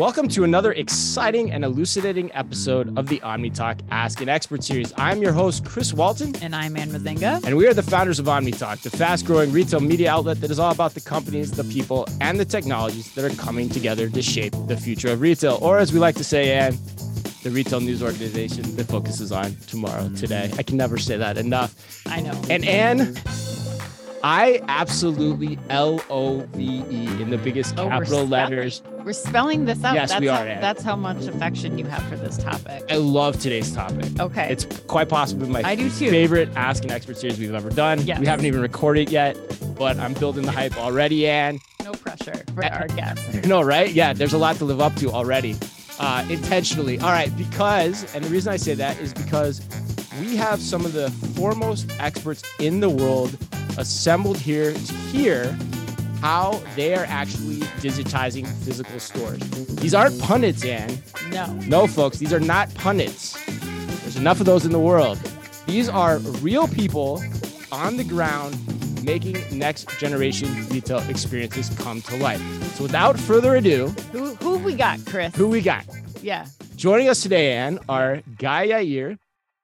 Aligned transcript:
Welcome 0.00 0.28
to 0.28 0.44
another 0.44 0.72
exciting 0.72 1.52
and 1.52 1.62
elucidating 1.62 2.32
episode 2.32 2.96
of 2.98 3.08
the 3.08 3.18
OmniTalk 3.18 3.80
Ask 3.90 4.22
an 4.22 4.30
Expert 4.30 4.64
series. 4.64 4.94
I'm 4.96 5.20
your 5.20 5.32
host, 5.32 5.66
Chris 5.66 5.92
Walton. 5.92 6.34
And 6.36 6.56
I'm 6.56 6.74
Anne 6.78 6.88
Mezzenga. 6.88 7.44
And 7.44 7.54
we 7.54 7.66
are 7.66 7.74
the 7.74 7.82
founders 7.82 8.18
of 8.18 8.24
OmniTalk, 8.24 8.80
the 8.80 8.88
fast 8.88 9.26
growing 9.26 9.52
retail 9.52 9.80
media 9.80 10.10
outlet 10.10 10.40
that 10.40 10.50
is 10.50 10.58
all 10.58 10.72
about 10.72 10.94
the 10.94 11.02
companies, 11.02 11.50
the 11.50 11.64
people, 11.64 12.08
and 12.22 12.40
the 12.40 12.46
technologies 12.46 13.12
that 13.12 13.30
are 13.30 13.36
coming 13.36 13.68
together 13.68 14.08
to 14.08 14.22
shape 14.22 14.54
the 14.68 14.76
future 14.78 15.12
of 15.12 15.20
retail. 15.20 15.58
Or 15.60 15.76
as 15.78 15.92
we 15.92 15.98
like 15.98 16.14
to 16.14 16.24
say, 16.24 16.54
Anne, 16.54 16.78
the 17.42 17.50
retail 17.50 17.80
news 17.80 18.02
organization 18.02 18.76
that 18.76 18.86
focuses 18.86 19.32
on 19.32 19.54
tomorrow, 19.66 20.08
today. 20.16 20.50
I 20.56 20.62
can 20.62 20.78
never 20.78 20.96
say 20.96 21.18
that 21.18 21.36
enough. 21.36 21.74
I 22.06 22.22
know. 22.22 22.40
And 22.48 22.64
Anne, 22.64 23.16
I 24.22 24.60
absolutely 24.68 25.58
L 25.70 26.00
O 26.10 26.40
V 26.52 26.84
E 26.90 27.06
in 27.22 27.30
the 27.30 27.38
biggest 27.38 27.74
Oh, 27.78 27.84
we're 27.84 27.90
capital 27.90 28.26
letters. 28.26 28.82
We're 29.04 29.12
spelling 29.14 29.64
this 29.64 29.82
out. 29.82 29.94
Yes, 29.94 30.10
that's 30.10 30.20
we 30.20 30.26
how, 30.26 30.42
are, 30.42 30.46
Anne. 30.46 30.60
That's 30.60 30.82
how 30.82 30.94
much 30.96 31.24
affection 31.26 31.78
you 31.78 31.86
have 31.86 32.02
for 32.04 32.16
this 32.16 32.36
topic. 32.36 32.84
I 32.90 32.96
love 32.96 33.40
today's 33.40 33.72
topic. 33.74 34.20
Okay. 34.20 34.48
It's 34.52 34.66
quite 34.86 35.08
possibly 35.08 35.48
my 35.48 35.62
I 35.64 35.74
do 35.74 35.88
too. 35.88 36.10
favorite 36.10 36.50
Ask 36.54 36.84
an 36.84 36.90
Expert 36.90 37.16
series 37.16 37.38
we've 37.38 37.54
ever 37.54 37.70
done. 37.70 38.00
Yes. 38.02 38.20
We 38.20 38.26
haven't 38.26 38.44
even 38.46 38.60
recorded 38.60 39.10
yet, 39.10 39.38
but 39.76 39.98
I'm 39.98 40.12
building 40.14 40.44
the 40.44 40.52
hype 40.52 40.76
already, 40.76 41.26
Anne. 41.26 41.58
no 41.82 41.92
pressure 41.92 42.44
for 42.54 42.64
our 42.66 42.88
guests. 42.88 43.26
No, 43.46 43.62
right? 43.62 43.90
Yeah, 43.90 44.12
there's 44.12 44.34
a 44.34 44.38
lot 44.38 44.56
to 44.56 44.64
live 44.66 44.80
up 44.80 44.94
to 44.96 45.10
already, 45.10 45.56
uh, 45.98 46.24
intentionally. 46.28 46.98
All 47.00 47.08
right, 47.10 47.34
because, 47.38 48.14
and 48.14 48.22
the 48.22 48.28
reason 48.28 48.52
I 48.52 48.56
say 48.56 48.74
that 48.74 49.00
is 49.00 49.14
because 49.14 49.60
we 50.20 50.36
have 50.36 50.60
some 50.60 50.84
of 50.84 50.92
the 50.92 51.10
foremost 51.36 51.90
experts 51.98 52.42
in 52.58 52.80
the 52.80 52.90
world 52.90 53.36
assembled 53.78 54.36
here 54.36 54.72
to 54.72 54.92
hear 55.12 55.56
how 56.20 56.62
they 56.76 56.94
are 56.94 57.04
actually 57.06 57.56
digitizing 57.80 58.46
physical 58.64 59.00
stores. 59.00 59.38
These 59.76 59.94
aren't 59.94 60.20
pundits, 60.20 60.64
Anne. 60.64 60.98
No. 61.30 61.46
No, 61.66 61.86
folks, 61.86 62.18
these 62.18 62.32
are 62.32 62.40
not 62.40 62.72
pundits. 62.74 63.42
There's 64.02 64.16
enough 64.16 64.40
of 64.40 64.46
those 64.46 64.66
in 64.66 64.72
the 64.72 64.78
world. 64.78 65.18
These 65.66 65.88
are 65.88 66.18
real 66.42 66.68
people 66.68 67.22
on 67.72 67.96
the 67.96 68.04
ground 68.04 68.56
making 69.04 69.36
next 69.56 69.88
generation 69.98 70.48
retail 70.68 70.98
experiences 71.08 71.70
come 71.78 72.02
to 72.02 72.16
life. 72.16 72.42
So 72.74 72.82
without 72.82 73.18
further 73.18 73.56
ado, 73.56 73.88
Who 74.12 74.34
who 74.34 74.58
we 74.58 74.74
got, 74.74 74.98
Chris? 75.06 75.34
who 75.34 75.48
we 75.48 75.62
got? 75.62 75.86
Yeah. 76.20 76.46
Joining 76.76 77.08
us 77.08 77.22
today, 77.22 77.52
Anne, 77.54 77.78
are 77.88 78.20
Guy 78.38 78.68
Yair, 78.68 79.16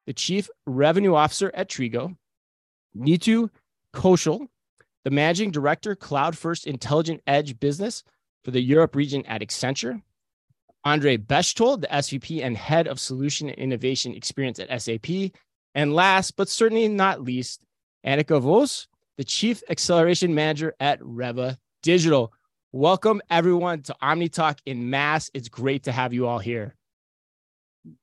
the 0.07 0.13
Chief 0.13 0.49
Revenue 0.67 1.15
Officer 1.15 1.51
at 1.55 1.69
Trigo, 1.69 2.17
Nitu 2.97 3.51
Kaushal, 3.95 4.47
the 5.05 5.11
Managing 5.11 5.51
Director, 5.51 5.95
Cloud 5.95 6.37
First 6.37 6.67
Intelligent 6.67 7.23
Edge 7.27 7.59
Business 7.59 8.03
for 8.45 8.51
the 8.51 8.61
Europe 8.61 8.95
region 8.97 9.25
at 9.27 9.41
Accenture, 9.41 10.03
Andre 10.85 11.17
Bechtold, 11.17 11.81
the 11.81 11.89
SVP 11.89 12.45
and 12.45 12.57
Head 12.57 12.87
of 12.87 13.01
Solution 13.01 13.49
and 13.49 13.59
Innovation 13.59 14.15
Experience 14.15 14.61
at 14.61 14.81
SAP, 14.81 15.33
and 15.75 15.93
last 15.93 16.37
but 16.37 16.49
certainly 16.49 16.89
not 16.89 17.23
least, 17.23 17.61
Anika 18.07 18.41
Vooes, 18.41 18.87
the 19.19 19.25
Chief 19.25 19.63
Acceleration 19.69 20.35
Manager 20.35 20.75
at 20.79 21.01
Rewe 21.01 21.57
Digital. 21.83 22.33
Welcome 22.73 23.21
everyone 23.31 23.83
to 23.83 23.97
OmniTalk 24.03 24.59
in 24.67 24.91
mass. 24.91 25.31
It's 25.35 25.49
great 25.49 25.85
to 25.85 25.93
have 25.93 26.13
you 26.13 26.27
all 26.27 26.39
here. 26.39 26.75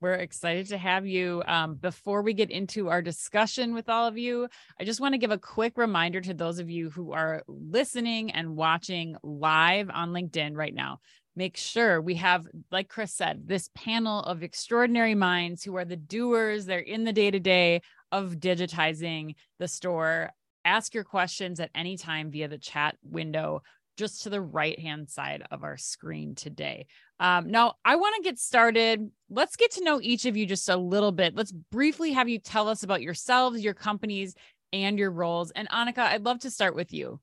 We're 0.01 0.13
excited 0.13 0.67
to 0.67 0.77
have 0.77 1.05
you. 1.05 1.43
Um, 1.45 1.75
before 1.75 2.21
we 2.21 2.33
get 2.33 2.51
into 2.51 2.89
our 2.89 3.01
discussion 3.01 3.73
with 3.73 3.89
all 3.89 4.07
of 4.07 4.17
you, 4.17 4.47
I 4.79 4.83
just 4.83 4.99
want 4.99 5.13
to 5.13 5.17
give 5.17 5.31
a 5.31 5.37
quick 5.37 5.77
reminder 5.77 6.21
to 6.21 6.33
those 6.33 6.59
of 6.59 6.69
you 6.69 6.89
who 6.89 7.13
are 7.13 7.43
listening 7.47 8.31
and 8.31 8.55
watching 8.55 9.15
live 9.23 9.89
on 9.89 10.11
LinkedIn 10.11 10.55
right 10.55 10.73
now. 10.73 10.99
Make 11.35 11.57
sure 11.57 11.99
we 11.99 12.15
have, 12.15 12.47
like 12.71 12.89
Chris 12.89 13.13
said, 13.13 13.47
this 13.47 13.69
panel 13.73 14.19
of 14.19 14.43
extraordinary 14.43 15.15
minds 15.15 15.63
who 15.63 15.75
are 15.77 15.85
the 15.85 15.95
doers. 15.95 16.65
They're 16.65 16.79
in 16.79 17.05
the 17.05 17.13
day 17.13 17.31
to 17.31 17.39
day 17.39 17.81
of 18.11 18.35
digitizing 18.35 19.35
the 19.57 19.67
store. 19.67 20.31
Ask 20.63 20.93
your 20.93 21.03
questions 21.03 21.59
at 21.59 21.71
any 21.73 21.97
time 21.97 22.29
via 22.29 22.47
the 22.47 22.59
chat 22.59 22.95
window 23.03 23.63
just 23.97 24.23
to 24.23 24.29
the 24.29 24.41
right 24.41 24.79
hand 24.79 25.09
side 25.09 25.43
of 25.51 25.63
our 25.63 25.77
screen 25.77 26.35
today. 26.35 26.87
Um, 27.23 27.49
now, 27.49 27.75
I 27.85 27.95
want 27.95 28.17
to 28.17 28.21
get 28.21 28.37
started. 28.37 29.09
Let's 29.29 29.55
get 29.55 29.71
to 29.71 29.83
know 29.83 30.01
each 30.01 30.25
of 30.25 30.35
you 30.35 30.45
just 30.45 30.67
a 30.67 30.75
little 30.75 31.13
bit. 31.13 31.35
Let's 31.35 31.53
briefly 31.53 32.11
have 32.11 32.27
you 32.27 32.37
tell 32.37 32.67
us 32.67 32.83
about 32.83 33.01
yourselves, 33.01 33.63
your 33.63 33.73
companies, 33.73 34.35
and 34.73 34.99
your 34.99 35.09
roles. 35.09 35.49
And 35.51 35.69
Anika, 35.69 35.99
I'd 35.99 36.25
love 36.25 36.39
to 36.39 36.51
start 36.51 36.75
with 36.75 36.91
you. 36.91 37.21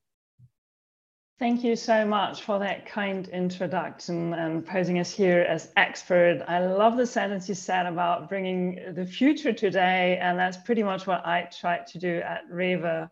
Thank 1.38 1.62
you 1.62 1.76
so 1.76 2.06
much 2.06 2.42
for 2.42 2.58
that 2.60 2.86
kind 2.86 3.28
introduction 3.28 4.32
and 4.32 4.64
posing 4.64 4.98
us 4.98 5.12
here 5.12 5.42
as 5.42 5.70
expert. 5.76 6.44
I 6.48 6.64
love 6.64 6.96
the 6.96 7.06
sentence 7.06 7.46
you 7.46 7.54
said 7.54 7.84
about 7.84 8.30
bringing 8.30 8.94
the 8.94 9.04
future 9.04 9.52
today, 9.52 10.18
and 10.22 10.38
that's 10.38 10.56
pretty 10.56 10.82
much 10.82 11.06
what 11.06 11.26
I 11.26 11.46
try 11.60 11.80
to 11.86 11.98
do 11.98 12.22
at 12.24 12.50
Rewe. 12.50 13.06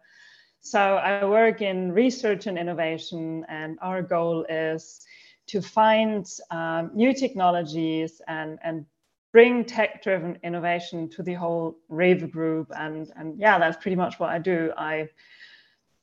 So 0.60 0.78
I 0.78 1.22
work 1.27 1.60
in 1.60 1.93
research 1.93 2.47
and 2.47 2.59
innovation, 2.59 3.44
and 3.50 3.78
our 3.82 4.00
goal 4.00 4.47
is 4.48 5.04
to 5.48 5.60
find 5.60 6.26
um, 6.50 6.91
new 6.94 7.12
technologies 7.12 8.22
and, 8.28 8.59
and 8.62 8.86
bring 9.32 9.64
tech-driven 9.64 10.38
innovation 10.42 11.09
to 11.10 11.22
the 11.22 11.34
whole 11.34 11.76
Rewe 11.91 12.31
group. 12.31 12.70
And, 12.76 13.10
and 13.16 13.38
yeah, 13.38 13.59
that's 13.59 13.76
pretty 13.82 13.97
much 13.97 14.19
what 14.19 14.31
I 14.31 14.38
do. 14.38 14.72
I 14.76 15.09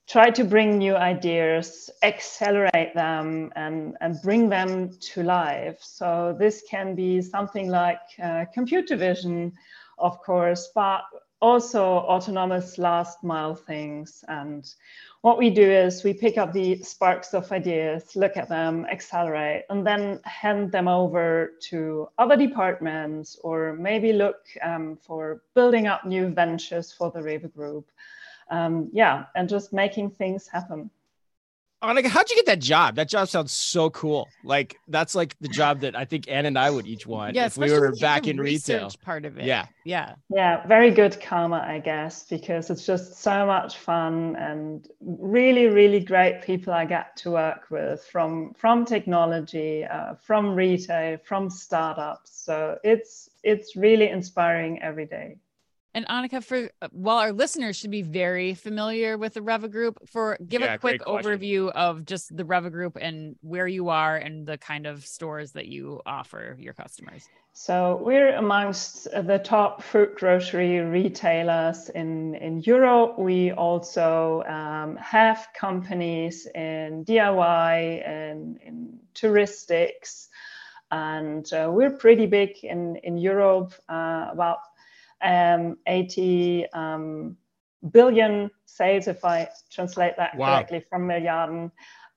try 0.07 0.29
to 0.29 0.43
bring 0.43 0.77
new 0.77 0.95
ideas, 0.95 1.89
accelerate 2.03 2.93
them, 2.93 3.51
and, 3.55 3.97
and 4.01 4.21
bring 4.21 4.49
them 4.49 4.91
to 4.99 5.23
life. 5.23 5.79
So 5.81 6.35
this 6.37 6.63
can 6.69 6.93
be 6.93 7.21
something 7.21 7.69
like 7.69 8.01
uh, 8.21 8.45
computer 8.53 8.95
vision, 8.95 9.53
of 9.97 10.21
course, 10.21 10.69
but 10.75 11.01
also 11.41 11.83
autonomous 11.83 12.77
last 12.77 13.23
mile 13.23 13.55
things. 13.55 14.23
And 14.27 14.63
what 15.25 15.39
we 15.39 15.49
do 15.49 15.67
is 15.67 16.03
we 16.03 16.13
pick 16.13 16.37
up 16.37 16.53
the 16.53 16.77
sparks 16.83 17.33
of 17.33 17.51
ideas, 17.51 18.15
look 18.15 18.37
at 18.37 18.47
them, 18.47 18.85
accelerate, 18.91 19.63
and 19.71 19.85
then 19.85 20.19
hand 20.23 20.71
them 20.71 20.87
over 20.87 21.53
to 21.59 22.07
other 22.19 22.37
departments 22.37 23.35
or 23.43 23.73
maybe 23.73 24.13
look 24.13 24.45
um, 24.61 24.95
for 25.01 25.41
building 25.55 25.87
up 25.87 26.05
new 26.05 26.27
ventures 26.27 26.93
for 26.93 27.09
the 27.09 27.19
Rewe 27.19 27.51
Group 27.55 27.89
um, 28.51 28.87
yeah, 28.93 29.25
and 29.35 29.49
just 29.49 29.73
making 29.73 30.11
things 30.11 30.47
happen. 30.47 30.91
Anika, 31.87 32.07
how'd 32.07 32.29
you 32.29 32.35
get 32.35 32.45
that 32.47 32.59
job? 32.59 32.95
That 32.95 33.09
job 33.09 33.27
sounds 33.27 33.51
so 33.51 33.89
cool. 33.89 34.29
Like 34.43 34.77
that's 34.87 35.15
like 35.15 35.35
the 35.39 35.47
job 35.47 35.81
that 35.81 35.95
I 35.95 36.05
think 36.05 36.29
Anne 36.29 36.45
and 36.45 36.57
I 36.57 36.69
would 36.69 36.87
each 36.87 37.05
want 37.05 37.35
Yeah, 37.35 37.45
if 37.45 37.57
we 37.57 37.71
were 37.71 37.93
back 37.95 38.27
in 38.27 38.37
research 38.37 38.75
retail. 38.75 38.91
Part 39.03 39.25
of 39.25 39.37
it. 39.37 39.45
Yeah. 39.45 39.65
Yeah. 39.83 40.15
Yeah, 40.29 40.65
very 40.67 40.91
good 40.91 41.19
karma, 41.21 41.57
I 41.57 41.79
guess, 41.79 42.23
because 42.23 42.69
it's 42.69 42.85
just 42.85 43.21
so 43.21 43.45
much 43.45 43.77
fun 43.77 44.35
and 44.35 44.87
really, 44.99 45.67
really 45.67 45.99
great 45.99 46.41
people 46.41 46.73
I 46.73 46.85
get 46.85 47.15
to 47.17 47.31
work 47.31 47.67
with 47.69 48.03
from 48.03 48.53
from 48.53 48.85
technology, 48.85 49.85
uh, 49.85 50.15
from 50.15 50.55
retail, 50.55 51.17
from 51.23 51.49
startups. 51.49 52.31
So 52.45 52.79
it's 52.83 53.29
it's 53.43 53.75
really 53.75 54.09
inspiring 54.09 54.81
every 54.81 55.05
day. 55.05 55.37
And 55.95 56.05
Anika, 56.07 56.43
for 56.43 56.69
while 56.91 57.19
our 57.19 57.31
listeners 57.31 57.77
should 57.77 57.89
be 57.89 58.01
very 58.01 58.53
familiar 58.53 59.17
with 59.17 59.35
the 59.35 59.39
Rewe 59.39 59.71
Group, 59.71 60.09
for 60.09 60.37
give 60.45 60.59
Yeah, 60.59 60.73
a 60.73 60.77
quick 60.77 61.01
overview 61.03 61.71
of 61.71 62.05
just 62.05 62.35
the 62.35 62.43
Rewe 62.43 62.69
Group 62.69 62.97
and 62.99 63.37
where 63.39 63.65
you 63.65 63.87
are 63.87 64.17
and 64.17 64.45
the 64.45 64.57
kind 64.57 64.87
of 64.87 65.05
stores 65.05 65.53
that 65.53 65.67
you 65.67 66.01
offer 66.05 66.57
your 66.59 66.73
customers. 66.73 67.29
So 67.53 68.01
we're 68.03 68.35
amongst 68.35 69.05
the 69.05 69.39
top 69.41 69.81
fruit 69.81 70.17
grocery 70.17 70.79
retailers 70.81 71.87
in, 71.87 72.35
in 72.35 72.59
Europe. 72.59 73.17
We 73.17 73.53
also 73.53 74.43
um, 74.47 74.97
have 74.97 75.47
companies 75.57 76.45
in 76.53 77.05
DIY 77.05 78.05
and 78.05 78.59
in 78.61 78.99
touristics. 79.13 80.27
And 80.91 81.51
uh, 81.53 81.69
we're 81.71 81.95
pretty 81.95 82.25
big 82.25 82.57
in, 82.63 82.97
in 82.97 83.17
Europe, 83.17 83.73
uh, 83.87 84.27
about 84.33 84.59
um, 85.21 85.77
80 85.87 86.65
um, 86.73 87.37
billion 87.91 88.49
sales, 88.65 89.07
if 89.07 89.23
I 89.23 89.49
translate 89.71 90.17
that 90.17 90.35
Wow. 90.35 90.47
correctly, 90.55 90.85
from 90.89 91.07
Milliarden. 91.07 91.71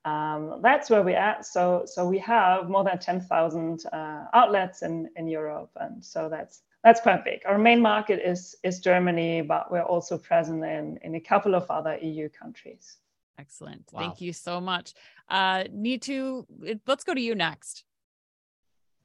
Um, 0.05 0.61
that's 0.63 0.89
where 0.91 1.03
we're 1.03 1.19
at. 1.19 1.45
So, 1.45 1.83
so 1.87 2.09
we 2.09 2.19
have 2.19 2.69
more 2.69 2.85
than 2.85 2.99
10,000 2.99 3.85
uh, 3.93 4.25
outlets 4.33 4.83
in, 4.83 5.09
in 5.17 5.29
Europe, 5.29 5.71
and 5.77 6.05
so 6.05 6.29
that's 6.29 6.63
that's 6.85 7.01
quite 7.01 7.25
big. 7.25 7.41
Our 7.45 7.59
main 7.59 7.81
market 7.81 8.21
is 8.25 8.57
is 8.63 8.79
Germany, 8.81 9.43
but 9.43 9.71
we're 9.71 9.83
also 9.83 10.17
present 10.17 10.65
in 10.65 10.99
in 11.03 11.17
a 11.17 11.21
couple 11.21 11.55
of 11.55 11.69
other 11.71 11.99
EU 12.01 12.29
countries. 12.29 12.99
Excellent. 13.39 13.91
Wow. 13.93 14.01
Thank 14.01 14.21
you 14.21 14.33
so 14.33 14.61
much. 14.61 14.95
Uh, 15.29 15.65
Nitu 15.65 16.45
let's 16.87 17.05
go 17.05 17.15
to 17.15 17.21
you 17.21 17.35
next. 17.35 17.85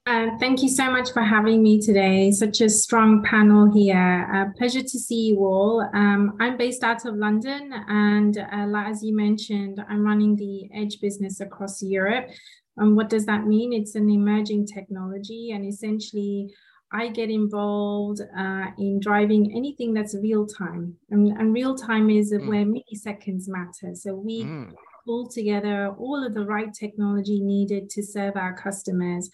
Uh, 0.05 0.31
thank 0.37 0.61
you 0.61 0.67
so 0.67 0.91
much 0.91 1.13
for 1.13 1.21
having 1.21 1.63
me 1.63 1.79
today. 1.79 2.29
Such 2.29 2.59
a 2.59 2.67
strong 2.67 3.23
panel 3.23 3.71
here. 3.71 4.29
Uh, 4.33 4.51
pleasure 4.57 4.81
to 4.81 4.99
see 4.99 5.27
you 5.27 5.37
all. 5.45 5.79
Um, 5.93 6.35
I'm 6.41 6.57
based 6.57 6.83
out 6.83 7.05
of 7.05 7.15
London, 7.15 7.71
and 7.87 8.37
uh, 8.37 8.83
as 8.85 9.01
you 9.01 9.15
mentioned, 9.15 9.81
I'm 9.87 10.03
running 10.03 10.35
the 10.35 10.69
Edge 10.73 10.99
business 10.99 11.39
across 11.39 11.81
Europe. 11.81 12.27
And 12.75 12.97
what 12.97 13.09
does 13.09 13.25
that 13.27 13.47
mean? 13.47 13.71
It's 13.71 13.95
an 13.95 14.09
emerging 14.09 14.67
technology, 14.67 15.51
and 15.51 15.65
essentially, 15.65 16.53
I 16.91 17.07
get 17.07 17.29
involved 17.29 18.19
uh, 18.37 18.65
in 18.77 18.99
driving 18.99 19.53
anything 19.55 19.93
that's 19.93 20.17
real 20.21 20.45
time. 20.45 20.95
And, 21.11 21.29
and 21.37 21.53
real 21.53 21.75
time 21.75 22.09
is 22.09 22.33
mm. 22.33 22.45
where 22.47 22.65
milliseconds 22.65 23.45
matter. 23.47 23.95
So 23.95 24.13
we 24.15 24.43
mm. 24.43 24.73
pull 25.05 25.29
together 25.29 25.95
all 25.97 26.25
of 26.25 26.33
the 26.33 26.45
right 26.45 26.73
technology 26.73 27.39
needed 27.39 27.89
to 27.91 28.03
serve 28.03 28.35
our 28.35 28.55
customers. 28.55 29.29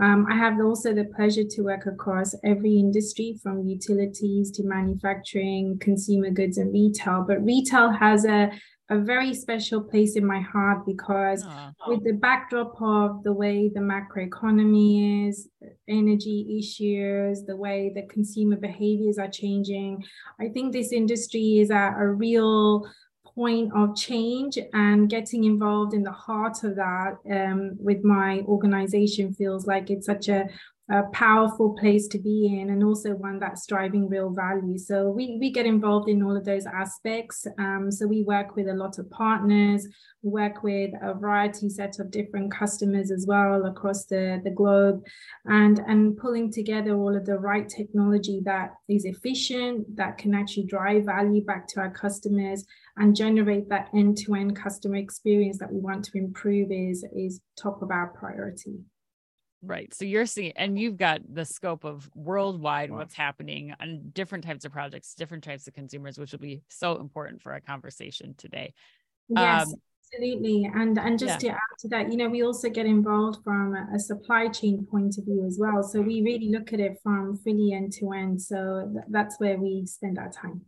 Um, 0.00 0.26
I 0.30 0.36
have 0.36 0.60
also 0.60 0.94
the 0.94 1.06
pleasure 1.16 1.44
to 1.44 1.62
work 1.62 1.86
across 1.86 2.34
every 2.44 2.76
industry 2.76 3.38
from 3.42 3.66
utilities 3.66 4.50
to 4.52 4.62
manufacturing, 4.64 5.78
consumer 5.80 6.30
goods, 6.30 6.58
and 6.58 6.72
retail. 6.72 7.24
But 7.26 7.44
retail 7.44 7.90
has 7.90 8.24
a 8.24 8.50
a 8.90 8.98
very 8.98 9.34
special 9.34 9.82
place 9.82 10.16
in 10.16 10.24
my 10.24 10.40
heart 10.40 10.86
because 10.86 11.44
oh. 11.46 11.72
with 11.88 12.02
the 12.04 12.12
backdrop 12.12 12.74
of 12.80 13.22
the 13.22 13.32
way 13.32 13.68
the 13.68 13.80
macroeconomy 13.80 15.28
is 15.28 15.48
energy 15.88 16.56
issues 16.58 17.44
the 17.44 17.56
way 17.56 17.92
the 17.94 18.06
consumer 18.06 18.56
behaviors 18.56 19.18
are 19.18 19.28
changing 19.28 20.02
i 20.40 20.48
think 20.48 20.72
this 20.72 20.92
industry 20.92 21.58
is 21.58 21.70
at 21.70 21.98
a 21.98 22.06
real 22.06 22.88
point 23.38 23.72
of 23.72 23.94
change 23.94 24.58
and 24.72 25.08
getting 25.08 25.44
involved 25.44 25.94
in 25.94 26.02
the 26.02 26.18
heart 26.26 26.56
of 26.64 26.74
that 26.74 27.12
um, 27.30 27.76
with 27.78 28.02
my 28.02 28.40
organization 28.40 29.32
feels 29.32 29.64
like 29.64 29.90
it's 29.90 30.06
such 30.06 30.28
a 30.28 30.48
a 30.90 31.02
powerful 31.12 31.76
place 31.78 32.08
to 32.08 32.18
be 32.18 32.58
in 32.58 32.70
and 32.70 32.82
also 32.82 33.10
one 33.10 33.38
that's 33.38 33.66
driving 33.66 34.08
real 34.08 34.30
value. 34.30 34.78
So 34.78 35.10
we, 35.10 35.36
we 35.38 35.50
get 35.50 35.66
involved 35.66 36.08
in 36.08 36.22
all 36.22 36.36
of 36.36 36.44
those 36.44 36.66
aspects. 36.66 37.46
Um, 37.58 37.90
so 37.90 38.06
we 38.06 38.22
work 38.22 38.56
with 38.56 38.68
a 38.68 38.74
lot 38.74 38.98
of 38.98 39.10
partners 39.10 39.86
work 40.22 40.62
with 40.62 40.90
a 41.00 41.14
variety 41.14 41.68
set 41.68 41.98
of 42.00 42.10
different 42.10 42.52
customers 42.52 43.10
as 43.10 43.24
well 43.26 43.66
across 43.66 44.04
the, 44.06 44.40
the 44.42 44.50
globe 44.50 45.02
and 45.46 45.78
and 45.86 46.16
pulling 46.16 46.50
together 46.50 46.96
all 46.96 47.16
of 47.16 47.24
the 47.24 47.38
right 47.38 47.68
technology 47.68 48.40
that 48.44 48.70
is 48.88 49.04
efficient 49.04 49.96
that 49.96 50.18
can 50.18 50.34
actually 50.34 50.66
drive 50.66 51.04
value 51.04 51.44
back 51.44 51.68
to 51.68 51.80
our 51.80 51.90
customers 51.90 52.64
and 52.96 53.14
generate 53.14 53.68
that 53.68 53.88
end-to-end 53.94 54.56
customer 54.56 54.96
experience 54.96 55.58
that 55.58 55.72
we 55.72 55.78
want 55.78 56.04
to 56.04 56.18
improve 56.18 56.70
is 56.72 57.04
is 57.14 57.40
top 57.56 57.80
of 57.80 57.90
our 57.90 58.08
priority 58.08 58.78
Right. 59.62 59.92
So 59.92 60.04
you're 60.04 60.26
seeing, 60.26 60.52
and 60.56 60.78
you've 60.78 60.96
got 60.96 61.20
the 61.28 61.44
scope 61.44 61.84
of 61.84 62.08
worldwide 62.14 62.90
wow. 62.90 62.98
what's 62.98 63.14
happening 63.14 63.74
on 63.80 64.10
different 64.12 64.44
types 64.44 64.64
of 64.64 64.72
projects, 64.72 65.14
different 65.14 65.42
types 65.42 65.66
of 65.66 65.74
consumers, 65.74 66.16
which 66.16 66.32
will 66.32 66.38
be 66.38 66.62
so 66.68 67.00
important 67.00 67.42
for 67.42 67.52
our 67.52 67.60
conversation 67.60 68.34
today. 68.38 68.72
Yes. 69.28 69.66
Um, 69.66 69.74
absolutely 70.12 70.70
and 70.74 70.98
and 70.98 71.18
just 71.18 71.42
yeah. 71.42 71.50
to 71.50 71.56
add 71.56 71.78
to 71.78 71.88
that 71.88 72.10
you 72.10 72.16
know 72.16 72.28
we 72.28 72.42
also 72.42 72.68
get 72.68 72.86
involved 72.86 73.42
from 73.44 73.74
a 73.94 73.98
supply 73.98 74.48
chain 74.48 74.86
point 74.90 75.16
of 75.18 75.24
view 75.24 75.44
as 75.46 75.58
well 75.60 75.82
so 75.82 76.00
we 76.00 76.22
really 76.22 76.50
look 76.50 76.72
at 76.72 76.80
it 76.80 76.96
from 77.02 77.36
fully 77.36 77.72
end 77.72 77.92
to 77.92 78.12
end 78.12 78.40
so 78.40 78.88
th- 78.92 79.04
that's 79.10 79.38
where 79.38 79.58
we 79.58 79.84
spend 79.86 80.18
our 80.18 80.30
time 80.30 80.62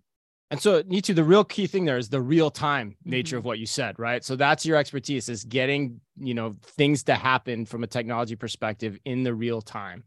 and 0.50 0.60
so, 0.60 0.82
Nitu, 0.82 1.14
the 1.14 1.22
real 1.22 1.44
key 1.44 1.68
thing 1.68 1.84
there 1.84 1.96
is 1.96 2.08
the 2.08 2.20
real 2.20 2.50
time 2.50 2.96
nature 3.04 3.36
mm-hmm. 3.36 3.38
of 3.38 3.44
what 3.44 3.60
you 3.60 3.66
said, 3.66 3.98
right? 3.98 4.24
So 4.24 4.34
that's 4.34 4.66
your 4.66 4.76
expertise 4.76 5.28
is 5.28 5.44
getting, 5.44 6.00
you 6.18 6.34
know, 6.34 6.56
things 6.62 7.04
to 7.04 7.14
happen 7.14 7.64
from 7.64 7.84
a 7.84 7.86
technology 7.86 8.34
perspective 8.34 8.98
in 9.04 9.22
the 9.22 9.32
real 9.32 9.62
time. 9.62 10.04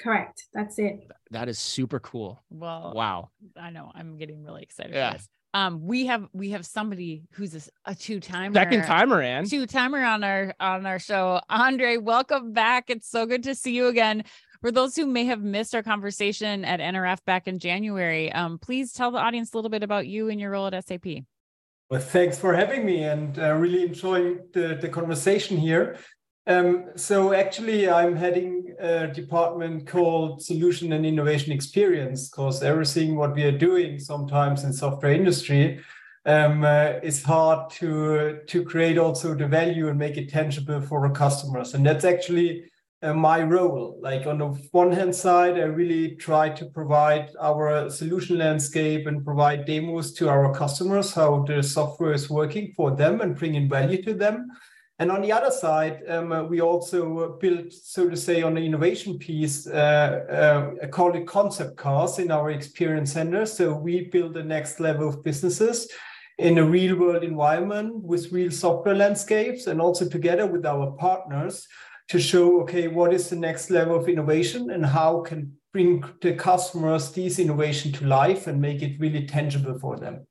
Correct. 0.00 0.44
That's 0.54 0.78
it. 0.78 1.08
That 1.32 1.48
is 1.48 1.58
super 1.58 1.98
cool. 1.98 2.42
Well, 2.48 2.92
wow. 2.94 3.30
I 3.56 3.70
know. 3.70 3.90
I'm 3.94 4.18
getting 4.18 4.44
really 4.44 4.62
excited 4.62 4.94
yeah. 4.94 5.18
Um, 5.54 5.84
we 5.84 6.06
have 6.06 6.28
we 6.32 6.50
have 6.52 6.64
somebody 6.64 7.24
who's 7.32 7.54
a, 7.54 7.90
a 7.90 7.94
two 7.94 8.20
timer, 8.20 8.54
second 8.54 8.84
timer, 8.84 9.20
and 9.20 9.48
two 9.48 9.66
timer 9.66 10.02
on 10.02 10.24
our 10.24 10.54
on 10.58 10.86
our 10.86 10.98
show. 10.98 11.42
Andre, 11.50 11.98
welcome 11.98 12.54
back. 12.54 12.88
It's 12.88 13.10
so 13.10 13.26
good 13.26 13.42
to 13.42 13.54
see 13.54 13.74
you 13.74 13.88
again 13.88 14.24
for 14.62 14.70
those 14.70 14.94
who 14.94 15.06
may 15.06 15.24
have 15.24 15.42
missed 15.42 15.74
our 15.74 15.82
conversation 15.82 16.64
at 16.64 16.78
NRF 16.78 17.18
back 17.26 17.48
in 17.48 17.58
January, 17.58 18.32
um, 18.32 18.58
please 18.58 18.92
tell 18.92 19.10
the 19.10 19.18
audience 19.18 19.52
a 19.52 19.56
little 19.56 19.68
bit 19.70 19.82
about 19.82 20.06
you 20.06 20.28
and 20.30 20.40
your 20.40 20.52
role 20.52 20.68
at 20.68 20.86
SAP. 20.86 21.04
Well, 21.90 22.00
thanks 22.00 22.38
for 22.38 22.54
having 22.54 22.86
me 22.86 23.02
and 23.02 23.38
uh, 23.38 23.54
really 23.54 23.82
enjoying 23.82 24.38
the, 24.54 24.78
the 24.80 24.88
conversation 24.88 25.58
here. 25.58 25.98
Um, 26.46 26.90
so 26.94 27.32
actually, 27.32 27.90
I'm 27.90 28.16
heading 28.16 28.74
a 28.78 29.08
department 29.08 29.86
called 29.86 30.42
Solution 30.42 30.92
and 30.92 31.04
Innovation 31.04 31.52
Experience 31.52 32.30
because 32.30 32.62
everything 32.62 33.16
what 33.16 33.34
we 33.34 33.42
are 33.42 33.58
doing 33.58 33.98
sometimes 33.98 34.62
in 34.62 34.72
software 34.72 35.12
industry 35.12 35.80
um, 36.24 36.64
uh, 36.64 36.94
is 37.02 37.22
hard 37.22 37.70
to 37.70 38.40
to 38.46 38.64
create 38.64 38.96
also 38.96 39.34
the 39.34 39.46
value 39.46 39.88
and 39.88 39.98
make 39.98 40.16
it 40.16 40.30
tangible 40.30 40.80
for 40.80 41.04
our 41.04 41.12
customers, 41.12 41.74
and 41.74 41.84
that's 41.84 42.04
actually 42.04 42.71
uh, 43.02 43.12
my 43.12 43.42
role. 43.42 43.98
Like 44.00 44.26
on 44.26 44.38
the 44.38 44.48
one 44.70 44.92
hand 44.92 45.14
side, 45.14 45.54
I 45.58 45.64
really 45.64 46.16
try 46.16 46.48
to 46.50 46.66
provide 46.66 47.30
our 47.40 47.90
solution 47.90 48.38
landscape 48.38 49.06
and 49.06 49.24
provide 49.24 49.64
demos 49.64 50.12
to 50.14 50.28
our 50.28 50.54
customers 50.54 51.12
how 51.12 51.44
the 51.44 51.62
software 51.62 52.12
is 52.12 52.30
working 52.30 52.72
for 52.76 52.94
them 52.94 53.20
and 53.20 53.36
bringing 53.36 53.68
value 53.68 54.02
to 54.04 54.14
them. 54.14 54.48
And 54.98 55.10
on 55.10 55.20
the 55.20 55.32
other 55.32 55.50
side, 55.50 56.02
um, 56.08 56.30
uh, 56.30 56.44
we 56.44 56.60
also 56.60 57.36
build, 57.40 57.72
so 57.72 58.08
to 58.08 58.16
say, 58.16 58.42
on 58.42 58.54
the 58.54 58.60
innovation 58.60 59.18
piece, 59.18 59.66
uh, 59.66 60.70
uh, 60.82 60.86
call 60.88 61.16
it 61.16 61.26
concept 61.26 61.76
cars 61.76 62.20
in 62.20 62.30
our 62.30 62.50
experience 62.50 63.12
center. 63.12 63.44
So 63.46 63.74
we 63.74 64.10
build 64.10 64.34
the 64.34 64.44
next 64.44 64.78
level 64.78 65.08
of 65.08 65.24
businesses 65.24 65.88
in 66.38 66.58
a 66.58 66.64
real 66.64 66.96
world 66.96 67.24
environment 67.24 67.94
with 67.96 68.30
real 68.32 68.50
software 68.50 68.94
landscapes 68.94 69.66
and 69.66 69.80
also 69.80 70.08
together 70.08 70.46
with 70.46 70.64
our 70.64 70.92
partners 70.92 71.66
to 72.08 72.20
show, 72.20 72.60
okay, 72.62 72.88
what 72.88 73.12
is 73.12 73.30
the 73.30 73.36
next 73.36 73.70
level 73.70 73.96
of 73.96 74.08
innovation 74.08 74.70
and 74.70 74.84
how 74.84 75.20
can 75.22 75.56
bring 75.72 76.04
the 76.20 76.34
customers 76.34 77.10
these 77.12 77.38
innovation 77.38 77.92
to 77.92 78.06
life 78.06 78.46
and 78.46 78.60
make 78.60 78.82
it 78.82 79.00
really 79.00 79.26
tangible 79.26 79.78
for 79.78 79.96
them. 79.98 80.26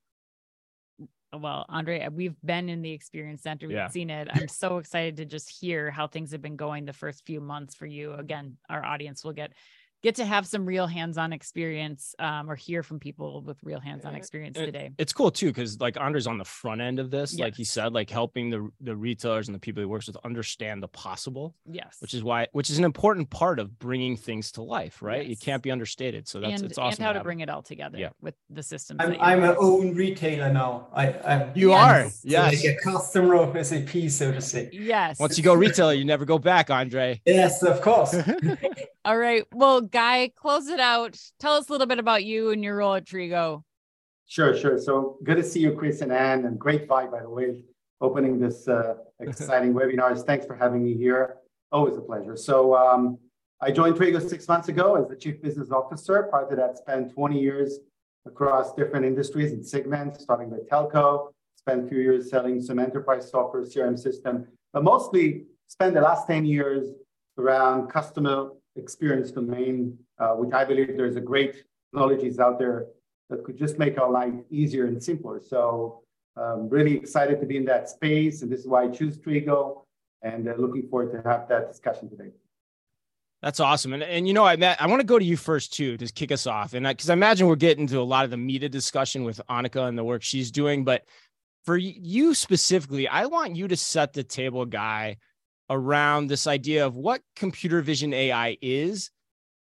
Well, 1.34 1.66
Andre, 1.70 2.08
we've 2.12 2.36
been 2.44 2.68
in 2.68 2.82
the 2.82 2.92
experience 2.92 3.42
center. 3.42 3.68
We've 3.68 3.78
yeah. 3.78 3.88
seen 3.88 4.10
it. 4.10 4.28
I'm 4.32 4.50
so 4.50 4.78
excited 4.78 5.16
to 5.18 5.26
just 5.26 5.50
hear 5.50 5.90
how 5.90 6.08
things 6.08 6.32
have 6.34 6.42
been 6.42 6.58
going 6.58 6.86
the 6.86 6.94
first 6.94 7.26
few 7.26 7.40
months 7.40 7.74
for 7.74 7.86
you. 7.86 8.14
Again, 8.14 8.58
our 8.70 8.84
audience 8.84 9.24
will 9.24 9.32
get 9.32 9.54
get 10.04 10.16
to 10.16 10.26
have 10.26 10.48
some 10.48 10.66
real 10.66 10.88
hands-on 10.88 11.34
experience 11.34 12.16
um, 12.20 12.50
or 12.50 12.56
hear 12.56 12.84
from 12.84 13.00
people 13.00 13.42
with 13.42 13.58
real 13.64 13.80
hands-on 13.80 14.16
experience 14.16 14.58
it, 14.58 14.66
today. 14.66 14.92
It's 14.98 15.14
cool 15.14 15.32
too 15.32 15.48
because 15.48 15.80
like 15.80 16.00
Andre's 16.00 16.28
on 16.28 16.38
the 16.38 16.46
front 16.46 16.82
end 16.82 17.00
of 17.00 17.12
this, 17.12 17.34
yes. 17.34 17.40
like 17.40 17.56
he 17.56 17.64
said, 17.64 17.94
like 17.94 18.10
helping 18.10 18.50
the 18.50 18.70
the 18.82 18.96
retailers 18.96 19.48
and 19.48 19.56
the 19.56 19.60
people 19.60 19.82
he 19.82 19.86
works 19.86 20.08
with 20.08 20.18
understand 20.24 20.82
the 20.82 20.88
possible. 20.88 21.56
Yes, 21.66 21.98
which 22.00 22.14
is 22.14 22.24
why 22.24 22.48
which 22.52 22.70
is 22.70 22.78
an 22.78 22.84
important 22.84 23.30
part 23.30 23.60
of 23.60 23.78
bringing 23.80 24.18
things 24.18 24.52
to 24.54 24.64
life, 24.64 25.02
right? 25.02 25.28
Yes. 25.28 25.38
It 25.38 25.46
can't 25.46 25.64
be 25.64 25.72
understated. 25.72 26.28
So 26.28 26.40
that's 26.40 26.62
and, 26.62 26.72
it's 26.72 26.78
awesome. 26.78 27.02
And 27.02 27.06
how 27.06 27.14
to, 27.14 27.20
to 27.20 27.24
bring 27.24 27.42
it 27.42 27.50
all 27.50 27.62
together 27.62 27.98
yeah. 27.98 28.10
with 28.22 28.36
the 28.50 28.64
system. 28.64 28.98
I'm, 29.00 29.16
I'm 29.20 29.44
an 29.44 29.56
own 29.60 29.96
retailer 29.96 30.52
now. 30.52 30.88
I 30.94 31.14
I'm, 31.14 31.52
you 31.56 31.70
yes. 31.70 32.24
are 32.24 32.28
yes 32.28 32.64
like 32.64 32.76
a 32.76 32.80
customer 32.82 33.36
of 33.36 33.66
SAP, 33.66 34.10
so 34.10 34.32
to 34.32 34.42
say. 34.42 34.70
Yes. 34.72 35.20
Once 35.20 35.38
you 35.38 35.44
go 35.44 35.54
retailer, 35.54 35.94
you 35.94 36.06
never 36.06 36.26
go 36.26 36.40
back, 36.40 36.70
Andre. 36.70 37.22
Yes, 37.26 37.62
of 37.64 37.82
course. 37.82 38.16
all 39.04 39.18
right. 39.18 39.46
Well, 39.52 39.82
Guy, 39.82 40.32
close 40.36 40.68
it 40.68 40.80
out. 40.80 41.20
Tell 41.40 41.54
us 41.54 41.70
a 41.70 41.72
little 41.72 41.88
bit 41.88 42.00
about 42.00 42.24
you 42.24 42.52
and 42.52 42.64
your 42.64 42.78
role 42.78 42.96
at 42.96 43.06
Trigo. 43.06 43.64
Sure, 44.28 44.56
sure. 44.56 44.78
So 44.78 45.18
good 45.24 45.38
to 45.38 45.44
see 45.44 45.60
you, 45.60 45.74
Chris 45.74 46.02
and 46.02 46.12
Anne, 46.12 46.46
and 46.46 46.58
great 46.58 46.88
vibe, 46.88 47.12
by 47.12 47.22
the 47.22 47.30
way, 47.30 47.64
opening 48.00 48.40
this 48.40 48.68
uh, 48.68 48.96
exciting 49.20 49.74
webinars. 49.74 50.26
Thanks 50.26 50.46
for 50.46 50.56
having 50.56 50.84
me 50.84 50.94
here. 50.94 51.38
Always 51.72 51.98
a 51.98 52.02
pleasure. 52.02 52.36
So 52.38 52.76
um, 52.76 53.18
I 53.60 53.72
joined 53.72 53.96
Trigo 53.96 54.28
six 54.28 54.48
months 54.48 54.70
ago 54.70 54.96
as 54.96 55.08
the 55.08 55.16
Chief 55.16 55.42
Business 55.42 55.72
Officer. 55.72 56.24
Prior 56.30 56.50
to 56.50 56.56
that, 56.56 56.78
spent 56.78 57.14
20 57.14 57.40
years 57.40 57.80
across 58.26 58.74
different 58.76 59.06
industries 59.06 59.52
and 59.52 59.66
segments, 59.66 60.24
starting 60.24 60.50
with 60.50 60.70
telco, 60.70 61.32
spent 61.56 61.86
a 61.86 61.88
few 61.90 62.00
years 62.00 62.30
selling 62.30 62.62
some 62.62 62.80
enterprise 62.80 63.30
software 63.30 63.64
CRM 63.64 63.98
system, 63.98 64.48
but 64.74 64.84
mostly 64.84 65.46
spent 65.68 65.94
the 65.94 66.02
last 66.02 66.28
10 66.28 66.46
years 66.46 66.90
around 67.38 67.88
customer 67.88 68.50
experience 68.76 69.32
domain, 69.32 69.98
uh, 70.20 70.30
which 70.32 70.54
I 70.54 70.64
believe 70.64 70.96
there's 70.98 71.16
a 71.16 71.22
great 71.22 71.64
technologies 71.92 72.40
out 72.40 72.60
there 72.60 72.88
that 73.30 73.44
could 73.44 73.58
just 73.58 73.80
make 73.80 74.00
our 74.00 74.10
life 74.10 74.34
easier 74.50 74.86
and 74.86 75.02
simpler. 75.02 75.42
So 75.42 76.02
I'm 76.38 76.44
um, 76.44 76.70
really 76.70 76.96
excited 76.96 77.40
to 77.42 77.46
be 77.46 77.58
in 77.58 77.66
that 77.66 77.90
space. 77.90 78.42
And 78.42 78.52
this 78.52 78.62
is 78.62 78.68
why 78.68 78.84
I 78.84 78.88
choose 78.88 79.18
Trigo 79.18 79.84
and 80.22 80.48
uh, 80.48 80.54
looking 80.58 80.88
forward 80.88 81.12
to 81.12 81.30
have 81.30 81.48
that 81.50 81.68
discussion 81.68 82.10
today. 82.10 82.32
That's 83.42 83.60
awesome. 83.60 83.94
And, 83.94 84.04
and 84.04 84.28
you 84.28 84.34
know, 84.34 84.44
I, 84.44 84.56
I 84.80 84.88
want 84.88 85.00
to 85.00 85.06
go 85.06 85.18
to 85.18 85.26
you 85.26 85.36
first 85.36 85.74
too, 85.74 85.98
to 85.98 86.06
kick 86.08 86.32
us 86.32 86.46
off. 86.46 86.74
And 86.74 86.86
because 86.86 87.10
I, 87.10 87.14
I 87.14 87.16
imagine 87.16 87.48
we're 87.48 87.56
getting 87.56 87.88
to 87.88 88.00
a 88.00 88.04
lot 88.04 88.24
of 88.24 88.32
the 88.32 88.38
meta 88.38 88.70
discussion 88.70 89.24
with 89.24 89.42
Anika 89.50 89.88
and 89.88 89.98
the 89.98 90.04
work 90.04 90.22
she's 90.22 90.52
doing. 90.52 90.84
But 90.84 91.04
for 91.66 91.76
you 91.76 92.34
specifically, 92.34 93.08
I 93.08 93.26
want 93.26 93.56
you 93.56 93.68
to 93.68 93.76
set 93.76 94.14
the 94.14 94.24
table, 94.24 94.66
guy, 94.66 95.18
around 95.72 96.28
this 96.28 96.46
idea 96.46 96.86
of 96.86 96.96
what 96.96 97.22
computer 97.36 97.82
vision 97.82 98.14
AI 98.14 98.58
is 98.62 99.10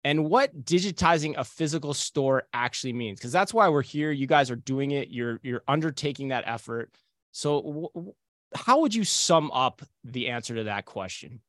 and 0.05 0.25
what 0.29 0.65
digitizing 0.65 1.37
a 1.37 1.45
physical 1.45 1.95
store 1.95 2.45
actually 2.53 2.93
means 2.93 3.19
because 3.19 3.33
that's 3.33 3.55
why 3.55 3.69
we're 3.69 3.83
here 3.83 4.11
you 4.11 4.27
guys 4.27 4.51
are 4.51 4.57
doing 4.57 4.93
it 4.93 5.09
you're 5.09 5.39
you're 5.43 5.63
undertaking 5.69 6.29
that 6.29 6.45
effort 6.47 6.91
so 7.33 7.63
w- 7.63 8.13
how 8.55 8.81
would 8.81 8.95
you 8.95 9.05
sum 9.05 9.51
up 9.53 9.83
the 10.05 10.29
answer 10.29 10.55
to 10.55 10.65
that 10.65 10.85
question 10.85 11.41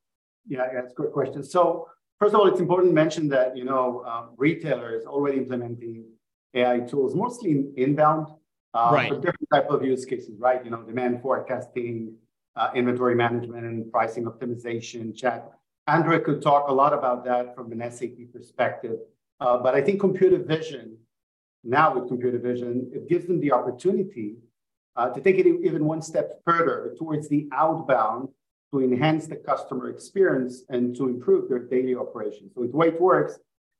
Yeah, 0.47 0.67
that's 0.73 0.91
a 0.91 0.95
great 0.95 1.11
question. 1.11 1.43
So 1.43 1.87
first 2.19 2.33
of 2.33 2.39
all, 2.39 2.47
it's 2.47 2.59
important 2.59 2.89
to 2.89 2.95
mention 2.95 3.29
that 3.29 3.55
you 3.55 3.63
know 3.63 4.03
um, 4.05 4.29
retailers 4.37 5.05
already 5.05 5.37
implementing 5.37 6.05
AI 6.53 6.79
tools, 6.79 7.15
mostly 7.15 7.51
in 7.51 7.73
inbound, 7.77 8.27
uh, 8.73 8.89
right. 8.91 9.09
for 9.09 9.15
different 9.15 9.47
type 9.53 9.69
of 9.69 9.83
use 9.83 10.05
cases, 10.05 10.39
right? 10.39 10.63
You 10.65 10.71
know, 10.71 10.81
demand 10.81 11.21
forecasting, 11.21 12.15
uh, 12.55 12.69
inventory 12.75 13.15
management, 13.15 13.65
and 13.65 13.91
pricing 13.91 14.25
optimization, 14.25 15.15
chat. 15.15 15.51
Andre 15.87 16.19
could 16.19 16.41
talk 16.41 16.69
a 16.69 16.73
lot 16.73 16.93
about 16.93 17.25
that 17.25 17.55
from 17.55 17.71
an 17.71 17.91
SAP 17.91 18.31
perspective. 18.33 18.97
Uh, 19.39 19.57
but 19.57 19.73
I 19.73 19.81
think 19.81 19.99
computer 19.99 20.37
vision, 20.37 20.97
now 21.63 21.97
with 21.97 22.07
computer 22.07 22.37
vision, 22.37 22.89
it 22.93 23.07
gives 23.07 23.25
them 23.25 23.39
the 23.39 23.51
opportunity 23.51 24.35
uh, 24.95 25.09
to 25.09 25.21
take 25.21 25.37
it 25.37 25.47
even 25.47 25.85
one 25.85 26.01
step 26.01 26.41
further 26.45 26.93
towards 26.97 27.29
the 27.29 27.47
outbound 27.53 28.29
to 28.71 28.81
enhance 28.81 29.27
the 29.27 29.35
customer 29.35 29.89
experience 29.89 30.63
and 30.69 30.95
to 30.95 31.07
improve 31.07 31.49
their 31.49 31.59
daily 31.59 31.95
operations. 31.95 32.51
So 32.53 32.61
the 32.61 32.77
way 32.77 32.89
it 32.89 33.01
works 33.01 33.39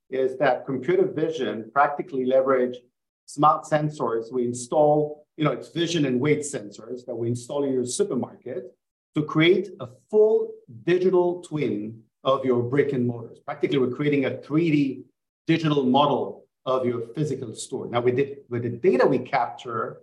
is 0.09 0.37
that 0.37 0.65
computer 0.65 1.05
vision 1.05 1.69
practically 1.73 2.25
leverage 2.25 2.77
smart 3.25 3.63
sensors 3.65 4.31
we 4.31 4.45
install, 4.45 5.27
you 5.39 5.45
know, 5.45 5.51
it's 5.51 5.69
vision 5.69 6.03
and 6.03 6.19
weight 6.19 6.41
sensors 6.41 7.05
that 7.05 7.15
we 7.15 7.29
install 7.29 7.63
in 7.63 7.71
your 7.71 7.85
supermarket 7.85 8.75
to 9.15 9.23
create 9.23 9.69
a 9.79 9.87
full 10.11 10.51
digital 10.83 11.41
twin 11.41 12.03
of 12.25 12.43
your 12.43 12.61
brick 12.61 12.91
and 12.91 13.07
mortars. 13.07 13.39
Practically, 13.39 13.77
we're 13.77 13.95
creating 13.95 14.25
a 14.25 14.31
3D 14.31 15.05
digital 15.47 15.85
model 15.85 16.43
of 16.65 16.85
your 16.85 17.07
physical 17.15 17.55
store. 17.55 17.87
Now, 17.87 18.01
with 18.01 18.17
the, 18.17 18.39
with 18.49 18.63
the 18.63 18.69
data 18.69 19.07
we 19.07 19.19
capture 19.19 20.01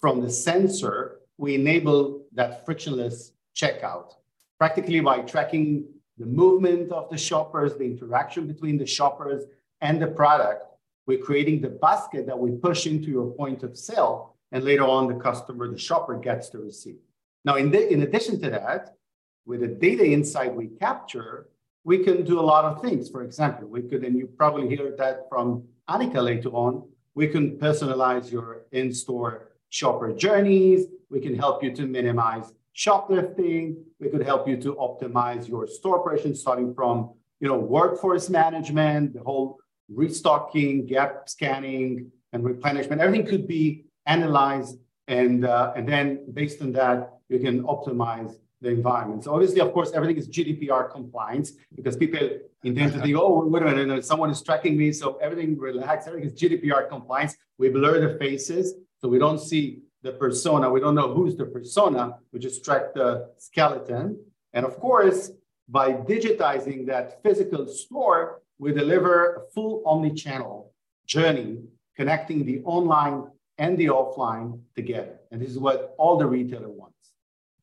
from 0.00 0.22
the 0.22 0.30
sensor, 0.30 1.20
we 1.36 1.54
enable 1.54 2.24
that 2.32 2.64
frictionless 2.64 3.32
checkout, 3.54 4.14
practically 4.56 5.00
by 5.00 5.18
tracking 5.18 5.84
the 6.16 6.24
movement 6.24 6.92
of 6.92 7.10
the 7.10 7.18
shoppers, 7.18 7.74
the 7.74 7.84
interaction 7.84 8.46
between 8.46 8.78
the 8.78 8.86
shoppers 8.86 9.44
and 9.82 10.00
the 10.00 10.06
product. 10.06 10.64
We're 11.06 11.18
creating 11.18 11.60
the 11.60 11.68
basket 11.68 12.26
that 12.26 12.38
we 12.38 12.52
push 12.52 12.86
into 12.86 13.08
your 13.08 13.30
point 13.32 13.62
of 13.62 13.76
sale, 13.76 14.34
and 14.52 14.64
later 14.64 14.84
on, 14.84 15.08
the 15.08 15.14
customer, 15.14 15.70
the 15.70 15.78
shopper 15.78 16.18
gets 16.18 16.50
the 16.50 16.58
receipt. 16.58 17.00
Now, 17.44 17.56
in, 17.56 17.70
the, 17.70 17.92
in 17.92 18.02
addition 18.02 18.40
to 18.42 18.50
that, 18.50 18.96
with 19.46 19.60
the 19.60 19.68
data 19.68 20.04
insight 20.04 20.54
we 20.54 20.68
capture, 20.68 21.48
we 21.84 21.98
can 22.04 22.24
do 22.24 22.38
a 22.38 22.42
lot 22.42 22.64
of 22.64 22.82
things. 22.82 23.08
For 23.08 23.22
example, 23.22 23.68
we 23.68 23.82
could, 23.82 24.04
and 24.04 24.16
you 24.16 24.26
probably 24.26 24.68
hear 24.68 24.94
that 24.98 25.26
from 25.28 25.64
Anika 25.88 26.22
later 26.22 26.50
on, 26.50 26.86
we 27.14 27.26
can 27.28 27.58
personalize 27.58 28.30
your 28.30 28.62
in-store 28.72 29.52
shopper 29.70 30.12
journeys. 30.12 30.86
We 31.10 31.20
can 31.20 31.34
help 31.34 31.62
you 31.62 31.74
to 31.76 31.86
minimize 31.86 32.52
shoplifting. 32.72 33.76
We 33.98 34.08
could 34.08 34.22
help 34.22 34.46
you 34.46 34.56
to 34.58 34.74
optimize 34.74 35.48
your 35.48 35.66
store 35.66 36.00
operations, 36.00 36.40
starting 36.40 36.74
from 36.74 37.10
you 37.40 37.48
know 37.48 37.58
workforce 37.58 38.28
management, 38.30 39.14
the 39.14 39.20
whole 39.20 39.58
restocking, 39.88 40.86
gap 40.86 41.28
scanning, 41.28 42.12
and 42.32 42.44
replenishment. 42.44 43.00
Everything 43.00 43.26
could 43.26 43.48
be 43.48 43.84
analyzed, 44.08 44.78
and 45.06 45.44
uh, 45.44 45.72
and 45.76 45.88
then 45.88 46.06
based 46.32 46.60
on 46.60 46.72
that, 46.72 47.20
you 47.28 47.38
can 47.38 47.62
optimize 47.62 48.34
the 48.60 48.70
environment. 48.70 49.24
So 49.24 49.32
obviously, 49.32 49.60
of 49.60 49.72
course, 49.72 49.92
everything 49.92 50.16
is 50.16 50.28
GDPR 50.28 50.90
compliance 50.90 51.52
because 51.76 51.96
people 51.96 52.28
intend 52.64 52.92
to 52.94 53.00
think, 53.00 53.16
oh, 53.16 53.46
wait 53.46 53.62
a 53.62 53.66
minute, 53.66 54.04
someone 54.04 54.30
is 54.30 54.42
tracking 54.42 54.76
me. 54.76 54.92
So 54.92 55.16
everything 55.22 55.56
relax, 55.56 56.08
everything 56.08 56.28
is 56.28 56.34
GDPR 56.34 56.88
compliance. 56.88 57.36
We 57.58 57.68
blur 57.68 58.00
the 58.00 58.18
faces 58.18 58.74
so 59.00 59.08
we 59.08 59.18
don't 59.18 59.38
see 59.38 59.82
the 60.02 60.12
persona. 60.12 60.70
We 60.70 60.80
don't 60.80 60.94
know 60.94 61.14
who's 61.14 61.36
the 61.36 61.46
persona. 61.46 62.18
We 62.32 62.40
just 62.40 62.64
track 62.64 62.94
the 62.94 63.30
skeleton. 63.38 64.18
And 64.52 64.66
of 64.66 64.78
course, 64.80 65.30
by 65.68 65.92
digitizing 65.92 66.86
that 66.86 67.22
physical 67.22 67.66
store, 67.66 68.40
we 68.58 68.72
deliver 68.72 69.34
a 69.34 69.40
full 69.54 69.82
omni-channel 69.86 70.72
journey 71.06 71.58
connecting 71.96 72.44
the 72.44 72.62
online 72.64 73.24
and 73.58 73.76
the 73.76 73.86
offline 73.86 74.60
together. 74.76 75.18
And 75.30 75.40
this 75.40 75.50
is 75.50 75.58
what 75.58 75.94
all 75.98 76.16
the 76.16 76.26
retailer 76.26 76.68
wants. 76.68 76.94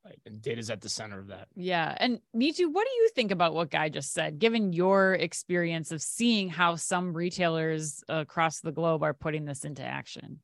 Right. 0.03 0.19
And 0.25 0.41
data's 0.41 0.69
at 0.69 0.81
the 0.81 0.89
center 0.89 1.19
of 1.19 1.27
that. 1.27 1.47
Yeah. 1.55 1.95
And 1.99 2.19
Nitu, 2.35 2.71
what 2.71 2.85
do 2.85 2.93
you 2.93 3.09
think 3.15 3.31
about 3.31 3.55
what 3.55 3.71
Guy 3.71 3.89
just 3.89 4.13
said, 4.13 4.37
given 4.37 4.71
your 4.71 5.15
experience 5.15 5.91
of 5.91 6.01
seeing 6.01 6.49
how 6.49 6.75
some 6.75 7.13
retailers 7.13 8.03
across 8.07 8.59
the 8.59 8.71
globe 8.71 9.01
are 9.01 9.15
putting 9.15 9.45
this 9.45 9.65
into 9.65 9.83
action? 9.83 10.41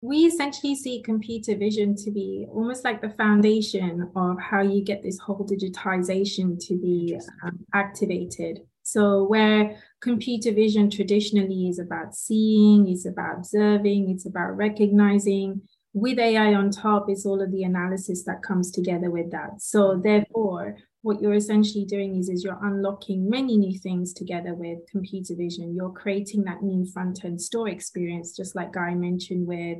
we 0.00 0.18
essentially 0.18 0.74
see 0.76 1.02
computer 1.02 1.56
vision 1.56 1.94
to 1.96 2.10
be 2.10 2.46
almost 2.52 2.84
like 2.84 3.00
the 3.00 3.10
foundation 3.10 4.10
of 4.14 4.36
how 4.40 4.62
you 4.62 4.82
get 4.82 5.02
this 5.02 5.18
whole 5.18 5.46
digitization 5.46 6.56
to 6.66 6.78
be 6.78 7.18
um, 7.42 7.58
activated. 7.74 8.60
So, 8.84 9.24
where 9.24 9.76
computer 10.00 10.52
vision 10.52 10.90
traditionally 10.90 11.68
is 11.68 11.78
about 11.78 12.14
seeing, 12.14 12.88
it's 12.88 13.06
about 13.06 13.38
observing, 13.38 14.10
it's 14.10 14.26
about 14.26 14.56
recognizing, 14.56 15.62
with 15.94 16.18
AI 16.18 16.54
on 16.54 16.70
top 16.70 17.10
is 17.10 17.24
all 17.26 17.42
of 17.42 17.50
the 17.50 17.64
analysis 17.64 18.22
that 18.24 18.42
comes 18.42 18.70
together 18.70 19.10
with 19.10 19.30
that. 19.30 19.60
So, 19.60 20.00
therefore, 20.02 20.76
what 21.02 21.20
you're 21.20 21.34
essentially 21.34 21.84
doing 21.84 22.16
is, 22.16 22.28
is 22.28 22.44
you're 22.44 22.62
unlocking 22.62 23.28
many 23.28 23.56
new 23.56 23.78
things 23.78 24.12
together 24.12 24.54
with 24.54 24.78
computer 24.90 25.34
vision. 25.34 25.74
You're 25.74 25.92
creating 25.92 26.44
that 26.44 26.62
new 26.62 26.84
front 26.86 27.24
end 27.24 27.40
store 27.40 27.68
experience, 27.68 28.36
just 28.36 28.54
like 28.54 28.72
Guy 28.72 28.94
mentioned, 28.94 29.46
with 29.46 29.78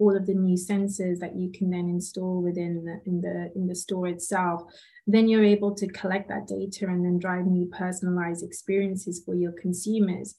all 0.00 0.16
of 0.16 0.26
the 0.26 0.34
new 0.34 0.56
sensors 0.56 1.18
that 1.18 1.36
you 1.36 1.52
can 1.52 1.70
then 1.70 1.88
install 1.88 2.42
within 2.42 2.84
the, 2.84 3.00
in 3.06 3.20
the 3.20 3.52
in 3.54 3.66
the 3.66 3.74
store 3.74 4.08
itself. 4.08 4.62
Then 5.06 5.28
you're 5.28 5.44
able 5.44 5.74
to 5.74 5.86
collect 5.88 6.28
that 6.28 6.46
data 6.46 6.86
and 6.86 7.04
then 7.04 7.18
drive 7.18 7.46
new 7.46 7.66
personalized 7.66 8.44
experiences 8.44 9.22
for 9.24 9.34
your 9.34 9.52
consumers. 9.52 10.34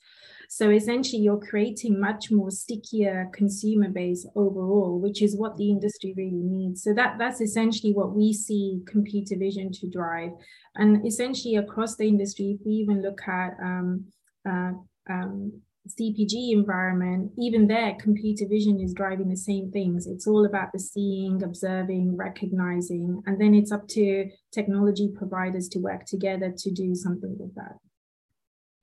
So 0.49 0.69
essentially, 0.69 1.21
you're 1.21 1.39
creating 1.39 1.99
much 1.99 2.29
more 2.29 2.51
stickier 2.51 3.29
consumer 3.33 3.89
base 3.89 4.27
overall, 4.35 4.99
which 4.99 5.21
is 5.21 5.37
what 5.37 5.55
the 5.55 5.69
industry 5.69 6.13
really 6.17 6.43
needs. 6.43 6.83
So 6.83 6.93
that 6.93 7.17
that's 7.17 7.39
essentially 7.39 7.93
what 7.93 8.13
we 8.13 8.33
see 8.33 8.81
computer 8.85 9.37
vision 9.37 9.71
to 9.73 9.87
drive, 9.89 10.31
and 10.75 11.05
essentially 11.05 11.55
across 11.55 11.95
the 11.95 12.07
industry, 12.07 12.57
if 12.59 12.65
we 12.65 12.73
even 12.73 13.01
look 13.01 13.21
at 13.27 13.51
um, 13.63 14.05
uh, 14.49 14.71
um, 15.09 15.61
CPG 15.87 16.51
environment, 16.51 17.31
even 17.39 17.67
there, 17.67 17.95
computer 17.99 18.45
vision 18.47 18.79
is 18.79 18.93
driving 18.93 19.29
the 19.29 19.37
same 19.37 19.71
things. 19.71 20.05
It's 20.05 20.27
all 20.27 20.45
about 20.45 20.71
the 20.71 20.79
seeing, 20.79 21.41
observing, 21.43 22.15
recognizing, 22.15 23.23
and 23.25 23.41
then 23.41 23.55
it's 23.55 23.71
up 23.71 23.87
to 23.89 24.29
technology 24.51 25.09
providers 25.15 25.67
to 25.69 25.79
work 25.79 26.05
together 26.05 26.53
to 26.55 26.71
do 26.71 26.93
something 26.93 27.35
with 27.39 27.55
that. 27.55 27.77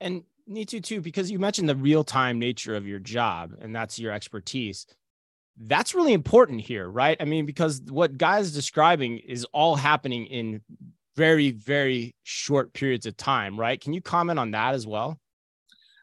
And 0.00 0.24
Nitu 0.50 0.82
too, 0.82 1.00
because 1.00 1.30
you 1.30 1.38
mentioned 1.38 1.68
the 1.68 1.76
real 1.76 2.02
time 2.02 2.38
nature 2.38 2.74
of 2.74 2.86
your 2.86 2.98
job 2.98 3.54
and 3.60 3.74
that's 3.74 3.98
your 3.98 4.12
expertise. 4.12 4.86
That's 5.56 5.94
really 5.94 6.12
important 6.12 6.60
here, 6.60 6.88
right? 6.88 7.16
I 7.20 7.24
mean, 7.24 7.46
because 7.46 7.82
what 7.88 8.16
Guy 8.16 8.38
is 8.38 8.52
describing 8.54 9.18
is 9.18 9.44
all 9.52 9.76
happening 9.76 10.26
in 10.26 10.62
very, 11.16 11.50
very 11.50 12.14
short 12.22 12.72
periods 12.72 13.06
of 13.06 13.16
time, 13.16 13.58
right? 13.58 13.80
Can 13.80 13.92
you 13.92 14.00
comment 14.00 14.38
on 14.38 14.52
that 14.52 14.74
as 14.74 14.86
well? 14.86 15.18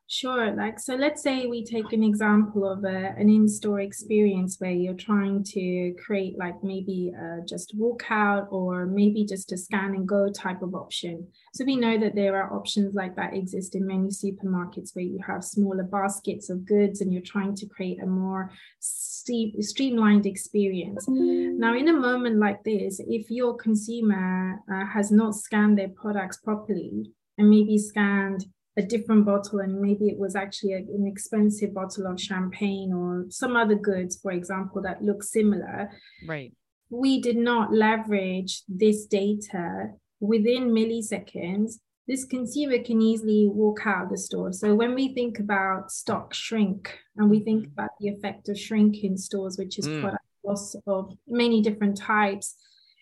Sure. 0.07 0.55
Like, 0.55 0.79
so 0.79 0.93
let's 0.93 1.23
say 1.23 1.47
we 1.47 1.65
take 1.65 1.91
an 1.91 2.03
example 2.03 2.71
of 2.71 2.83
a, 2.83 3.15
an 3.17 3.27
in 3.27 3.47
store 3.47 3.79
experience 3.79 4.57
where 4.59 4.69
you're 4.69 4.93
trying 4.93 5.43
to 5.45 5.95
create, 5.97 6.37
like, 6.37 6.63
maybe 6.63 7.11
uh, 7.19 7.43
just 7.47 7.73
walk 7.75 8.03
out 8.11 8.47
or 8.51 8.85
maybe 8.85 9.25
just 9.25 9.51
a 9.51 9.57
scan 9.57 9.95
and 9.95 10.07
go 10.07 10.29
type 10.31 10.61
of 10.61 10.75
option. 10.75 11.27
So 11.55 11.65
we 11.65 11.75
know 11.75 11.97
that 11.97 12.13
there 12.13 12.35
are 12.35 12.53
options 12.53 12.93
like 12.93 13.15
that 13.15 13.33
exist 13.33 13.73
in 13.73 13.87
many 13.87 14.09
supermarkets 14.09 14.95
where 14.95 15.05
you 15.05 15.19
have 15.25 15.43
smaller 15.43 15.83
baskets 15.83 16.51
of 16.51 16.65
goods 16.65 17.01
and 17.01 17.11
you're 17.11 17.23
trying 17.23 17.55
to 17.55 17.65
create 17.65 17.99
a 18.03 18.05
more 18.05 18.51
streamlined 18.79 20.27
experience. 20.27 21.07
Now, 21.07 21.75
in 21.75 21.87
a 21.87 21.93
moment 21.93 22.37
like 22.37 22.63
this, 22.63 23.01
if 23.07 23.31
your 23.31 23.55
consumer 23.55 24.59
uh, 24.71 24.85
has 24.85 25.11
not 25.11 25.33
scanned 25.33 25.79
their 25.79 25.89
products 25.89 26.37
properly 26.37 27.11
and 27.39 27.49
maybe 27.49 27.79
scanned 27.79 28.45
a 28.77 28.81
different 28.81 29.25
bottle 29.25 29.59
and 29.59 29.79
maybe 29.79 30.07
it 30.07 30.17
was 30.17 30.35
actually 30.35 30.73
a, 30.73 30.77
an 30.77 31.05
expensive 31.07 31.73
bottle 31.73 32.07
of 32.07 32.19
champagne 32.19 32.91
or 32.93 33.25
some 33.29 33.55
other 33.55 33.75
goods 33.75 34.19
for 34.21 34.31
example 34.31 34.81
that 34.81 35.01
look 35.01 35.23
similar 35.23 35.89
right 36.27 36.53
we 36.89 37.21
did 37.21 37.37
not 37.37 37.73
leverage 37.73 38.63
this 38.67 39.05
data 39.05 39.87
within 40.19 40.69
milliseconds 40.71 41.75
this 42.07 42.25
consumer 42.25 42.77
can 42.83 43.01
easily 43.01 43.47
walk 43.51 43.81
out 43.85 44.09
the 44.09 44.17
store 44.17 44.51
so 44.51 44.75
when 44.75 44.93
we 44.93 45.13
think 45.13 45.39
about 45.39 45.91
stock 45.91 46.33
shrink 46.33 46.97
and 47.17 47.29
we 47.29 47.39
think 47.39 47.63
mm-hmm. 47.63 47.73
about 47.73 47.91
the 47.99 48.09
effect 48.09 48.49
of 48.49 48.59
shrink 48.59 49.03
in 49.03 49.17
stores 49.17 49.57
which 49.57 49.79
is 49.79 49.87
mm. 49.87 50.01
product 50.01 50.23
loss 50.43 50.75
of 50.85 51.11
many 51.27 51.61
different 51.61 51.97
types 51.97 52.55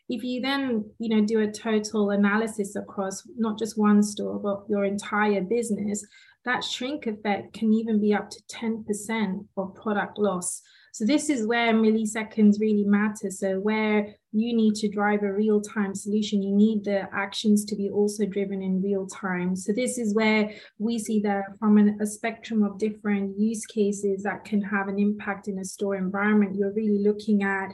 if 0.10 0.24
you 0.24 0.42
then 0.42 0.84
you 1.00 1.10
know 1.10 1.26
do 1.26 1.42
a 1.42 1.52
total 1.52 2.12
analysis 2.12 2.76
across 2.76 3.24
not 3.38 3.58
just 3.58 3.78
one 3.78 4.04
store 4.04 4.40
but 4.40 4.64
your 4.70 4.86
entire 4.86 5.42
business 5.42 6.06
that 6.46 6.64
shrink 6.64 7.08
effect 7.08 7.54
can 7.54 7.74
even 7.74 8.02
be 8.02 8.14
up 8.14 8.30
to 8.30 8.42
10% 8.52 9.46
of 9.56 9.76
product 9.76 10.18
loss 10.18 10.62
So 10.94 11.06
this 11.06 11.28
is 11.32 11.48
where 11.48 11.74
milliseconds 11.74 12.60
really 12.60 12.84
matter. 12.84 13.32
So 13.32 13.60
where 13.60 14.16
you 14.32 14.56
need 14.56 14.76
to 14.76 14.90
drive 14.90 15.24
a 15.24 15.34
real-time 15.34 15.96
solution, 15.96 16.44
you 16.44 16.56
need 16.56 16.84
the 16.84 17.08
actions 17.12 17.66
to 17.66 17.76
be 17.76 17.90
also 17.90 18.28
driven 18.28 18.62
in 18.62 18.80
real 18.80 19.08
time. 19.08 19.56
So 19.56 19.74
this 19.74 19.98
is 19.98 20.14
where 20.14 20.52
we 20.78 21.00
see 21.00 21.20
that 21.22 21.46
from 21.58 21.80
an, 21.80 21.98
a 22.00 22.06
spectrum 22.06 22.62
of 22.62 22.78
different 22.78 23.40
use 23.40 23.66
cases 23.66 24.22
that 24.22 24.46
can 24.46 24.62
have 24.62 24.88
an 24.88 25.00
impact 25.00 25.48
in 25.48 25.58
a 25.58 25.66
store 25.66 25.96
environment, 25.96 26.56
you're 26.56 26.74
really 26.74 27.00
looking 27.00 27.42
at 27.42 27.74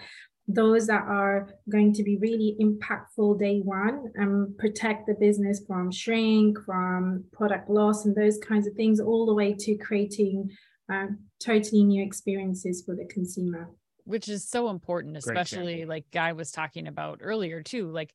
those 0.50 0.88
that 0.88 1.04
are 1.04 1.48
going 1.70 1.94
to 1.94 2.04
be 2.04 2.18
really 2.18 2.58
impactful 2.60 3.40
day 3.40 3.60
one 3.60 4.12
and 4.16 4.58
protect 4.58 5.06
the 5.06 5.14
business 5.14 5.62
from 5.68 5.92
shrink, 5.92 6.58
from 6.66 7.24
product 7.32 7.70
loss, 7.70 8.06
and 8.06 8.16
those 8.16 8.40
kinds 8.40 8.66
of 8.66 8.74
things, 8.74 9.00
all 9.00 9.28
the 9.28 9.34
way 9.34 9.54
to 9.54 9.78
creating 9.78 10.50
uh, 10.92 11.06
totally 11.40 11.84
new 11.84 12.04
experiences 12.04 12.82
for 12.84 12.96
the 12.96 13.06
consumer. 13.06 13.70
Which 14.06 14.28
is 14.28 14.50
so 14.50 14.70
important, 14.70 15.18
especially 15.18 15.86
like 15.86 16.06
Guy 16.12 16.34
was 16.34 16.52
talking 16.52 16.88
about 16.88 17.20
earlier, 17.22 17.62
too. 17.62 17.92
Like 17.92 18.12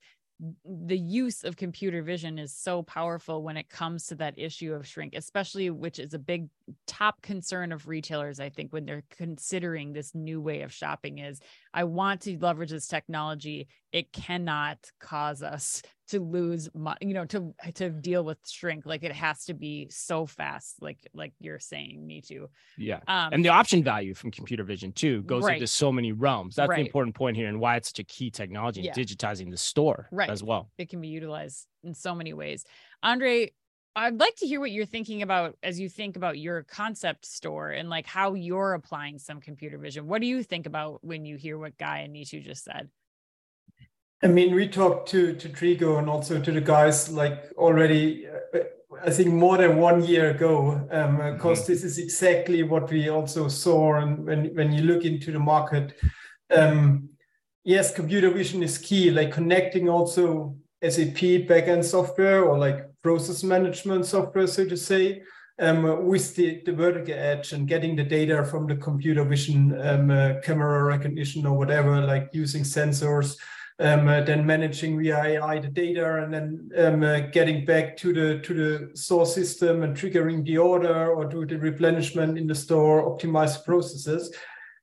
the 0.65 0.99
use 0.99 1.45
of 1.45 1.57
computer 1.57 2.03
vision 2.03 2.41
is 2.41 2.53
so 2.53 2.83
powerful 2.83 3.45
when 3.45 3.57
it 3.57 3.69
comes 3.69 4.07
to 4.07 4.17
that 4.17 4.35
issue 4.37 4.75
of 4.75 4.87
shrink, 4.87 5.15
especially 5.15 5.71
which 5.71 6.01
is 6.01 6.15
a 6.15 6.19
big 6.19 6.49
top 6.89 7.23
concern 7.23 7.71
of 7.71 7.87
retailers. 7.87 8.41
I 8.41 8.49
think 8.49 8.73
when 8.73 8.85
they're 8.85 9.05
considering 9.11 9.93
this 9.93 10.13
new 10.15 10.41
way 10.41 10.63
of 10.63 10.73
shopping 10.73 11.19
is 11.19 11.39
I 11.75 11.85
want 11.85 12.23
to 12.23 12.39
leverage 12.39 12.71
this 12.71 12.87
technology. 12.87 13.67
It 13.93 14.13
cannot 14.13 14.79
cause 15.01 15.43
us 15.43 15.83
to 16.09 16.21
lose, 16.21 16.69
you 17.01 17.15
know, 17.15 17.25
to 17.27 17.53
to 17.75 17.91
deal 17.91 18.25
with 18.25 18.39
shrink. 18.47 18.87
Like 18.87 19.03
it 19.03 19.13
has 19.13 19.45
to 19.47 19.55
be 19.55 19.89
so 19.91 20.25
fast, 20.25 20.77
like 20.81 20.99
like 21.13 21.33
you're 21.41 21.59
saying, 21.59 22.07
me 22.07 22.21
too. 22.21 22.49
Yeah, 22.79 23.01
um, 23.09 23.33
and 23.33 23.45
the 23.45 23.49
option 23.49 23.83
value 23.83 24.15
from 24.15 24.31
computer 24.31 24.63
vision 24.63 24.93
too 24.93 25.23
goes 25.23 25.45
right. 25.45 25.55
into 25.55 25.67
so 25.67 25.91
many 25.91 26.13
realms. 26.13 26.55
That's 26.55 26.69
right. 26.69 26.77
the 26.77 26.87
important 26.87 27.17
point 27.17 27.37
here, 27.37 27.49
and 27.49 27.59
why 27.59 27.77
it's 27.77 27.89
such 27.89 27.99
a 27.99 28.05
key 28.05 28.31
technology 28.31 28.81
in 28.81 28.87
yeah. 28.87 28.93
digitizing 28.93 29.51
the 29.51 29.57
store 29.57 30.09
right. 30.13 30.31
as 30.31 30.43
well. 30.45 30.71
It 30.79 30.89
can 30.89 31.01
be 31.01 31.09
utilized 31.09 31.67
in 31.83 31.95
so 31.95 32.15
many 32.15 32.33
ways. 32.33 32.65
Andre, 33.03 33.51
I'd 33.97 34.19
like 34.19 34.35
to 34.37 34.47
hear 34.47 34.59
what 34.59 34.73
you're 34.73 34.87
thinking 34.87 35.23
about 35.23 35.57
as 35.63 35.79
you 35.79 35.89
think 35.89 36.17
about 36.17 36.39
your 36.39 36.65
concept 36.65 37.25
store 37.25 37.71
and 37.71 37.89
like 37.89 38.07
how 38.07 38.35
you're 38.35 38.75
applying 38.75 39.19
some 39.19 39.41
computer 39.41 39.79
vision. 39.79 40.09
What 40.09 40.21
do 40.21 40.27
you 40.27 40.43
think 40.43 40.67
about 40.67 41.05
when 41.05 41.25
you 41.25 41.37
hear 41.37 41.59
what 41.59 41.79
Guy 41.79 41.99
and 41.99 42.15
Nitu 42.15 42.43
just 42.43 42.65
said? 42.65 42.89
I 44.23 44.27
mean, 44.27 44.55
we 44.55 44.69
talked 44.69 45.09
to 45.11 45.35
to 45.35 45.49
Trigo 45.49 45.99
and 45.99 46.09
also 46.09 46.41
to 46.41 46.53
the 46.53 46.61
guys 46.61 47.11
like 47.11 47.53
already. 47.57 48.27
Uh, 48.27 48.61
I 49.05 49.11
think 49.11 49.33
more 49.33 49.59
than 49.59 49.77
one 49.77 50.05
year 50.05 50.31
ago, 50.31 50.79
because 50.89 50.99
um, 51.05 51.19
mm-hmm. 51.19 51.73
this 51.73 51.85
is 51.85 51.99
exactly 51.99 52.63
what 52.63 52.91
we 52.91 53.09
also 53.11 53.49
saw. 53.49 53.97
And 53.97 54.25
when 54.25 54.55
when 54.55 54.73
you 54.73 54.83
look 54.83 55.05
into 55.05 55.31
the 55.31 55.39
market, 55.39 55.95
um, 56.51 57.11
yes, 57.65 57.95
computer 57.95 58.31
vision 58.31 58.63
is 58.63 58.79
key. 58.79 59.11
Like 59.11 59.33
connecting 59.33 59.89
also 59.89 60.57
SAP 60.83 61.47
backend 61.47 61.85
software 61.85 62.45
or 62.45 62.59
like 62.59 62.94
process 63.05 63.45
management 63.45 64.07
software, 64.07 64.49
so 64.49 64.65
to 64.65 64.77
say, 64.77 65.23
um, 65.61 66.07
with 66.07 66.35
the, 66.35 66.63
the 66.67 66.73
vertical 66.73 67.15
edge 67.15 67.53
and 67.53 67.69
getting 67.69 67.95
the 67.95 68.03
data 68.03 68.45
from 68.45 68.67
the 68.67 68.75
computer 68.75 69.23
vision 69.23 69.79
um, 69.81 70.11
uh, 70.11 70.41
camera 70.43 70.83
recognition 70.83 71.47
or 71.47 71.57
whatever, 71.57 72.01
like 72.01 72.31
using 72.33 72.65
sensors 72.65 73.37
um, 73.81 74.07
uh, 74.07 74.21
then 74.21 74.47
managing 74.47 74.99
via 74.99 75.17
AI 75.17 75.59
the 75.59 75.69
data 75.69 76.23
and 76.23 76.33
then 76.33 76.71
um, 76.79 77.03
uh, 77.03 77.21
getting 77.33 77.65
back 77.65 77.97
to 77.97 78.13
the 78.13 78.41
to 78.41 78.55
the 78.55 78.97
source 78.97 79.35
system 79.35 79.83
and 79.83 79.97
triggering 79.97 80.45
the 80.45 80.59
order 80.59 81.13
or 81.13 81.25
do 81.25 81.45
the 81.45 81.59
replenishment 81.59 82.39
in 82.39 82.47
the 82.47 82.55
store, 82.55 83.19
optimize 83.19 83.65
processes. 83.65 84.33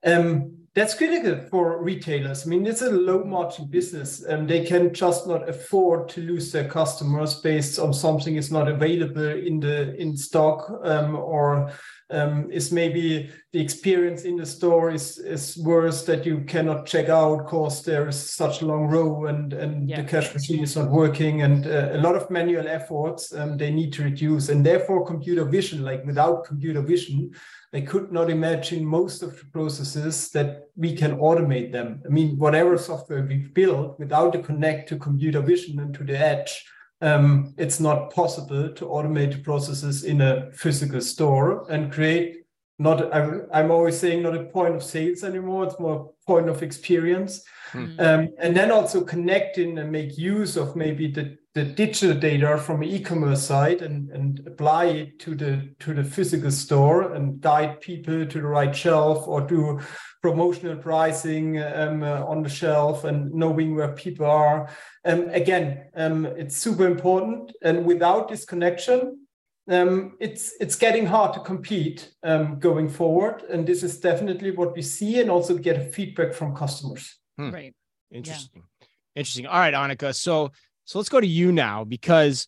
Um, 0.05 0.57
that's 0.73 0.93
critical 0.93 1.35
for 1.49 1.83
retailers. 1.83 2.45
I 2.45 2.49
mean, 2.49 2.65
it's 2.65 2.81
a 2.81 2.89
low 2.89 3.25
margin 3.25 3.65
business 3.67 4.23
and 4.23 4.49
they 4.49 4.63
can 4.63 4.93
just 4.93 5.27
not 5.27 5.49
afford 5.49 6.07
to 6.09 6.21
lose 6.21 6.51
their 6.51 6.69
customers 6.69 7.41
based 7.41 7.77
on 7.77 7.93
something 7.93 8.37
is 8.37 8.51
not 8.51 8.69
available 8.69 9.31
in 9.31 9.59
the 9.59 9.93
in 9.95 10.15
stock 10.15 10.71
um, 10.83 11.17
or 11.17 11.71
um, 12.09 12.49
is 12.51 12.71
maybe 12.71 13.29
the 13.51 13.59
experience 13.59 14.23
in 14.23 14.37
the 14.37 14.45
store 14.45 14.91
is 14.91 15.17
is 15.17 15.57
worse 15.57 16.05
that 16.05 16.25
you 16.25 16.41
cannot 16.41 16.85
check 16.85 17.09
out 17.09 17.37
because 17.37 17.83
there 17.83 18.07
is 18.07 18.33
such 18.33 18.61
a 18.61 18.65
long 18.65 18.87
row 18.87 19.25
and 19.25 19.53
and 19.53 19.89
yeah. 19.89 20.01
the 20.01 20.07
cash 20.07 20.33
machine 20.33 20.63
is 20.63 20.75
not 20.75 20.89
working 20.89 21.41
and 21.41 21.67
uh, 21.67 21.89
a 21.93 21.97
lot 21.97 22.15
of 22.15 22.29
manual 22.29 22.67
efforts 22.67 23.33
um, 23.33 23.57
they 23.57 23.71
need 23.71 23.91
to 23.93 24.03
reduce 24.03 24.49
and 24.49 24.65
therefore 24.65 25.05
computer 25.05 25.45
vision 25.45 25.83
like 25.83 26.05
without 26.05 26.45
computer 26.45 26.81
vision 26.81 27.31
they 27.71 27.81
could 27.81 28.11
not 28.11 28.29
imagine 28.29 28.85
most 28.85 29.23
of 29.23 29.37
the 29.39 29.45
processes 29.45 30.29
that 30.31 30.69
we 30.75 30.95
can 30.95 31.17
automate 31.17 31.71
them 31.71 32.01
i 32.05 32.09
mean 32.09 32.37
whatever 32.37 32.77
software 32.77 33.25
we 33.25 33.37
build 33.37 33.95
without 33.99 34.33
the 34.33 34.39
connect 34.39 34.89
to 34.89 34.97
computer 34.97 35.41
vision 35.41 35.79
and 35.79 35.93
to 35.93 36.03
the 36.03 36.17
edge 36.17 36.65
um, 37.03 37.55
it's 37.57 37.79
not 37.79 38.13
possible 38.13 38.71
to 38.73 38.85
automate 38.85 39.31
the 39.31 39.39
processes 39.39 40.03
in 40.03 40.21
a 40.21 40.51
physical 40.51 41.01
store 41.01 41.65
and 41.71 41.91
create 41.91 42.37
not 42.77 43.13
I'm, 43.13 43.47
I'm 43.53 43.71
always 43.71 43.97
saying 43.97 44.23
not 44.23 44.35
a 44.35 44.43
point 44.43 44.75
of 44.75 44.83
sales 44.83 45.23
anymore 45.23 45.65
it's 45.65 45.79
more 45.79 46.11
point 46.27 46.49
of 46.49 46.63
experience 46.63 47.43
mm. 47.71 47.99
um, 47.99 48.29
and 48.39 48.55
then 48.55 48.71
also 48.71 49.01
connect 49.01 49.57
in 49.57 49.77
and 49.77 49.91
make 49.91 50.17
use 50.17 50.57
of 50.57 50.75
maybe 50.75 51.07
the, 51.11 51.37
the 51.53 51.63
digital 51.63 52.17
data 52.17 52.57
from 52.57 52.81
an 52.81 52.87
e-commerce 52.87 53.43
site 53.43 53.81
and, 53.81 54.09
and 54.11 54.41
apply 54.47 54.85
it 54.85 55.19
to 55.19 55.35
the 55.35 55.69
to 55.79 55.93
the 55.93 56.03
physical 56.03 56.49
store 56.49 57.13
and 57.13 57.41
guide 57.41 57.81
people 57.81 58.25
to 58.25 58.41
the 58.41 58.47
right 58.47 58.73
shelf 58.73 59.27
or 59.27 59.41
do 59.41 59.79
promotional 60.21 60.77
pricing 60.77 61.61
um, 61.61 62.03
uh, 62.03 62.23
on 62.25 62.43
the 62.43 62.49
shelf 62.49 63.03
and 63.03 63.33
knowing 63.33 63.75
where 63.75 63.91
people 63.93 64.25
are. 64.25 64.69
Um, 65.03 65.29
again, 65.29 65.89
um, 65.95 66.25
it's 66.25 66.55
super 66.55 66.87
important. 66.87 67.51
And 67.61 67.85
without 67.85 68.29
this 68.29 68.45
connection, 68.45 69.27
um, 69.69 70.15
it's 70.19 70.53
it's 70.61 70.75
getting 70.75 71.05
hard 71.05 71.33
to 71.33 71.41
compete 71.41 72.13
um, 72.23 72.59
going 72.59 72.87
forward. 72.87 73.43
And 73.49 73.67
this 73.67 73.83
is 73.83 73.99
definitely 73.99 74.51
what 74.51 74.73
we 74.73 74.81
see, 74.83 75.19
and 75.19 75.29
also 75.29 75.57
get 75.57 75.93
feedback 75.93 76.33
from 76.33 76.55
customers. 76.55 77.17
Hmm. 77.37 77.51
Right. 77.51 77.75
Interesting. 78.09 78.63
Yeah. 78.79 78.87
Interesting. 79.15 79.47
All 79.47 79.59
right, 79.59 79.73
Annika. 79.73 80.15
So 80.15 80.51
so 80.85 80.99
let's 80.99 81.09
go 81.09 81.21
to 81.21 81.27
you 81.27 81.51
now 81.51 81.83
because 81.83 82.47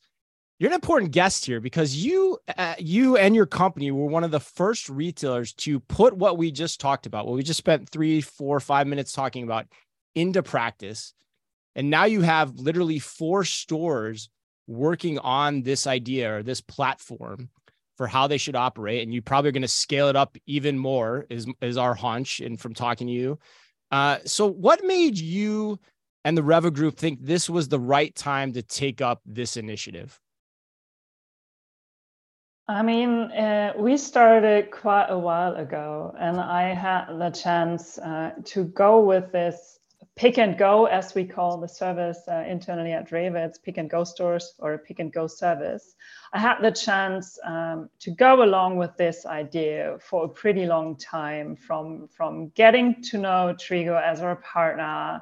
you're 0.60 0.70
an 0.70 0.76
important 0.76 1.12
guest 1.12 1.46
here 1.46 1.60
because 1.60 1.96
you 1.96 2.38
uh, 2.58 2.76
you 2.78 3.18
and 3.18 3.36
your 3.36 3.46
company 3.46 3.92
were 3.92 4.06
one 4.06 4.24
of 4.24 4.32
the 4.32 4.40
first 4.40 4.88
retailers 4.90 5.54
to 5.54 5.80
put 5.80 6.16
what 6.16 6.38
we 6.38 6.52
just 6.52 6.80
talked 6.80 7.06
about 7.06 7.26
what 7.26 7.36
we 7.36 7.44
just 7.44 7.58
spent 7.58 7.90
three 7.90 8.22
four 8.22 8.60
five 8.60 8.88
minutes 8.88 9.12
talking 9.12 9.44
about 9.44 9.66
into 10.16 10.44
practice. 10.44 11.14
And 11.76 11.90
now 11.90 12.06
you 12.06 12.22
have 12.22 12.60
literally 12.60 13.00
four 13.00 13.44
stores 13.44 14.30
working 14.68 15.20
on 15.20 15.64
this 15.64 15.88
idea 15.88 16.38
or 16.38 16.44
this 16.44 16.62
platform 16.62 17.50
for 17.98 18.08
how 18.08 18.28
they 18.28 18.38
should 18.38 18.56
operate. 18.56 19.04
And 19.04 19.14
you 19.14 19.22
probably 19.22 19.50
are 19.50 19.54
going 19.54 19.62
to 19.64 19.68
scale 19.68 20.08
it 20.08 20.16
up 20.16 20.38
even 20.46 20.78
more 20.78 21.26
is, 21.30 21.48
is 21.62 21.78
our 21.78 21.94
hunch 21.94 22.40
and 22.40 22.60
from 22.60 22.74
talking 22.74 23.08
to 23.08 23.14
you. 23.14 23.40
Uh, 23.92 24.20
so 24.26 24.48
what 24.48 24.84
made 24.84 25.18
you 25.18 25.80
and 26.24 26.38
the 26.38 26.42
Rewe 26.42 26.74
Group 26.74 26.98
think 26.98 27.20
this 27.22 27.50
was 27.50 27.68
the 27.68 27.80
right 27.80 28.14
time 28.16 28.54
to 28.54 28.62
take 28.62 29.02
up 29.02 29.22
this 29.26 29.58
initiative? 29.58 30.20
I 32.68 32.82
mean, 32.82 33.10
uh, 33.32 33.74
we 33.78 33.98
started 33.98 34.72
quite 34.72 35.08
a 35.10 35.18
while 35.18 35.56
ago, 35.56 36.16
and 36.18 36.40
I 36.40 36.74
had 36.74 37.08
the 37.08 37.30
chance 37.30 37.98
uh, 37.98 38.32
to 38.46 38.64
go 38.64 39.02
with 39.02 39.34
this 39.34 39.80
pick 40.16 40.38
and 40.38 40.58
go, 40.58 40.86
as 40.86 41.14
we 41.14 41.26
call 41.26 41.58
the 41.58 41.68
service 41.68 42.20
uh, 42.30 42.46
internally 42.48 42.94
at 42.94 43.10
Rewe. 43.10 43.36
It's 43.36 43.58
pick 43.58 43.78
and 43.78 43.90
go 43.90 44.06
stores 44.06 44.54
or 44.60 44.76
a 44.76 44.78
pick 44.78 45.00
and 45.00 45.12
go 45.12 45.28
service. 45.28 45.96
I 46.32 46.40
had 46.40 46.62
the 46.62 46.72
chance 46.72 47.38
um, 47.44 47.90
to 48.00 48.12
go 48.12 48.44
along 48.44 48.78
with 48.78 48.96
this 48.96 49.26
idea 49.26 49.98
for 50.00 50.24
a 50.24 50.30
pretty 50.30 50.66
long 50.66 50.96
time, 50.96 51.58
from 51.58 52.08
from 52.08 52.50
getting 52.50 53.02
to 53.04 53.18
know 53.18 53.54
Trigo 53.58 54.02
as 54.02 54.22
our 54.22 54.38
partner 54.38 55.22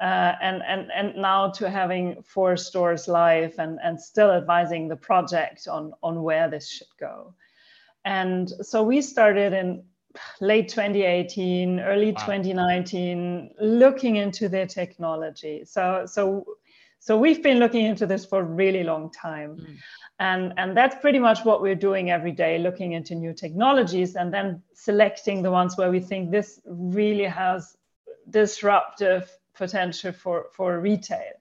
uh, 0.00 0.34
and, 0.42 0.62
and, 0.62 0.90
and 0.92 1.16
now 1.16 1.50
to 1.50 1.70
having 1.70 2.22
four 2.22 2.56
stores 2.56 3.08
live 3.08 3.54
and, 3.58 3.78
and 3.82 4.00
still 4.00 4.30
advising 4.30 4.88
the 4.88 4.96
project 4.96 5.66
on, 5.68 5.92
on 6.02 6.22
where 6.22 6.50
this 6.50 6.68
should 6.68 6.94
go. 7.00 7.32
And 8.04 8.48
so 8.60 8.82
we 8.82 9.00
started 9.00 9.52
in 9.52 9.84
late 10.40 10.68
2018, 10.68 11.80
early 11.80 12.12
wow. 12.12 12.20
2019, 12.20 13.50
looking 13.60 14.16
into 14.16 14.48
the 14.48 14.66
technology. 14.66 15.64
So, 15.64 16.04
so, 16.06 16.44
so 17.00 17.18
we've 17.18 17.42
been 17.42 17.58
looking 17.58 17.86
into 17.86 18.06
this 18.06 18.26
for 18.26 18.40
a 18.40 18.44
really 18.44 18.84
long 18.84 19.10
time. 19.10 19.56
Mm. 19.56 19.76
And, 20.18 20.52
and 20.56 20.76
that's 20.76 20.96
pretty 20.96 21.18
much 21.18 21.44
what 21.44 21.60
we're 21.60 21.74
doing 21.74 22.10
every 22.10 22.32
day, 22.32 22.58
looking 22.58 22.92
into 22.92 23.14
new 23.14 23.34
technologies 23.34 24.16
and 24.16 24.32
then 24.32 24.62
selecting 24.74 25.42
the 25.42 25.50
ones 25.50 25.76
where 25.76 25.90
we 25.90 26.00
think 26.00 26.30
this 26.30 26.60
really 26.64 27.24
has 27.24 27.76
disruptive 28.30 29.30
potential 29.56 30.12
for, 30.12 30.46
for 30.52 30.80
retail. 30.80 31.32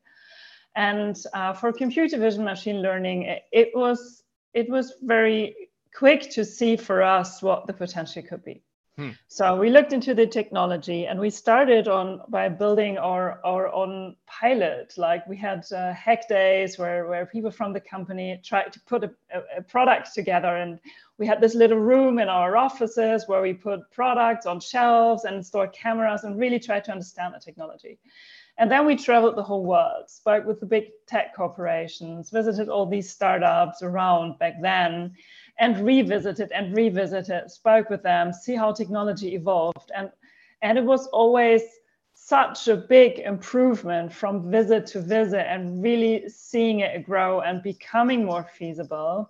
And 0.75 1.15
uh, 1.34 1.54
for 1.54 1.71
computer 1.71 2.17
vision 2.17 2.43
machine 2.43 2.82
learning, 2.82 3.23
it, 3.51 3.71
was 3.73 4.23
it 4.54 4.69
was 4.69 4.93
very 5.01 5.56
quick 5.95 6.30
to 6.32 6.43
see 6.43 6.75
for 6.75 7.01
us 7.01 7.41
what 7.41 7.65
the 7.67 7.73
potential 7.73 8.23
could 8.23 8.43
be. 8.43 8.62
Hmm. 8.97 9.10
So 9.27 9.58
we 9.58 9.69
looked 9.69 9.91
into 9.91 10.13
the 10.13 10.25
technology 10.25 11.05
and 11.08 11.19
we 11.19 11.29
started 11.29 11.89
on 11.89 12.21
by 12.29 12.47
building 12.47 12.97
our, 12.97 13.41
our 13.43 13.67
own 13.73 14.15
pilot. 14.25 14.93
Like 14.95 15.27
we 15.27 15.36
had 15.36 15.65
uh, 15.73 15.91
hack 15.93 16.29
days 16.29 16.77
where, 16.77 17.05
where 17.05 17.25
people 17.25 17.51
from 17.51 17.73
the 17.73 17.81
company 17.81 18.39
tried 18.41 18.71
to 18.71 18.79
put 18.81 19.03
a, 19.03 19.12
a, 19.58 19.62
product 19.62 20.13
together. 20.13 20.55
And 20.55 20.79
we 21.17 21.27
had 21.27 21.41
this 21.41 21.55
little 21.55 21.77
room 21.77 22.19
in 22.19 22.29
our 22.29 22.55
offices 22.55 23.25
where 23.27 23.41
we 23.41 23.53
put 23.53 23.91
products 23.91 24.45
on 24.45 24.62
shelves 24.62 25.25
and 25.25 25.45
stored 25.45 25.73
cameras 25.73 26.23
and 26.23 26.39
really 26.39 26.60
tried 26.60 26.86
to 26.86 26.91
understand 26.91 27.34
the 27.34 27.39
technology. 27.39 27.99
And 28.58 28.71
then 28.71 28.86
we 28.86 28.95
traveled 28.95 29.36
the 29.36 29.43
whole 29.43 29.65
world, 29.65 30.10
spoke 30.10 30.45
with 30.45 30.62
the 30.62 30.65
big 30.65 30.86
tech 31.05 31.36
corporations, 31.36 32.29
visited 32.29 32.69
all 32.69 32.86
these 32.86 33.10
startups 33.10 33.84
around 33.84 34.39
back 34.39 34.62
then 34.62 35.15
and 35.60 35.86
revisited 35.86 36.52
and 36.52 36.76
revisited, 36.76 37.50
spoke 37.50 37.89
with 37.89 38.04
them, 38.04 38.34
see 38.34 38.56
how 38.56 38.72
technology 38.72 39.36
evolved. 39.36 39.91
And, 39.96 40.12
and 40.62 40.78
it 40.78 40.84
was 40.84 41.08
always 41.08 41.62
such 42.13 42.68
a 42.68 42.76
big 42.76 43.20
improvement 43.20 44.12
from 44.12 44.50
visit 44.50 44.86
to 44.88 45.02
visit 45.02 45.46
and 45.52 45.84
really 45.84 46.28
seeing 46.30 46.80
it 46.80 47.06
grow 47.06 47.41
and 47.41 47.62
becoming 47.62 48.26
more 48.26 48.44
feasible. 48.44 49.30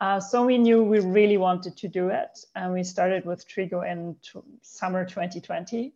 Uh, 0.00 0.20
so 0.20 0.44
we 0.44 0.58
knew 0.58 0.82
we 0.82 1.00
really 1.00 1.36
wanted 1.36 1.76
to 1.76 1.88
do 1.88 2.08
it. 2.08 2.38
And 2.54 2.72
we 2.72 2.82
started 2.84 3.24
with 3.24 3.48
Trigo 3.48 3.90
in 3.90 4.16
summer 4.62 5.04
2020. 5.04 5.94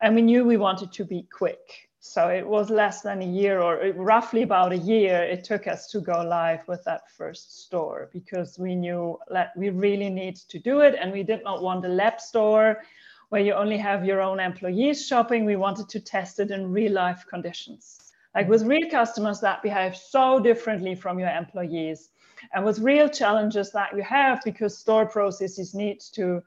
And 0.00 0.14
we 0.14 0.22
knew 0.22 0.44
we 0.44 0.56
wanted 0.56 0.92
to 0.92 1.04
be 1.04 1.26
quick. 1.32 1.87
So 2.00 2.28
it 2.28 2.46
was 2.46 2.70
less 2.70 3.02
than 3.02 3.22
a 3.22 3.26
year 3.26 3.60
or 3.60 3.92
roughly 3.92 4.42
about 4.42 4.72
a 4.72 4.78
year 4.78 5.20
it 5.22 5.42
took 5.42 5.66
us 5.66 5.88
to 5.88 6.00
go 6.00 6.22
live 6.22 6.66
with 6.68 6.84
that 6.84 7.10
first 7.10 7.64
store 7.64 8.08
because 8.12 8.56
we 8.56 8.76
knew 8.76 9.18
that 9.28 9.52
we 9.56 9.70
really 9.70 10.08
need 10.08 10.36
to 10.36 10.60
do 10.60 10.80
it 10.80 10.94
and 10.94 11.10
we 11.12 11.24
did 11.24 11.42
not 11.42 11.60
want 11.60 11.84
a 11.84 11.88
lab 11.88 12.20
store 12.20 12.84
where 13.30 13.42
you 13.42 13.52
only 13.52 13.76
have 13.76 14.04
your 14.04 14.20
own 14.20 14.38
employees 14.38 15.06
shopping. 15.06 15.44
We 15.44 15.56
wanted 15.56 15.88
to 15.90 16.00
test 16.00 16.38
it 16.38 16.50
in 16.50 16.70
real 16.70 16.92
life 16.92 17.26
conditions, 17.28 18.12
like 18.34 18.48
with 18.48 18.62
real 18.62 18.88
customers 18.88 19.40
that 19.40 19.62
behave 19.62 19.96
so 19.96 20.38
differently 20.38 20.94
from 20.94 21.18
your 21.18 21.30
employees 21.30 22.10
and 22.54 22.64
with 22.64 22.78
real 22.78 23.08
challenges 23.08 23.72
that 23.72 23.94
you 23.94 24.02
have 24.02 24.40
because 24.44 24.78
store 24.78 25.04
processes 25.04 25.74
need 25.74 26.00
to, 26.12 26.42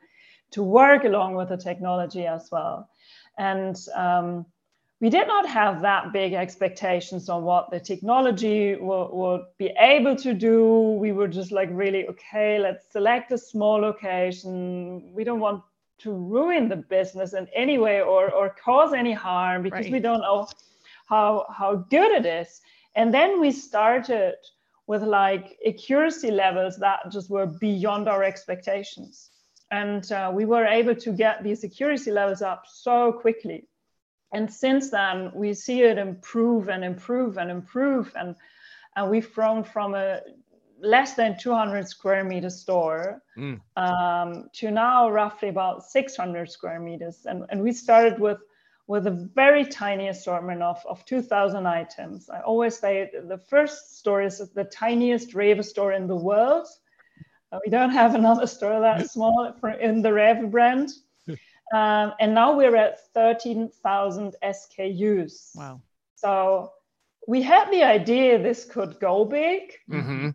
to 0.51 0.63
work 0.63 1.03
along 1.03 1.35
with 1.35 1.49
the 1.49 1.57
technology 1.57 2.25
as 2.25 2.49
well. 2.51 2.89
And 3.37 3.75
um, 3.93 4.45
we 5.01 5.09
did 5.09 5.27
not 5.27 5.49
have 5.49 5.81
that 5.81 6.13
big 6.13 6.33
expectations 6.33 7.27
on 7.27 7.41
what 7.43 7.71
the 7.71 7.79
technology 7.79 8.75
will, 8.75 9.09
would 9.11 9.45
be 9.57 9.73
able 9.79 10.15
to 10.17 10.31
do. 10.35 10.91
We 10.99 11.11
were 11.11 11.27
just 11.27 11.51
like, 11.51 11.69
really, 11.71 12.07
okay, 12.07 12.59
let's 12.59 12.85
select 12.91 13.31
a 13.31 13.37
small 13.37 13.81
location. 13.81 15.11
We 15.11 15.23
don't 15.23 15.39
want 15.39 15.63
to 16.03 16.11
ruin 16.13 16.69
the 16.69 16.75
business 16.75 17.33
in 17.33 17.47
any 17.55 17.79
way 17.79 18.01
or, 18.01 18.31
or 18.31 18.55
cause 18.63 18.93
any 18.93 19.11
harm 19.11 19.63
because 19.63 19.85
right. 19.85 19.91
we 19.91 19.99
don't 19.99 20.21
know 20.21 20.47
how, 21.07 21.47
how 21.49 21.77
good 21.89 22.11
it 22.11 22.25
is. 22.27 22.61
And 22.95 23.11
then 23.11 23.41
we 23.41 23.51
started 23.51 24.35
with 24.85 25.01
like 25.01 25.57
accuracy 25.67 26.29
levels 26.29 26.77
that 26.77 27.11
just 27.11 27.31
were 27.31 27.47
beyond 27.47 28.07
our 28.07 28.23
expectations. 28.23 29.31
And 29.71 30.11
uh, 30.11 30.31
we 30.31 30.45
were 30.45 30.65
able 30.65 30.93
to 30.93 31.11
get 31.11 31.43
these 31.43 31.63
accuracy 31.63 32.11
levels 32.11 32.43
up 32.43 32.65
so 32.67 33.13
quickly 33.13 33.67
and 34.33 34.51
since 34.51 34.89
then 34.89 35.31
we 35.33 35.53
see 35.53 35.81
it 35.81 35.97
improve 35.97 36.69
and 36.69 36.83
improve 36.83 37.37
and 37.37 37.51
improve. 37.51 38.13
And 38.15 38.35
and 38.95 39.09
we've 39.09 39.33
grown 39.33 39.63
from 39.63 39.93
a 39.93 40.21
less 40.81 41.13
than 41.13 41.37
200 41.37 41.87
square 41.87 42.23
meter 42.23 42.49
store 42.49 43.21
mm. 43.37 43.59
um, 43.77 44.49
to 44.53 44.71
now 44.71 45.09
roughly 45.09 45.49
about 45.49 45.83
600 45.83 46.49
square 46.49 46.79
meters. 46.79 47.25
And, 47.25 47.45
and 47.49 47.61
we 47.61 47.71
started 47.71 48.19
with 48.19 48.39
with 48.87 49.07
a 49.07 49.29
very 49.35 49.63
tiny 49.63 50.09
assortment 50.09 50.61
of, 50.61 50.83
of 50.85 51.05
2000 51.05 51.65
items. 51.65 52.29
I 52.29 52.41
always 52.41 52.77
say 52.77 53.09
the 53.25 53.37
first 53.37 53.99
store 53.99 54.21
is 54.21 54.39
the 54.53 54.65
tiniest 54.65 55.33
rewe 55.33 55.63
store 55.63 55.93
in 55.93 56.07
the 56.07 56.15
world. 56.15 56.67
Uh, 57.51 57.59
we 57.63 57.71
don't 57.71 57.91
have 57.91 58.15
another 58.15 58.47
store 58.47 58.81
that 58.81 59.09
small 59.09 59.53
for, 59.61 59.69
in 59.69 60.01
the 60.01 60.09
rewe 60.09 60.51
brand 60.51 60.89
um, 61.73 62.13
and 62.19 62.33
now 62.33 62.55
we're 62.55 62.75
at 62.75 62.99
13,000 63.13 64.35
SKUs. 64.43 65.55
Wow. 65.55 65.81
So 66.15 66.71
we 67.27 67.41
had 67.41 67.71
the 67.71 67.83
idea 67.83 68.41
this 68.41 68.65
could 68.65 68.99
go 68.99 69.25
big. 69.25 69.73
Mm-hmm. 69.89 70.29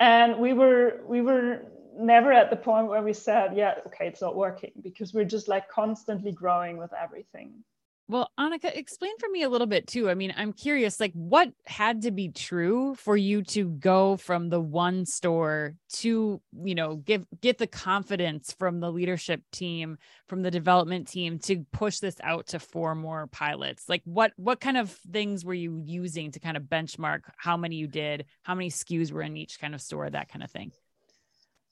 And 0.00 0.38
we 0.38 0.52
were 0.52 1.00
we 1.06 1.20
were 1.20 1.62
never 1.96 2.32
at 2.32 2.50
the 2.50 2.56
point 2.56 2.88
where 2.88 3.02
we 3.02 3.12
said, 3.12 3.56
yeah, 3.56 3.74
okay, 3.86 4.06
it's 4.08 4.20
not 4.20 4.34
working 4.34 4.72
because 4.82 5.14
we're 5.14 5.24
just 5.24 5.46
like 5.46 5.68
constantly 5.68 6.32
growing 6.32 6.76
with 6.76 6.92
everything. 6.92 7.62
Well, 8.08 8.30
Anika, 8.38 8.76
explain 8.76 9.16
for 9.18 9.28
me 9.28 9.42
a 9.42 9.48
little 9.48 9.66
bit 9.66 9.86
too. 9.86 10.10
I 10.10 10.14
mean, 10.14 10.34
I'm 10.36 10.52
curious, 10.52 11.00
like, 11.00 11.12
what 11.14 11.50
had 11.64 12.02
to 12.02 12.10
be 12.10 12.28
true 12.28 12.94
for 12.96 13.16
you 13.16 13.42
to 13.44 13.70
go 13.70 14.16
from 14.16 14.48
the 14.48 14.60
one 14.60 15.06
store 15.06 15.76
to, 15.94 16.42
you 16.64 16.74
know, 16.74 16.96
give 16.96 17.24
get 17.40 17.58
the 17.58 17.66
confidence 17.66 18.54
from 18.58 18.80
the 18.80 18.90
leadership 18.90 19.40
team, 19.52 19.98
from 20.26 20.42
the 20.42 20.50
development 20.50 21.08
team 21.08 21.38
to 21.40 21.64
push 21.72 22.00
this 22.00 22.16
out 22.22 22.48
to 22.48 22.58
four 22.58 22.94
more 22.94 23.28
pilots? 23.28 23.88
Like, 23.88 24.02
what 24.04 24.32
what 24.36 24.60
kind 24.60 24.76
of 24.76 24.90
things 24.90 25.44
were 25.44 25.54
you 25.54 25.80
using 25.82 26.32
to 26.32 26.40
kind 26.40 26.56
of 26.56 26.64
benchmark 26.64 27.20
how 27.38 27.56
many 27.56 27.76
you 27.76 27.86
did, 27.86 28.26
how 28.42 28.54
many 28.54 28.68
SKUs 28.68 29.12
were 29.12 29.22
in 29.22 29.36
each 29.36 29.60
kind 29.60 29.74
of 29.74 29.80
store, 29.80 30.10
that 30.10 30.28
kind 30.28 30.42
of 30.42 30.50
thing? 30.50 30.72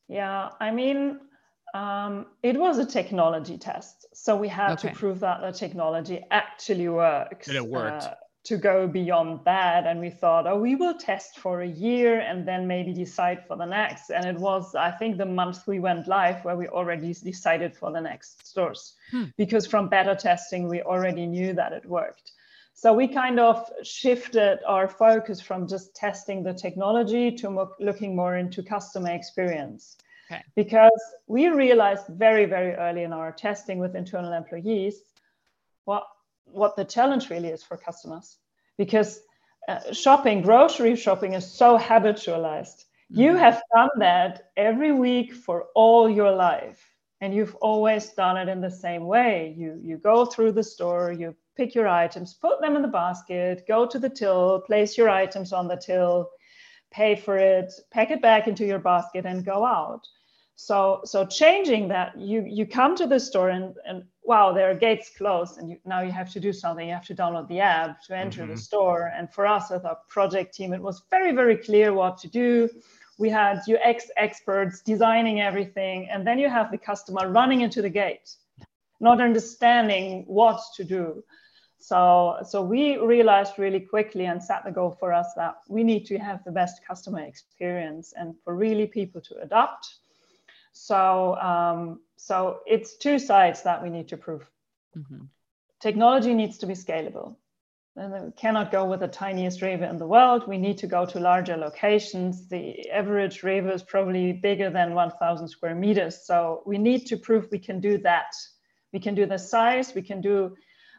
Yeah, 0.09 0.51
I 0.59 0.71
mean, 0.71 1.21
um, 1.75 2.27
it 2.43 2.59
was 2.59 2.79
a 2.79 2.87
technology 2.87 3.59
test. 3.59 4.07
So 4.15 4.37
we 4.37 4.49
had 4.49 4.73
okay. 4.73 4.89
to 4.89 4.95
prove 4.95 5.21
that 5.21 5.41
the 5.41 5.53
technology 5.53 6.23
actually 6.31 6.89
works. 6.89 7.49
And 7.49 7.57
it 7.57 7.67
worked. 7.67 8.05
Uh, 8.05 8.15
to 8.43 8.57
go 8.57 8.89
beyond 8.89 9.41
that. 9.45 9.87
And 9.87 10.01
we 10.01 10.11
thought, 10.11 10.47
oh, 10.47 10.59
we 10.59 10.75
will 10.75 10.95
test 10.95 11.39
for 11.39 11.61
a 11.61 11.67
year 11.67 12.21
and 12.21 12.49
then 12.49 12.67
maybe 12.67 12.93
decide 12.93 13.47
for 13.47 13.57
the 13.57 13.67
next. 13.67 14.11
And 14.11 14.25
it 14.25 14.37
was, 14.37 14.75
I 14.75 14.91
think, 14.91 15.19
the 15.19 15.27
month 15.27 15.67
we 15.67 15.79
went 15.79 16.09
live 16.09 16.43
where 16.45 16.57
we 16.57 16.67
already 16.69 17.13
decided 17.13 17.77
for 17.77 17.93
the 17.93 18.01
next 18.01 18.47
stores. 18.47 18.95
Hmm. 19.11 19.25
Because 19.37 19.67
from 19.67 19.89
beta 19.89 20.17
testing, 20.17 20.69
we 20.69 20.81
already 20.81 21.27
knew 21.27 21.53
that 21.53 21.73
it 21.73 21.85
worked. 21.85 22.33
So 22.73 22.95
we 22.95 23.09
kind 23.09 23.39
of 23.39 23.71
shifted 23.83 24.61
our 24.67 24.89
focus 24.89 25.39
from 25.43 25.69
just 25.69 25.95
testing 25.95 26.43
the 26.43 26.55
technology 26.55 27.31
to 27.33 27.51
mo- 27.51 27.75
looking 27.79 28.17
more 28.17 28.39
into 28.39 28.63
customer 28.63 29.11
experience. 29.11 29.99
Okay. 30.31 30.43
Because 30.55 31.01
we 31.27 31.49
realized 31.49 32.07
very, 32.09 32.45
very 32.45 32.75
early 32.75 33.03
in 33.03 33.13
our 33.13 33.33
testing 33.33 33.79
with 33.79 33.97
internal 33.97 34.33
employees 34.33 35.01
what, 35.85 36.07
what 36.45 36.77
the 36.77 36.85
challenge 36.85 37.31
really 37.31 37.49
is 37.49 37.65
for 37.65 37.77
customers. 37.77 38.37
Because 38.79 39.21
uh, 39.69 39.93
shopping, 39.93 40.43
grocery 40.43 40.95
shopping 40.95 41.33
is 41.35 41.51
so 41.51 41.77
habitualized. 41.77 42.85
Mm-hmm. 43.13 43.21
You 43.21 43.37
have 43.37 43.61
done 43.75 43.91
that 43.99 44.51
every 44.57 44.93
week 44.93 45.33
for 45.33 45.67
all 45.75 46.09
your 46.09 46.31
life. 46.31 46.81
And 47.21 47.35
you've 47.35 47.57
always 47.57 48.09
done 48.11 48.37
it 48.37 48.49
in 48.49 48.61
the 48.61 48.71
same 48.71 49.07
way. 49.07 49.55
You, 49.59 49.79
you 49.83 49.99
go 49.99 50.25
through 50.25 50.53
the 50.53 50.63
store, 50.63 51.13
you 51.13 51.35
pick 51.57 51.75
your 51.75 51.89
items, 51.89 52.35
put 52.35 52.61
them 52.61 52.77
in 52.77 52.83
the 52.83 52.89
basket, 52.89 53.65
go 53.69 53.85
to 53.85 53.99
the 53.99 54.09
till, 54.09 54.61
place 54.61 54.97
your 54.97 55.11
items 55.11 55.53
on 55.53 55.69
the 55.69 55.77
till, 55.77 56.31
pay 56.91 57.17
for 57.17 57.37
it, 57.37 57.73
pack 57.91 58.11
it 58.11 58.23
back 58.23 58.49
into 58.49 58.65
your 58.65 58.79
basket, 58.79 59.27
and 59.27 59.45
go 59.45 59.67
out. 59.67 60.07
So, 60.63 61.01
so 61.05 61.25
changing 61.25 61.89
that, 61.89 62.21
you 62.21 62.45
you 62.47 62.67
come 62.67 62.95
to 62.97 63.07
the 63.07 63.19
store 63.19 63.49
and, 63.49 63.75
and 63.87 64.05
wow, 64.25 64.53
there 64.53 64.71
are 64.71 64.75
gates 64.75 65.11
closed, 65.17 65.57
and 65.57 65.71
you, 65.71 65.79
now 65.87 66.03
you 66.03 66.13
have 66.13 66.31
to 66.35 66.39
do 66.39 66.53
something. 66.53 66.87
You 66.87 66.93
have 66.93 67.07
to 67.07 67.15
download 67.15 67.49
the 67.49 67.61
app 67.61 68.03
to 68.05 68.15
enter 68.15 68.43
mm-hmm. 68.43 68.51
the 68.51 68.59
store. 68.59 69.11
And 69.17 69.33
for 69.33 69.47
us, 69.47 69.71
as 69.71 69.85
a 69.85 69.97
project 70.09 70.55
team, 70.55 70.75
it 70.75 70.83
was 70.83 71.03
very 71.11 71.33
very 71.33 71.57
clear 71.57 71.95
what 71.95 72.19
to 72.19 72.29
do. 72.29 72.69
We 73.17 73.31
had 73.31 73.63
UX 73.75 74.11
experts 74.19 74.83
designing 74.83 75.41
everything, 75.41 76.11
and 76.11 76.27
then 76.27 76.39
you 76.39 76.51
have 76.51 76.71
the 76.71 76.79
customer 76.91 77.31
running 77.31 77.63
into 77.63 77.81
the 77.81 77.95
gate, 78.03 78.29
not 79.01 79.19
understanding 79.19 80.25
what 80.27 80.61
to 80.77 80.85
do. 80.85 81.25
So, 81.79 82.37
so 82.47 82.63
we 82.63 82.99
realized 82.99 83.55
really 83.59 83.81
quickly 83.81 84.27
and 84.27 84.43
set 84.43 84.65
the 84.65 84.71
goal 84.71 84.95
for 85.01 85.11
us 85.15 85.29
that 85.37 85.55
we 85.69 85.83
need 85.85 86.05
to 86.07 86.19
have 86.19 86.45
the 86.45 86.53
best 86.53 86.85
customer 86.87 87.21
experience 87.21 88.13
and 88.15 88.35
for 88.45 88.55
really 88.55 88.87
people 88.87 89.23
to 89.23 89.37
adopt 89.41 90.00
so, 90.73 91.37
um, 91.37 92.01
so 92.17 92.61
it's 92.67 92.97
two 92.97 93.19
sides 93.19 93.63
that 93.63 93.83
we 93.83 93.91
need 93.91 94.09
to 94.09 94.17
prove. 94.17 94.47
Mm-hmm. 94.97 95.25
Technology 95.81 96.35
needs 96.35 96.59
to 96.59 96.67
be 96.67 96.75
scalable. 96.75 97.37
And 97.97 98.27
we 98.27 98.33
cannot 98.33 98.71
go 98.71 98.85
with 98.85 99.01
the 99.01 99.09
tiniest 99.09 99.61
rewe 99.61 99.89
in 99.89 99.99
the 99.99 100.07
world. 100.07 100.47
We 100.47 100.59
need 100.59 100.79
to 100.79 100.87
go 100.87 101.05
to 101.07 101.19
larger 101.19 101.57
locations. 101.57 102.49
The 102.49 102.89
average 102.91 103.43
rewe 103.43 103.75
is 103.75 103.83
probably 103.83 104.33
bigger 104.33 104.71
than 104.71 104.95
1,000 104.95 105.49
square 105.49 105.75
meters. 105.75 106.25
So 106.25 106.63
we 106.67 106.79
need 106.79 107.07
to 107.07 107.17
prove 107.17 107.49
we 107.51 107.59
can 107.59 107.81
do 107.81 107.99
that. 107.99 108.33
We 108.93 109.01
can 109.01 109.15
do 109.15 109.27
the 109.27 109.39
size, 109.39 109.95
we 109.95 110.03
can 110.03 110.21
do 110.21 110.57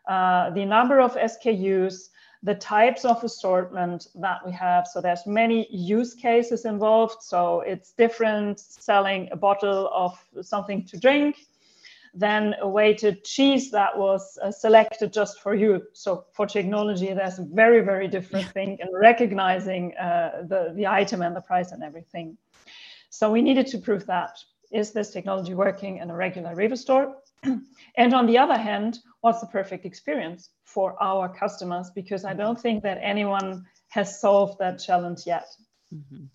uh, 0.08 0.50
the 0.52 0.66
number 0.66 1.00
of 1.00 1.16
SKUs, 1.16 2.10
the 2.44 2.56
types 2.56 3.06
of 3.06 3.24
assortment 3.24 4.08
that 4.16 4.44
we 4.46 4.52
have. 4.52 4.88
So 4.88 5.00
there's 5.00 5.28
many 5.28 5.68
use 5.70 6.16
cases 6.16 6.66
involved. 6.66 7.22
So 7.22 7.62
it's 7.62 7.92
different 7.92 8.60
selling 8.60 9.30
a 9.32 9.36
bottle 9.36 9.90
of 9.94 10.18
something 10.42 10.86
to 10.88 11.00
drink 11.00 11.38
than 12.14 12.56
a 12.60 12.68
weighted 12.68 13.24
cheese 13.24 13.72
that 13.72 13.98
was 13.98 14.38
uh, 14.42 14.52
selected 14.52 15.14
just 15.14 15.40
for 15.40 15.54
you. 15.54 15.84
So 15.94 16.26
for 16.34 16.46
technology, 16.46 17.14
there's 17.14 17.40
a 17.40 17.44
very, 17.44 17.82
very 17.82 18.08
different 18.08 18.48
thing 18.48 18.78
in 18.82 18.90
recognizing 18.94 19.96
uh, 19.96 20.44
the, 20.48 20.74
the 20.76 20.88
item 20.88 21.22
and 21.22 21.36
the 21.36 21.42
price 21.42 21.72
and 21.72 21.84
everything. 21.84 22.38
So 23.10 23.32
we 23.32 23.42
needed 23.42 23.68
to 23.68 23.78
prove 23.78 24.06
that. 24.08 24.38
Is 24.72 24.92
this 24.92 25.12
technology 25.12 25.54
working 25.54 25.98
in 25.98 26.10
a 26.10 26.16
regular 26.16 26.56
Rewe 26.56 26.78
store? 26.78 27.16
And 27.44 28.14
on 28.14 28.26
the 28.26 28.38
other 28.38 28.58
hand, 28.58 29.00
what's 29.22 29.42
the 29.42 29.48
perfect 29.48 29.86
experience 29.86 30.50
for 30.64 31.02
our 31.02 31.28
customers? 31.30 31.92
Because 31.94 32.24
I 32.26 32.34
don't 32.34 32.60
think 32.60 32.84
that 32.84 33.00
anyone 33.02 33.66
has 33.90 34.20
solved 34.20 34.60
that 34.60 34.80
challenge 34.80 35.22
yet. 35.26 35.48
Mm-hmm. 35.94 36.26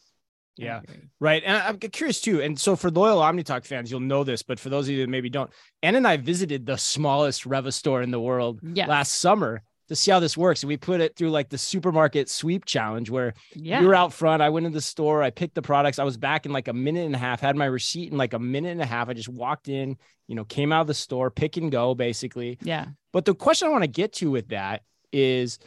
Yeah, 0.57 0.81
right. 1.21 1.43
And 1.45 1.57
I'm 1.57 1.79
curious 1.79 2.21
too. 2.21 2.41
And 2.41 2.59
so 2.59 2.77
for 2.77 2.91
loyal 2.91 3.21
OmniTalk 3.21 3.67
fans, 3.67 3.91
you'll 3.91 4.01
know 4.01 4.25
this, 4.25 4.43
but 4.43 4.59
for 4.59 4.71
those 4.71 4.89
of 4.89 4.95
you 4.95 5.03
that 5.03 5.11
maybe 5.11 5.29
don't, 5.29 5.51
Anne 5.83 5.97
and 5.97 6.09
I 6.09 6.17
visited 6.17 6.65
the 6.65 6.79
smallest 6.79 7.45
Rewe 7.45 7.73
store 7.73 8.01
in 8.01 8.11
the 8.11 8.21
world 8.21 8.61
yes. 8.63 8.89
last 8.89 9.17
summer 9.17 9.63
to 9.89 9.97
see 9.97 10.11
how 10.11 10.21
this 10.21 10.37
works. 10.37 10.63
And 10.63 10.69
we 10.69 10.77
put 10.77 11.01
it 11.01 11.17
through 11.17 11.31
like 11.31 11.49
the 11.49 11.59
supermarket 11.59 12.29
sweep 12.29 12.65
challenge 12.65 13.11
where 13.11 13.35
yeah. 13.55 13.81
you 13.81 13.87
were 13.87 13.95
out 13.95 14.13
front. 14.13 14.43
I 14.43 14.49
went 14.49 14.67
in 14.67 14.73
the 14.73 14.81
store, 14.81 15.23
I 15.23 15.31
picked 15.31 15.55
the 15.55 15.63
products. 15.63 15.99
I 15.99 16.05
was 16.05 16.17
back 16.17 16.47
in 16.47 16.53
like 16.53 16.69
a 16.69 16.73
minute 16.73 17.07
and 17.07 17.15
a 17.15 17.19
half, 17.19 17.41
had 17.41 17.57
my 17.57 17.67
receipt 17.67 18.11
in 18.11 18.19
like 18.19 18.33
a 18.33 18.39
minute 18.39 18.71
and 18.71 18.83
a 18.83 18.87
half. 18.87 19.09
I 19.09 19.15
just 19.15 19.29
walked 19.29 19.69
in, 19.69 19.97
you 20.27 20.35
know, 20.35 20.45
came 20.45 20.73
out 20.73 20.83
of 20.83 20.87
the 20.87 20.95
store, 20.95 21.31
pick 21.31 21.57
and 21.57 21.71
go 21.71 21.95
basically. 21.95 22.59
Yeah. 22.63 22.87
But 23.13 23.25
the 23.25 23.35
question 23.35 23.69
I 23.69 23.71
want 23.71 23.85
to 23.85 23.89
get 23.89 24.13
to 24.15 24.31
with 24.31 24.49
that 24.49 24.83
is 25.13 25.59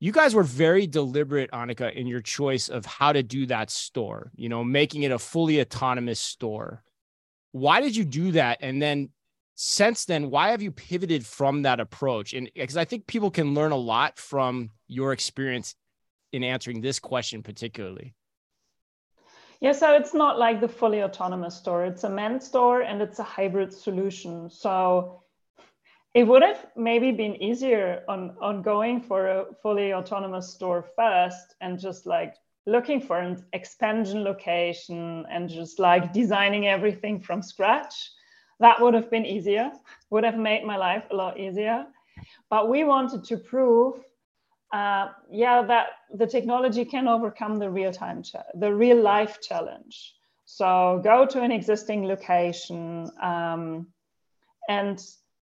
you 0.00 0.12
guys 0.12 0.34
were 0.34 0.42
very 0.42 0.86
deliberate, 0.86 1.50
Anika, 1.52 1.94
in 1.94 2.08
your 2.08 2.20
choice 2.20 2.68
of 2.68 2.84
how 2.84 3.12
to 3.12 3.22
do 3.22 3.46
that 3.46 3.70
store, 3.70 4.32
you 4.34 4.48
know, 4.48 4.64
making 4.64 5.04
it 5.04 5.12
a 5.12 5.18
fully 5.18 5.60
autonomous 5.60 6.18
store. 6.18 6.82
Why 7.52 7.80
did 7.80 7.94
you 7.94 8.04
do 8.04 8.32
that? 8.32 8.58
And 8.62 8.82
then 8.82 9.10
since 9.54 10.04
then, 10.04 10.30
why 10.30 10.50
have 10.50 10.62
you 10.62 10.72
pivoted 10.72 11.26
from 11.26 11.62
that 11.62 11.80
approach? 11.80 12.32
And 12.34 12.48
eh, 12.48 12.62
because 12.62 12.76
I 12.76 12.84
think 12.84 13.06
people 13.06 13.30
can 13.30 13.54
learn 13.54 13.72
a 13.72 13.76
lot 13.76 14.18
from 14.18 14.70
your 14.88 15.12
experience 15.12 15.74
in 16.32 16.42
answering 16.42 16.80
this 16.80 16.98
question, 16.98 17.42
particularly. 17.42 18.14
Yeah, 19.60 19.72
so 19.72 19.94
it's 19.94 20.12
not 20.12 20.38
like 20.38 20.60
the 20.60 20.68
fully 20.68 21.04
autonomous 21.04 21.54
store. 21.54 21.84
It's 21.84 22.02
a 22.02 22.10
men's 22.10 22.44
store 22.44 22.82
and 22.82 23.00
it's 23.00 23.20
a 23.20 23.22
hybrid 23.22 23.72
solution. 23.72 24.50
So 24.50 25.22
it 26.14 26.24
would 26.24 26.42
have 26.42 26.66
maybe 26.76 27.12
been 27.12 27.40
easier 27.40 28.02
on, 28.08 28.36
on 28.40 28.62
going 28.62 29.00
for 29.00 29.28
a 29.28 29.44
fully 29.62 29.94
autonomous 29.94 30.52
store 30.52 30.84
first 30.96 31.54
and 31.60 31.78
just 31.78 32.06
like 32.06 32.34
looking 32.66 33.00
for 33.00 33.18
an 33.18 33.44
expansion 33.52 34.24
location 34.24 35.24
and 35.30 35.48
just 35.48 35.78
like 35.78 36.12
designing 36.12 36.66
everything 36.66 37.20
from 37.20 37.40
scratch. 37.40 38.10
That 38.62 38.80
would 38.80 38.94
have 38.94 39.10
been 39.10 39.26
easier, 39.26 39.72
would 40.10 40.22
have 40.22 40.38
made 40.38 40.62
my 40.64 40.76
life 40.76 41.04
a 41.10 41.16
lot 41.16 41.38
easier. 41.38 41.84
But 42.48 42.68
we 42.68 42.84
wanted 42.84 43.24
to 43.24 43.36
prove, 43.36 43.94
uh, 44.72 45.08
yeah, 45.28 45.62
that 45.62 45.86
the 46.14 46.28
technology 46.28 46.84
can 46.84 47.08
overcome 47.08 47.58
the 47.58 47.68
real 47.68 47.92
time, 47.92 48.22
the 48.54 48.72
real 48.72 49.00
life 49.02 49.40
challenge. 49.48 50.14
So 50.44 51.00
go 51.02 51.26
to 51.26 51.42
an 51.42 51.50
existing 51.50 52.06
location 52.06 53.10
um, 53.20 53.88
and 54.68 54.96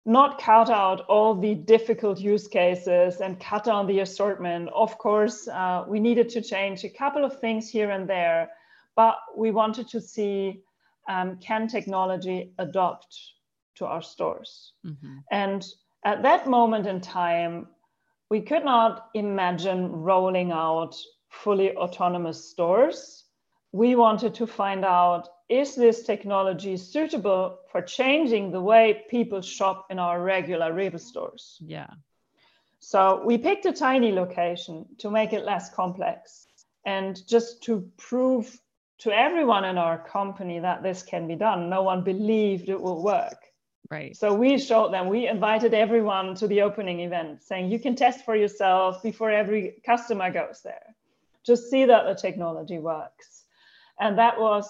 not 0.05 0.39
cut 0.39 0.69
out 0.69 1.01
all 1.09 1.33
the 1.33 1.55
difficult 1.55 2.19
use 2.19 2.47
cases 2.47 3.19
and 3.19 3.39
cut 3.39 3.63
down 3.63 3.87
the 3.87 4.01
assortment. 4.01 4.69
Of 4.75 4.99
course, 4.99 5.47
uh, 5.47 5.85
we 5.87 5.99
needed 5.99 6.29
to 6.35 6.41
change 6.41 6.83
a 6.83 6.89
couple 6.89 7.25
of 7.25 7.39
things 7.39 7.67
here 7.67 7.89
and 7.89 8.07
there, 8.07 8.51
but 8.95 9.17
we 9.35 9.49
wanted 9.49 9.87
to 9.89 9.99
see 9.99 10.61
um, 11.07 11.37
can 11.37 11.67
technology 11.67 12.53
adopt 12.57 13.17
to 13.75 13.85
our 13.85 14.01
stores? 14.01 14.73
Mm-hmm. 14.85 15.17
And 15.31 15.65
at 16.05 16.23
that 16.23 16.47
moment 16.47 16.87
in 16.87 17.01
time, 17.01 17.67
we 18.29 18.41
could 18.41 18.65
not 18.65 19.09
imagine 19.13 19.91
rolling 19.91 20.51
out 20.51 20.95
fully 21.29 21.75
autonomous 21.75 22.49
stores. 22.49 23.25
We 23.71 23.95
wanted 23.95 24.33
to 24.35 24.47
find 24.47 24.83
out 24.83 25.29
is 25.49 25.75
this 25.75 26.03
technology 26.03 26.75
suitable 26.75 27.59
for 27.71 27.81
changing 27.81 28.51
the 28.51 28.61
way 28.61 29.05
people 29.09 29.41
shop 29.41 29.85
in 29.89 29.97
our 29.97 30.21
regular 30.21 30.73
Rewe 30.73 30.99
stores? 30.99 31.57
Yeah. 31.61 31.87
So 32.79 33.23
we 33.25 33.37
picked 33.37 33.65
a 33.65 33.71
tiny 33.71 34.11
location 34.11 34.85
to 34.99 35.09
make 35.09 35.33
it 35.33 35.45
less 35.45 35.73
complex 35.73 36.47
and 36.85 37.25
just 37.27 37.63
to 37.63 37.89
prove 37.97 38.59
to 38.99 39.11
everyone 39.11 39.65
in 39.65 39.77
our 39.77 39.97
company 39.97 40.59
that 40.59 40.83
this 40.83 41.03
can 41.03 41.27
be 41.27 41.35
done. 41.35 41.69
No 41.69 41.83
one 41.83 42.03
believed 42.03 42.69
it 42.69 42.81
will 42.81 43.03
work. 43.03 43.37
Right. 43.89 44.15
So 44.15 44.33
we 44.33 44.57
showed 44.57 44.91
them, 44.91 45.07
we 45.07 45.27
invited 45.27 45.73
everyone 45.73 46.35
to 46.35 46.47
the 46.47 46.61
opening 46.61 46.99
event 47.01 47.43
saying 47.43 47.71
you 47.71 47.79
can 47.79 47.95
test 47.95 48.25
for 48.25 48.35
yourself 48.35 49.01
before 49.01 49.31
every 49.31 49.81
customer 49.85 50.31
goes 50.31 50.61
there. 50.63 50.95
Just 51.45 51.69
see 51.69 51.85
that 51.85 52.05
the 52.05 52.15
technology 52.15 52.79
works. 52.79 53.43
And 53.99 54.17
that 54.17 54.39
was 54.39 54.69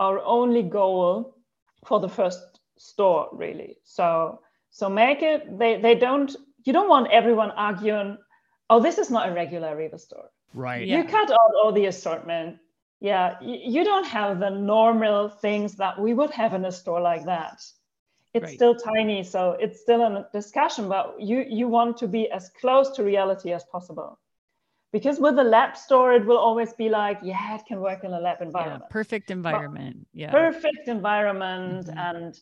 our 0.00 0.20
only 0.24 0.62
goal 0.62 1.36
for 1.84 2.00
the 2.00 2.08
first 2.08 2.58
store 2.76 3.28
really 3.32 3.76
so 3.84 4.40
so 4.70 4.88
make 4.88 5.22
it 5.22 5.58
they 5.58 5.80
they 5.80 5.94
don't 5.94 6.36
you 6.64 6.72
don't 6.72 6.88
want 6.88 7.10
everyone 7.10 7.50
arguing 7.52 8.16
oh 8.70 8.80
this 8.80 8.98
is 8.98 9.10
not 9.10 9.28
a 9.28 9.32
regular 9.32 9.76
Rewe 9.76 9.98
store 9.98 10.30
right 10.54 10.86
you 10.86 10.98
yeah. 10.98 11.02
cut 11.02 11.30
out 11.30 11.52
all 11.62 11.72
the 11.72 11.86
assortment 11.86 12.58
yeah 13.00 13.36
you, 13.40 13.84
don't 13.84 14.06
have 14.06 14.40
the 14.40 14.50
normal 14.50 15.28
things 15.28 15.74
that 15.76 15.98
we 15.98 16.14
would 16.14 16.30
have 16.30 16.54
in 16.54 16.64
a 16.64 16.72
store 16.72 17.00
like 17.00 17.24
that. 17.26 17.62
It's 18.34 18.44
right. 18.44 18.54
still 18.54 18.74
tiny 18.74 19.22
so 19.24 19.52
it's 19.52 19.80
still 19.80 20.02
a 20.02 20.28
discussion 20.32 20.88
but 20.88 21.20
you 21.20 21.44
you 21.48 21.68
want 21.68 21.96
to 21.98 22.08
be 22.08 22.30
as 22.30 22.50
close 22.60 22.90
to 22.96 23.02
reality 23.02 23.52
as 23.52 23.64
possible. 23.64 24.18
Because 24.90 25.20
with 25.20 25.38
a 25.38 25.44
lab 25.44 25.76
store 25.76 26.12
it 26.14 26.24
will 26.24 26.38
always 26.38 26.72
be 26.72 26.88
like 26.88 27.18
yeah 27.22 27.56
it 27.56 27.62
can 27.66 27.80
work 27.80 28.04
in 28.04 28.12
a 28.12 28.20
lab 28.20 28.40
environment. 28.42 28.84
yeah, 28.84 28.92
perfect 28.92 29.30
environment 29.30 30.06
but 30.12 30.20
yeah. 30.20 30.30
perfect 30.30 30.88
environment 30.88 31.86
mm-hmm. 31.86 31.98
and 31.98 32.40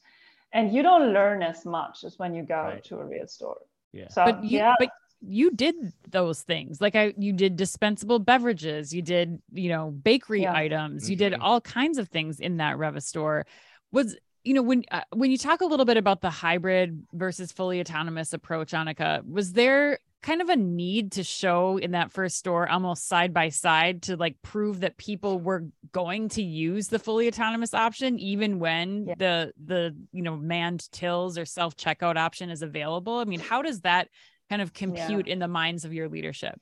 and 0.52 0.74
you 0.74 0.82
don't 0.82 1.12
learn 1.12 1.42
as 1.42 1.64
much 1.64 2.04
as 2.04 2.18
when 2.18 2.34
you 2.34 2.42
go 2.42 2.62
right. 2.62 2.84
to 2.84 2.98
a 2.98 3.04
real 3.04 3.26
store. 3.26 3.58
Yeah. 3.92 4.08
So 4.08 4.24
but 4.24 4.44
you, 4.44 4.58
yeah. 4.58 4.74
but 4.78 4.90
you 5.20 5.50
did 5.52 5.74
those 6.10 6.42
things 6.42 6.80
like 6.80 6.94
i 6.94 7.12
you 7.16 7.32
did 7.32 7.56
dispensable 7.56 8.18
beverages 8.18 8.92
you 8.92 9.02
did 9.02 9.40
you 9.52 9.68
know 9.68 9.90
bakery 9.90 10.42
yeah. 10.42 10.52
items 10.52 11.04
mm-hmm. 11.04 11.10
you 11.12 11.16
did 11.16 11.32
mm-hmm. 11.32 11.42
all 11.42 11.60
kinds 11.60 11.98
of 11.98 12.08
things 12.08 12.38
in 12.38 12.58
that 12.58 12.76
Rewe 12.76 13.02
store 13.02 13.46
was 13.92 14.16
you 14.44 14.54
know 14.54 14.62
when 14.62 14.84
uh, 14.90 15.02
when 15.14 15.30
you 15.30 15.38
talk 15.38 15.60
a 15.60 15.64
little 15.64 15.86
bit 15.86 15.96
about 15.96 16.20
the 16.20 16.30
hybrid 16.30 17.04
versus 17.12 17.50
fully 17.50 17.80
autonomous 17.80 18.32
approach 18.32 18.72
anika 18.72 19.26
was 19.26 19.52
there 19.52 19.98
kind 20.22 20.42
of 20.42 20.48
a 20.48 20.56
need 20.56 21.12
to 21.12 21.22
show 21.22 21.76
in 21.76 21.92
that 21.92 22.10
first 22.10 22.36
store 22.36 22.68
almost 22.68 23.06
side 23.06 23.32
by 23.32 23.48
side 23.48 24.02
to 24.02 24.16
like 24.16 24.36
prove 24.42 24.80
that 24.80 24.96
people 24.96 25.38
were 25.38 25.64
going 25.92 26.28
to 26.28 26.42
use 26.42 26.88
the 26.88 26.98
fully 26.98 27.28
autonomous 27.28 27.72
option 27.74 28.18
even 28.18 28.58
when 28.58 29.06
yeah. 29.06 29.14
the 29.18 29.52
the 29.64 29.96
you 30.12 30.22
know 30.22 30.36
manned 30.36 30.90
tills 30.90 31.38
or 31.38 31.44
self 31.44 31.76
checkout 31.76 32.16
option 32.16 32.50
is 32.50 32.62
available 32.62 33.18
i 33.18 33.24
mean 33.24 33.40
how 33.40 33.62
does 33.62 33.80
that 33.82 34.08
kind 34.48 34.62
of 34.62 34.72
compute 34.72 35.26
yeah. 35.26 35.32
in 35.32 35.38
the 35.38 35.48
minds 35.48 35.84
of 35.84 35.92
your 35.92 36.08
leadership 36.08 36.60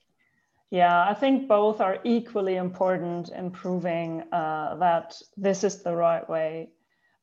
yeah 0.71 1.07
i 1.07 1.13
think 1.13 1.47
both 1.47 1.81
are 1.81 1.99
equally 2.03 2.55
important 2.55 3.29
in 3.29 3.51
proving 3.51 4.23
uh, 4.31 4.75
that 4.75 5.15
this 5.37 5.63
is 5.63 5.83
the 5.83 5.95
right 5.95 6.27
way 6.29 6.69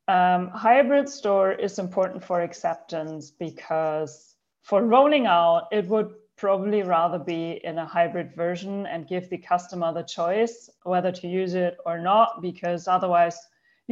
um, 0.08 0.48
hybrid 0.48 1.08
store 1.08 1.52
is 1.52 1.78
important 1.78 2.22
for 2.24 2.40
acceptance 2.42 3.30
because 3.30 4.34
for 4.62 4.84
rolling 4.84 5.26
out 5.26 5.68
it 5.72 5.86
would 5.86 6.14
probably 6.42 6.82
rather 6.82 7.20
be 7.20 7.60
in 7.62 7.78
a 7.78 7.86
hybrid 7.86 8.34
version 8.34 8.84
and 8.86 9.06
give 9.06 9.30
the 9.30 9.38
customer 9.38 9.92
the 9.92 10.02
choice 10.02 10.68
whether 10.82 11.12
to 11.12 11.28
use 11.28 11.54
it 11.54 11.76
or 11.86 12.00
not, 12.00 12.42
because 12.42 12.88
otherwise 12.88 13.38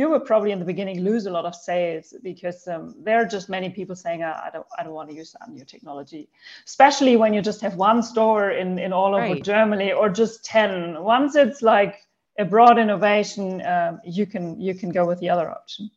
you 0.01 0.09
will 0.09 0.21
probably 0.21 0.51
in 0.51 0.59
the 0.59 0.65
beginning 0.65 1.05
lose 1.05 1.27
a 1.27 1.31
lot 1.31 1.45
of 1.45 1.55
sales 1.55 2.15
because 2.23 2.67
um, 2.67 2.95
there 3.05 3.21
are 3.21 3.27
just 3.27 3.51
many 3.51 3.69
people 3.69 3.95
saying, 3.95 4.23
ah, 4.23 4.41
I 4.47 4.49
don't, 4.51 4.67
I 4.79 4.83
don't 4.83 4.95
want 4.95 5.11
to 5.11 5.15
use 5.15 5.37
that 5.39 5.51
new 5.51 5.63
technology, 5.63 6.31
especially 6.65 7.17
when 7.17 7.35
you 7.35 7.43
just 7.43 7.61
have 7.61 7.75
one 7.75 8.03
store 8.03 8.53
in, 8.53 8.79
in 8.79 8.95
all 8.95 9.15
over 9.15 9.35
right. 9.35 9.45
Germany 9.45 9.93
or 9.93 10.09
just 10.09 10.43
10. 10.47 11.03
Once 11.03 11.37
it's 11.37 11.61
like 11.61 11.97
a 12.39 12.47
broad 12.47 12.79
innovation, 12.79 13.61
um, 13.67 14.01
you 14.03 14.25
can 14.25 14.59
you 14.59 14.75
can 14.75 14.89
go 14.89 15.07
with 15.07 15.21
the 15.21 15.29
other 15.29 15.51
option. 15.51 15.91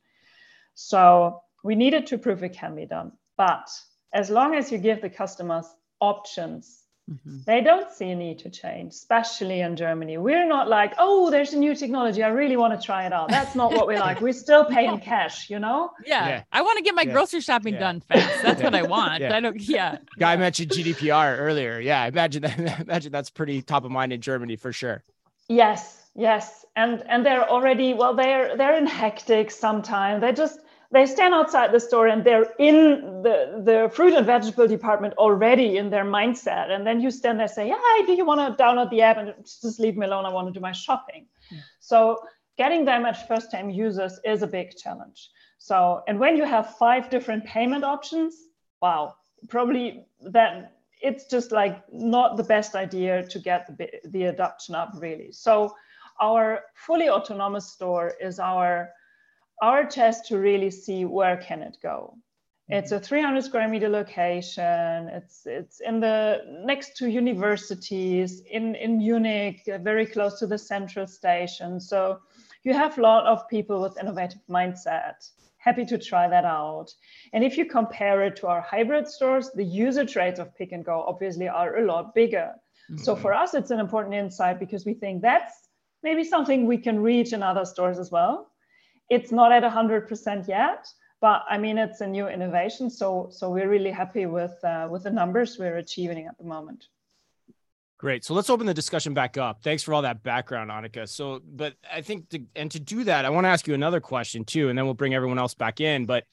So 0.73 1.41
we 1.63 1.73
needed 1.73 2.05
to 2.07 2.17
prove 2.17 2.43
it 2.43 2.53
can 2.53 2.75
be 2.75 2.85
done, 2.85 3.13
but 3.37 3.69
as 4.11 4.29
long 4.29 4.53
as 4.53 4.69
you 4.69 4.79
give 4.79 5.01
the 5.01 5.09
customers 5.09 5.67
options. 6.01 6.82
Mm-hmm. 7.11 7.39
They 7.45 7.59
don't 7.59 7.91
see 7.91 8.11
a 8.11 8.15
need 8.15 8.39
to 8.39 8.49
change, 8.49 8.93
especially 8.93 9.59
in 9.59 9.75
Germany. 9.75 10.17
We're 10.17 10.47
not 10.47 10.69
like, 10.69 10.93
oh, 10.97 11.29
there's 11.29 11.51
a 11.53 11.57
new 11.57 11.75
technology. 11.75 12.23
I 12.23 12.29
really 12.29 12.55
want 12.55 12.79
to 12.79 12.85
try 12.85 13.05
it 13.05 13.11
out. 13.11 13.27
That's 13.29 13.55
not 13.55 13.73
what 13.73 13.87
we 13.87 13.97
like. 13.97 14.21
We're 14.21 14.31
still 14.31 14.63
paying 14.63 14.99
cash, 15.01 15.49
you 15.49 15.59
know? 15.59 15.91
Yeah. 16.05 16.27
yeah. 16.27 16.43
I 16.51 16.61
want 16.61 16.77
to 16.77 16.83
get 16.83 16.95
my 16.95 17.01
yeah. 17.01 17.11
grocery 17.11 17.41
shopping 17.41 17.73
yeah. 17.73 17.79
done 17.81 17.99
fast. 17.99 18.41
That's 18.41 18.63
what 18.63 18.73
I 18.73 18.81
want. 18.95 19.21
I 19.21 19.41
don't, 19.41 19.59
yeah. 19.61 19.97
Guy 20.17 20.37
mentioned 20.37 20.71
GDPR 20.71 21.37
earlier. 21.39 21.77
Yeah. 21.79 22.03
I 22.03 22.07
imagine 22.07 22.43
that, 22.43 22.79
imagine 22.87 23.11
that's 23.11 23.29
pretty 23.29 23.61
top 23.61 23.83
of 23.83 23.91
mind 23.91 24.13
in 24.13 24.21
Germany 24.21 24.55
for 24.55 24.71
sure. 24.71 25.03
Yes. 25.49 26.09
Yes. 26.15 26.65
And, 26.77 27.03
and 27.09 27.25
they're 27.25 27.49
already, 27.49 27.93
well, 27.93 28.15
they're, 28.15 28.55
they're 28.55 28.77
in 28.77 28.87
hectic 28.87 29.51
sometimes. 29.51 30.21
They 30.21 30.31
just, 30.31 30.59
they 30.93 31.07
stand 31.07 31.33
outside 31.33 31.71
the 31.71 31.79
store 31.79 32.07
and 32.07 32.23
they're 32.23 32.53
in 32.59 33.23
the, 33.23 33.61
the 33.65 33.91
fruit 33.93 34.13
and 34.13 34.25
vegetable 34.25 34.67
department 34.67 35.15
already 35.15 35.77
in 35.77 35.89
their 35.89 36.05
mindset. 36.05 36.69
And 36.69 36.85
then 36.85 37.01
you 37.01 37.09
stand 37.09 37.39
there 37.39 37.45
and 37.45 37.53
say, 37.53 37.73
Hi, 37.75 38.05
do 38.05 38.13
you 38.13 38.25
want 38.25 38.39
to 38.39 38.63
download 38.63 38.91
the 38.91 39.01
app 39.01 39.17
and 39.17 39.33
just 39.43 39.79
leave 39.79 39.97
me 39.97 40.05
alone? 40.05 40.25
I 40.25 40.31
want 40.31 40.47
to 40.47 40.53
do 40.53 40.59
my 40.59 40.71
shopping. 40.71 41.25
Yeah. 41.51 41.59
So 41.79 42.19
getting 42.57 42.85
them 42.85 43.05
as 43.05 43.21
first 43.23 43.51
time 43.51 43.71
users 43.71 44.19
is 44.23 44.43
a 44.43 44.47
big 44.47 44.77
challenge. 44.77 45.29
So, 45.57 46.03
and 46.07 46.19
when 46.19 46.37
you 46.37 46.45
have 46.45 46.75
five 46.77 47.09
different 47.09 47.43
payment 47.43 47.83
options, 47.83 48.35
wow, 48.81 49.15
probably 49.49 50.05
that 50.21 50.73
it's 51.01 51.25
just 51.25 51.51
like 51.51 51.83
not 51.91 52.37
the 52.37 52.43
best 52.43 52.75
idea 52.75 53.23
to 53.27 53.39
get 53.39 53.77
the, 53.77 53.89
the 54.05 54.25
adoption 54.25 54.75
up 54.75 54.91
really. 54.99 55.31
So 55.31 55.73
our 56.21 56.61
fully 56.75 57.09
autonomous 57.09 57.71
store 57.71 58.13
is 58.21 58.39
our 58.39 58.91
our 59.61 59.85
test 59.85 60.27
to 60.27 60.37
really 60.37 60.71
see 60.71 61.05
where 61.05 61.37
can 61.37 61.61
it 61.61 61.77
go. 61.81 62.17
It's 62.69 62.91
a 62.91 62.99
300 62.99 63.43
square 63.43 63.67
meter 63.67 63.89
location. 63.89 65.09
It's 65.09 65.45
it's 65.45 65.81
in 65.81 65.99
the 65.99 66.41
next 66.65 66.97
to 66.97 67.09
universities 67.09 68.41
in 68.49 68.75
in 68.75 68.97
Munich, 68.97 69.61
very 69.81 70.05
close 70.05 70.39
to 70.39 70.47
the 70.47 70.57
central 70.57 71.05
station. 71.05 71.79
So 71.79 72.19
you 72.63 72.73
have 72.73 72.97
a 72.97 73.01
lot 73.01 73.25
of 73.25 73.47
people 73.49 73.81
with 73.81 73.99
innovative 73.99 74.41
mindset 74.49 75.15
happy 75.63 75.85
to 75.85 75.97
try 75.97 76.27
that 76.27 76.43
out. 76.43 76.93
And 77.31 77.43
if 77.43 77.57
you 77.57 77.65
compare 77.65 78.23
it 78.23 78.35
to 78.37 78.47
our 78.47 78.61
hybrid 78.61 79.07
stores, 79.07 79.49
the 79.55 79.63
usage 79.63 80.15
rates 80.15 80.39
of 80.39 80.53
Pick 80.55 80.73
and 80.73 80.83
Go 80.83 81.05
obviously 81.07 81.47
are 81.47 81.77
a 81.77 81.85
lot 81.85 82.13
bigger. 82.13 82.51
Mm-hmm. 82.91 82.97
So 82.97 83.15
for 83.15 83.33
us, 83.33 83.53
it's 83.53 83.71
an 83.71 83.79
important 83.79 84.15
insight 84.15 84.59
because 84.59 84.85
we 84.85 84.93
think 84.93 85.21
that's 85.21 85.69
maybe 86.03 86.23
something 86.25 86.67
we 86.67 86.77
can 86.77 86.99
reach 86.99 87.31
in 87.31 87.41
other 87.41 87.63
stores 87.63 87.97
as 87.97 88.11
well. 88.11 88.51
It's 89.13 89.31
not 89.31 89.51
at 89.51 89.63
100% 89.63 90.47
yet, 90.47 90.87
but 91.21 91.43
I 91.47 91.57
mean, 91.57 91.77
it's 91.77 92.01
a 92.01 92.07
new 92.07 92.27
innovation. 92.27 92.89
So, 92.89 93.27
so 93.31 93.49
we're 93.51 93.69
really 93.69 93.91
happy 93.91 94.25
with, 94.25 94.55
uh, 94.63 94.87
with 94.89 95.03
the 95.03 95.11
numbers 95.11 95.59
we're 95.59 95.77
achieving 95.77 96.25
at 96.25 96.37
the 96.39 96.45
moment. 96.45 96.87
Great. 97.99 98.25
So 98.25 98.33
let's 98.33 98.49
open 98.49 98.65
the 98.65 98.73
discussion 98.73 99.13
back 99.13 99.37
up. 99.37 99.61
Thanks 99.63 99.83
for 99.83 99.93
all 99.93 100.01
that 100.01 100.23
background, 100.23 100.71
Anika. 100.71 101.07
So, 101.07 101.41
but 101.45 101.75
I 101.89 102.01
think, 102.01 102.27
to, 102.29 102.41
and 102.55 102.71
to 102.71 102.79
do 102.79 103.03
that, 103.03 103.23
I 103.23 103.29
want 103.29 103.45
to 103.45 103.49
ask 103.49 103.67
you 103.67 103.75
another 103.75 104.01
question 104.01 104.43
too, 104.43 104.67
and 104.69 104.77
then 104.77 104.85
we'll 104.85 104.95
bring 104.95 105.13
everyone 105.13 105.37
else 105.39 105.53
back 105.53 105.79
in. 105.79 106.05
But 106.05 106.25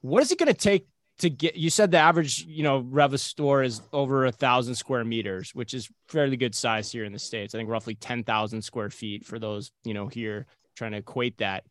what 0.00 0.22
is 0.22 0.30
it 0.30 0.38
going 0.38 0.46
to 0.46 0.54
take 0.54 0.86
to 1.18 1.28
get? 1.28 1.56
You 1.56 1.68
said 1.68 1.90
the 1.90 1.98
average, 1.98 2.46
you 2.46 2.62
know, 2.62 2.82
Rewe 2.82 3.18
store 3.18 3.62
is 3.62 3.82
over 3.92 4.26
a 4.26 4.32
thousand 4.32 4.76
square 4.76 5.04
meters, 5.04 5.54
which 5.54 5.74
is 5.74 5.90
fairly 6.08 6.36
good 6.36 6.54
size 6.54 6.90
here 6.90 7.04
in 7.04 7.12
the 7.12 7.18
states. 7.18 7.54
I 7.54 7.58
think 7.58 7.68
roughly 7.68 7.96
ten 7.96 8.22
thousand 8.22 8.62
square 8.62 8.88
feet 8.88 9.26
for 9.26 9.38
those, 9.38 9.72
you 9.84 9.92
know, 9.92 10.06
here 10.06 10.46
trying 10.76 10.92
to 10.92 10.98
equate 10.98 11.38
that. 11.38 11.64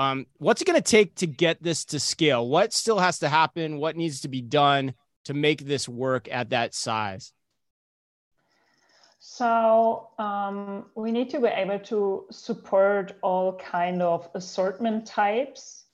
Um, 0.00 0.24
what's 0.38 0.62
it 0.62 0.64
going 0.64 0.80
to 0.80 0.90
take 0.90 1.16
to 1.16 1.26
get 1.26 1.62
this 1.62 1.84
to 1.86 2.00
scale? 2.00 2.48
What 2.48 2.72
still 2.72 2.98
has 3.00 3.18
to 3.18 3.28
happen? 3.28 3.76
What 3.76 3.96
needs 3.96 4.22
to 4.22 4.28
be 4.28 4.40
done 4.40 4.94
to 5.26 5.34
make 5.34 5.66
this 5.66 5.86
work 5.86 6.26
at 6.32 6.48
that 6.50 6.74
size? 6.74 7.34
So 9.18 10.08
um, 10.18 10.86
we 10.94 11.12
need 11.12 11.28
to 11.30 11.40
be 11.40 11.48
able 11.48 11.80
to 11.80 12.24
support 12.30 13.12
all 13.20 13.58
kind 13.58 14.00
of 14.00 14.26
assortment 14.34 15.06
types. 15.06 15.84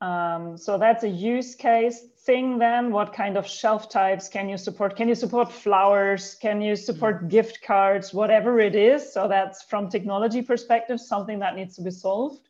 Um, 0.00 0.56
so 0.56 0.76
that's 0.76 1.04
a 1.04 1.08
use 1.08 1.54
case 1.54 2.00
thing 2.26 2.58
then. 2.58 2.90
What 2.90 3.12
kind 3.12 3.36
of 3.36 3.46
shelf 3.46 3.88
types 3.88 4.28
can 4.28 4.48
you 4.48 4.58
support? 4.58 4.96
Can 4.96 5.06
you 5.06 5.14
support 5.14 5.52
flowers? 5.52 6.34
Can 6.34 6.60
you 6.60 6.74
support 6.74 7.18
mm-hmm. 7.18 7.28
gift 7.28 7.62
cards? 7.62 8.12
Whatever 8.12 8.58
it 8.58 8.74
is. 8.74 9.12
So 9.12 9.28
that's 9.28 9.62
from 9.62 9.88
technology 9.88 10.42
perspective, 10.42 11.00
something 11.00 11.38
that 11.38 11.54
needs 11.54 11.76
to 11.76 11.82
be 11.82 11.92
solved. 11.92 12.48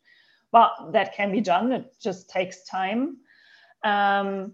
But 0.53 0.93
that 0.93 1.13
can 1.13 1.33
be 1.33 1.41
done. 1.41 1.73
It 1.73 1.93
just 1.99 2.29
takes 2.29 2.63
time. 2.63 3.17
Um, 3.83 4.53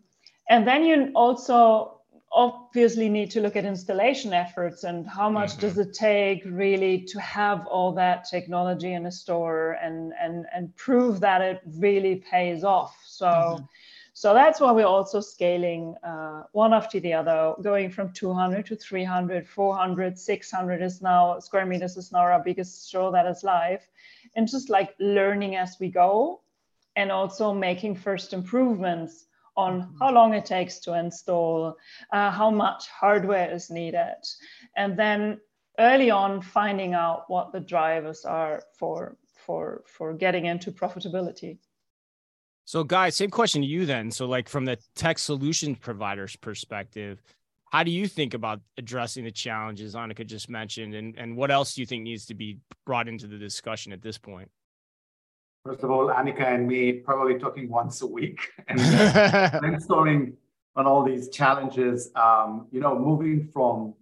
and 0.49 0.67
then 0.67 0.83
you 0.83 1.11
also 1.13 1.99
obviously 2.31 3.09
need 3.09 3.31
to 3.31 3.41
look 3.41 3.55
at 3.55 3.65
installation 3.65 4.33
efforts 4.33 4.83
and 4.83 5.07
how 5.07 5.29
much 5.29 5.51
mm-hmm. 5.51 5.61
does 5.61 5.77
it 5.77 5.93
take 5.93 6.43
really 6.45 7.01
to 7.01 7.19
have 7.19 7.65
all 7.65 7.91
that 7.91 8.25
technology 8.29 8.93
in 8.93 9.05
a 9.07 9.11
store 9.11 9.77
and 9.81 10.13
and 10.21 10.45
and 10.53 10.75
prove 10.75 11.19
that 11.19 11.41
it 11.41 11.61
really 11.77 12.17
pays 12.17 12.63
off 12.63 12.95
so 13.03 13.25
mm-hmm. 13.25 13.63
so 14.13 14.33
that's 14.35 14.59
why 14.59 14.71
we're 14.71 14.85
also 14.85 15.19
scaling 15.19 15.95
uh, 16.03 16.43
one 16.51 16.71
after 16.71 16.99
the 16.99 17.13
other 17.13 17.55
going 17.63 17.89
from 17.89 18.13
200 18.13 18.63
to 18.67 18.75
300 18.75 19.47
400 19.47 20.19
600 20.19 20.81
is 20.83 21.01
now 21.01 21.39
square 21.39 21.65
meters 21.65 21.97
is 21.97 22.11
now 22.11 22.19
our 22.19 22.43
biggest 22.43 22.87
store 22.87 23.11
that 23.11 23.25
is 23.25 23.43
live 23.43 23.81
and 24.35 24.47
just 24.47 24.69
like 24.69 24.95
learning 24.99 25.55
as 25.55 25.77
we 25.79 25.89
go 25.89 26.41
and 26.95 27.11
also 27.11 27.53
making 27.53 27.95
first 27.95 28.33
improvements 28.33 29.25
on 29.55 29.81
mm-hmm. 29.81 29.97
how 29.99 30.11
long 30.11 30.33
it 30.33 30.45
takes 30.45 30.79
to 30.79 30.97
install, 30.97 31.75
uh, 32.13 32.31
how 32.31 32.49
much 32.49 32.87
hardware 32.87 33.51
is 33.51 33.69
needed, 33.69 34.15
and 34.75 34.97
then 34.97 35.39
early 35.79 36.11
on 36.11 36.41
finding 36.41 36.93
out 36.93 37.23
what 37.27 37.51
the 37.51 37.59
drivers 37.59 38.25
are 38.25 38.63
for 38.77 39.17
for 39.45 39.83
for 39.85 40.13
getting 40.13 40.45
into 40.45 40.71
profitability. 40.71 41.57
So, 42.65 42.83
guys, 42.83 43.15
same 43.15 43.31
question 43.31 43.61
to 43.61 43.67
you 43.67 43.85
then. 43.85 44.11
So, 44.11 44.27
like 44.27 44.47
from 44.47 44.65
the 44.65 44.77
tech 44.95 45.17
solution 45.17 45.75
provider's 45.75 46.35
perspective, 46.35 47.23
how 47.71 47.83
do 47.83 47.91
you 47.91 48.07
think 48.07 48.33
about 48.33 48.61
addressing 48.77 49.23
the 49.23 49.31
challenges 49.31 49.95
Anika 49.95 50.25
just 50.25 50.49
mentioned, 50.49 50.95
and 50.95 51.15
and 51.17 51.37
what 51.37 51.51
else 51.51 51.75
do 51.75 51.81
you 51.81 51.85
think 51.85 52.03
needs 52.03 52.25
to 52.27 52.33
be 52.33 52.59
brought 52.85 53.07
into 53.07 53.27
the 53.27 53.37
discussion 53.37 53.93
at 53.93 54.01
this 54.01 54.17
point? 54.17 54.49
First 55.65 55.83
of 55.83 55.91
all, 55.91 56.07
Anika 56.07 56.41
and 56.41 56.67
me 56.67 56.93
probably 56.93 57.37
talking 57.37 57.69
once 57.69 58.01
a 58.01 58.07
week 58.07 58.39
and 58.67 58.79
brainstorming 59.61 60.33
on 60.75 60.87
all 60.87 61.03
these 61.03 61.29
challenges. 61.29 62.11
Um, 62.15 62.67
you 62.71 62.79
know, 62.79 62.97
moving 62.97 63.49
from 63.53 63.93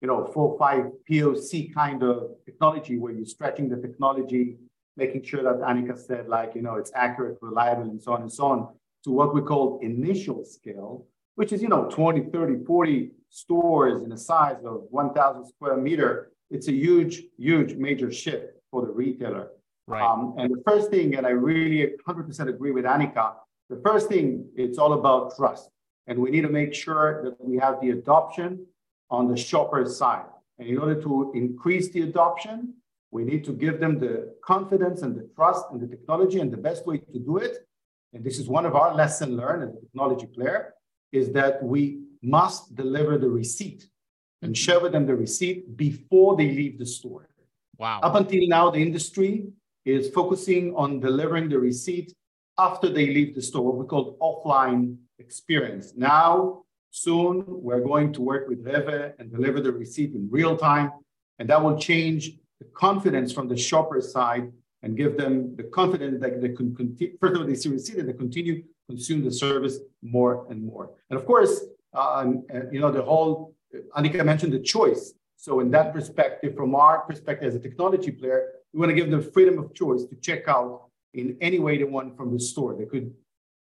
you 0.00 0.06
know 0.06 0.24
four 0.26 0.56
five 0.58 0.86
POC 1.10 1.74
kind 1.74 2.02
of 2.02 2.36
technology 2.44 2.98
where 2.98 3.12
you're 3.12 3.26
stretching 3.26 3.68
the 3.68 3.78
technology, 3.78 4.58
making 4.96 5.24
sure 5.24 5.42
that 5.42 5.60
Anika 5.60 5.98
said 5.98 6.28
like 6.28 6.54
you 6.54 6.62
know 6.62 6.76
it's 6.76 6.92
accurate, 6.94 7.38
reliable, 7.40 7.82
and 7.82 8.00
so 8.00 8.12
on 8.12 8.22
and 8.22 8.32
so 8.32 8.44
on, 8.44 8.68
to 9.04 9.10
what 9.10 9.34
we 9.34 9.40
call 9.40 9.80
initial 9.82 10.44
scale, 10.44 11.06
which 11.38 11.52
is 11.52 11.62
you 11.62 11.68
know 11.68 11.84
20, 11.84 12.30
30, 12.32 12.64
40 12.64 13.10
stores 13.30 14.02
in 14.02 14.10
a 14.10 14.16
size 14.16 14.56
of 14.64 14.82
1,000 14.90 15.46
square 15.46 15.76
meter. 15.76 16.32
It's 16.50 16.66
a 16.66 16.72
huge, 16.72 17.22
huge 17.38 17.74
major 17.74 18.10
shift 18.10 18.46
for 18.72 18.82
the 18.84 18.90
retailer. 18.90 19.50
Right. 19.86 20.02
Um, 20.02 20.34
and 20.36 20.52
the 20.52 20.60
first 20.66 20.90
thing, 20.90 21.14
and 21.14 21.24
I 21.24 21.30
really 21.30 21.92
100% 22.08 22.48
agree 22.48 22.72
with 22.72 22.86
Anika, 22.86 23.34
the 23.70 23.80
first 23.86 24.08
thing, 24.08 24.48
it's 24.56 24.78
all 24.78 24.94
about 24.94 25.36
trust. 25.36 25.70
And 26.08 26.18
we 26.18 26.30
need 26.32 26.40
to 26.40 26.48
make 26.48 26.74
sure 26.74 27.22
that 27.22 27.36
we 27.38 27.56
have 27.58 27.80
the 27.80 27.90
adoption 27.90 28.66
on 29.08 29.28
the 29.28 29.36
shopper 29.36 29.86
side. 29.86 30.26
And 30.58 30.68
in 30.68 30.76
order 30.76 31.00
to 31.02 31.30
increase 31.36 31.88
the 31.90 32.02
adoption, 32.02 32.74
we 33.12 33.22
need 33.22 33.44
to 33.44 33.52
give 33.52 33.78
them 33.78 34.00
the 34.00 34.34
confidence 34.44 35.02
and 35.02 35.14
the 35.14 35.28
trust 35.36 35.66
in 35.72 35.78
the 35.78 35.86
technology. 35.86 36.40
And 36.40 36.52
the 36.52 36.62
best 36.68 36.84
way 36.84 36.98
to 36.98 37.18
do 37.20 37.36
it, 37.36 37.58
and 38.12 38.24
this 38.24 38.40
is 38.40 38.48
one 38.48 38.66
of 38.66 38.74
our 38.74 38.92
lesson 38.92 39.36
learned 39.36 39.62
as 39.62 39.76
a 39.76 39.80
technology 39.80 40.26
player, 40.26 40.74
is 41.12 41.32
that 41.32 41.62
we 41.62 42.00
must 42.22 42.74
deliver 42.74 43.18
the 43.18 43.28
receipt 43.28 43.86
and 44.42 44.52
mm-hmm. 44.52 44.62
share 44.62 44.80
with 44.80 44.92
them 44.92 45.06
the 45.06 45.14
receipt 45.14 45.76
before 45.76 46.36
they 46.36 46.50
leave 46.50 46.78
the 46.78 46.86
store. 46.86 47.28
Wow. 47.78 48.00
Up 48.02 48.16
until 48.16 48.46
now, 48.48 48.70
the 48.70 48.80
industry 48.80 49.46
is 49.84 50.10
focusing 50.10 50.74
on 50.74 51.00
delivering 51.00 51.48
the 51.48 51.58
receipt 51.58 52.12
after 52.58 52.88
they 52.88 53.06
leave 53.06 53.34
the 53.34 53.42
store, 53.42 53.64
what 53.64 53.76
we 53.76 53.86
call 53.86 54.16
offline 54.20 54.96
experience. 55.18 55.92
Now, 55.96 56.64
soon, 56.90 57.44
we're 57.46 57.80
going 57.80 58.12
to 58.14 58.20
work 58.20 58.48
with 58.48 58.64
Rewe 58.64 59.12
and 59.18 59.30
deliver 59.30 59.60
the 59.60 59.72
receipt 59.72 60.14
in 60.14 60.28
real 60.30 60.56
time, 60.56 60.90
and 61.38 61.48
that 61.48 61.62
will 61.62 61.78
change 61.78 62.32
the 62.58 62.66
confidence 62.74 63.32
from 63.32 63.46
the 63.46 63.56
shopper 63.56 64.00
side 64.00 64.50
and 64.82 64.96
give 64.96 65.16
them 65.16 65.54
the 65.56 65.64
confidence 65.64 66.20
that 66.20 66.40
they 66.40 66.50
can 66.50 66.74
continue, 66.74 67.16
first 67.20 67.34
of 67.34 67.40
all, 67.40 67.46
they 67.46 67.54
see 67.54 67.68
receipt 67.68 67.98
and 67.98 68.08
they 68.08 68.12
continue 68.12 68.64
consume 68.88 69.24
the 69.24 69.30
service 69.30 69.78
more 70.02 70.46
and 70.50 70.64
more. 70.64 70.90
And 71.10 71.18
of 71.18 71.26
course, 71.26 71.60
uh, 71.94 72.24
you 72.72 72.80
know, 72.80 72.90
the 72.90 73.02
whole, 73.02 73.54
Anika 73.96 74.24
mentioned 74.24 74.52
the 74.52 74.60
choice. 74.60 75.12
So 75.36 75.60
in 75.60 75.70
that 75.70 75.92
perspective, 75.92 76.56
from 76.56 76.74
our 76.74 77.00
perspective 77.00 77.48
as 77.48 77.54
a 77.54 77.60
technology 77.60 78.10
player, 78.10 78.52
we 78.72 78.80
want 78.80 78.90
to 78.90 78.96
give 78.96 79.10
them 79.10 79.22
freedom 79.22 79.58
of 79.58 79.74
choice 79.74 80.04
to 80.04 80.16
check 80.16 80.48
out 80.48 80.88
in 81.14 81.36
any 81.40 81.58
way 81.58 81.78
they 81.78 81.84
want 81.84 82.16
from 82.16 82.32
the 82.32 82.40
store. 82.40 82.74
They 82.76 82.86
could 82.86 83.14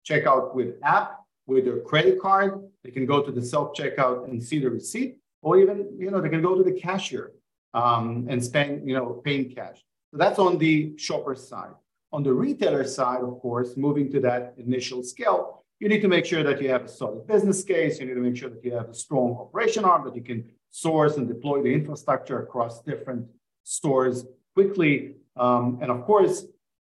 check 0.04 0.26
out 0.26 0.56
with 0.56 0.76
app, 0.84 1.20
with 1.46 1.66
their 1.66 1.80
credit 1.82 2.20
card. 2.20 2.62
They 2.84 2.92
can 2.92 3.06
go 3.06 3.22
to 3.22 3.32
the 3.32 3.44
self 3.44 3.76
checkout 3.76 4.26
and 4.26 4.42
see 4.42 4.60
the 4.60 4.70
receipt, 4.70 5.18
or 5.42 5.58
even 5.58 5.96
you 5.98 6.12
know 6.12 6.20
they 6.20 6.30
can 6.30 6.42
go 6.42 6.56
to 6.56 6.64
the 6.64 6.74
cashier 6.74 7.32
um, 7.74 8.28
and 8.30 8.44
spend 8.44 8.88
you 8.88 8.96
know 8.96 9.22
paying 9.24 9.54
cash. 9.54 9.78
So 10.12 10.18
that's 10.18 10.40
on 10.40 10.58
the 10.58 10.98
shopper 10.98 11.36
side. 11.36 11.76
On 12.18 12.24
the 12.24 12.34
retailer 12.34 12.84
side, 12.84 13.22
of 13.22 13.40
course, 13.40 13.78
moving 13.78 14.12
to 14.12 14.20
that 14.22 14.56
initial 14.58 15.04
scale, 15.04 15.64
you 15.80 15.88
need 15.88 16.02
to 16.02 16.08
make 16.08 16.26
sure 16.26 16.42
that 16.42 16.60
you 16.60 16.68
have 16.68 16.86
a 16.86 16.88
solid 16.88 17.28
business 17.28 17.64
case. 17.64 18.00
You 18.00 18.08
need 18.08 18.16
to 18.16 18.26
make 18.28 18.36
sure 18.36 18.50
that 18.50 18.66
you 18.66 18.74
have 18.74 18.90
a 18.90 18.94
strong 18.96 19.38
operation 19.40 19.86
arm 19.86 20.04
that 20.06 20.16
you 20.16 20.24
can 20.24 20.50
source 20.72 21.18
and 21.18 21.28
deploy 21.28 21.62
the 21.62 21.72
infrastructure 21.72 22.40
across 22.42 22.82
different 22.82 23.28
stores 23.64 24.26
quickly. 24.56 25.18
Um, 25.36 25.78
and 25.80 25.92
of 25.92 26.06
course, 26.06 26.46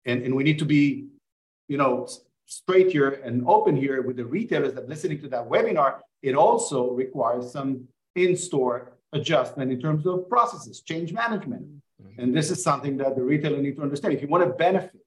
and, 0.05 0.23
and 0.23 0.35
we 0.35 0.43
need 0.43 0.57
to 0.57 0.65
be, 0.65 1.05
you 1.67 1.77
know, 1.77 2.07
straight 2.47 2.91
here 2.91 3.21
and 3.23 3.45
open 3.45 3.75
here 3.75 4.01
with 4.01 4.15
the 4.15 4.25
retailers 4.25 4.73
that 4.73 4.89
listening 4.89 5.21
to 5.21 5.27
that 5.27 5.47
webinar, 5.47 5.99
it 6.23 6.33
also 6.33 6.93
requires 7.03 7.51
some 7.51 7.87
in-store 8.15 8.93
adjustment 9.13 9.71
in 9.71 9.79
terms 9.79 10.07
of 10.07 10.27
processes, 10.27 10.81
change 10.81 11.13
management. 11.13 11.61
Mm-hmm. 12.01 12.19
And 12.19 12.35
this 12.35 12.49
is 12.49 12.63
something 12.63 12.97
that 12.97 13.15
the 13.15 13.21
retailer 13.21 13.61
need 13.61 13.75
to 13.75 13.83
understand. 13.83 14.15
If 14.15 14.23
you 14.23 14.27
want 14.27 14.45
to 14.45 14.49
benefit 14.49 14.97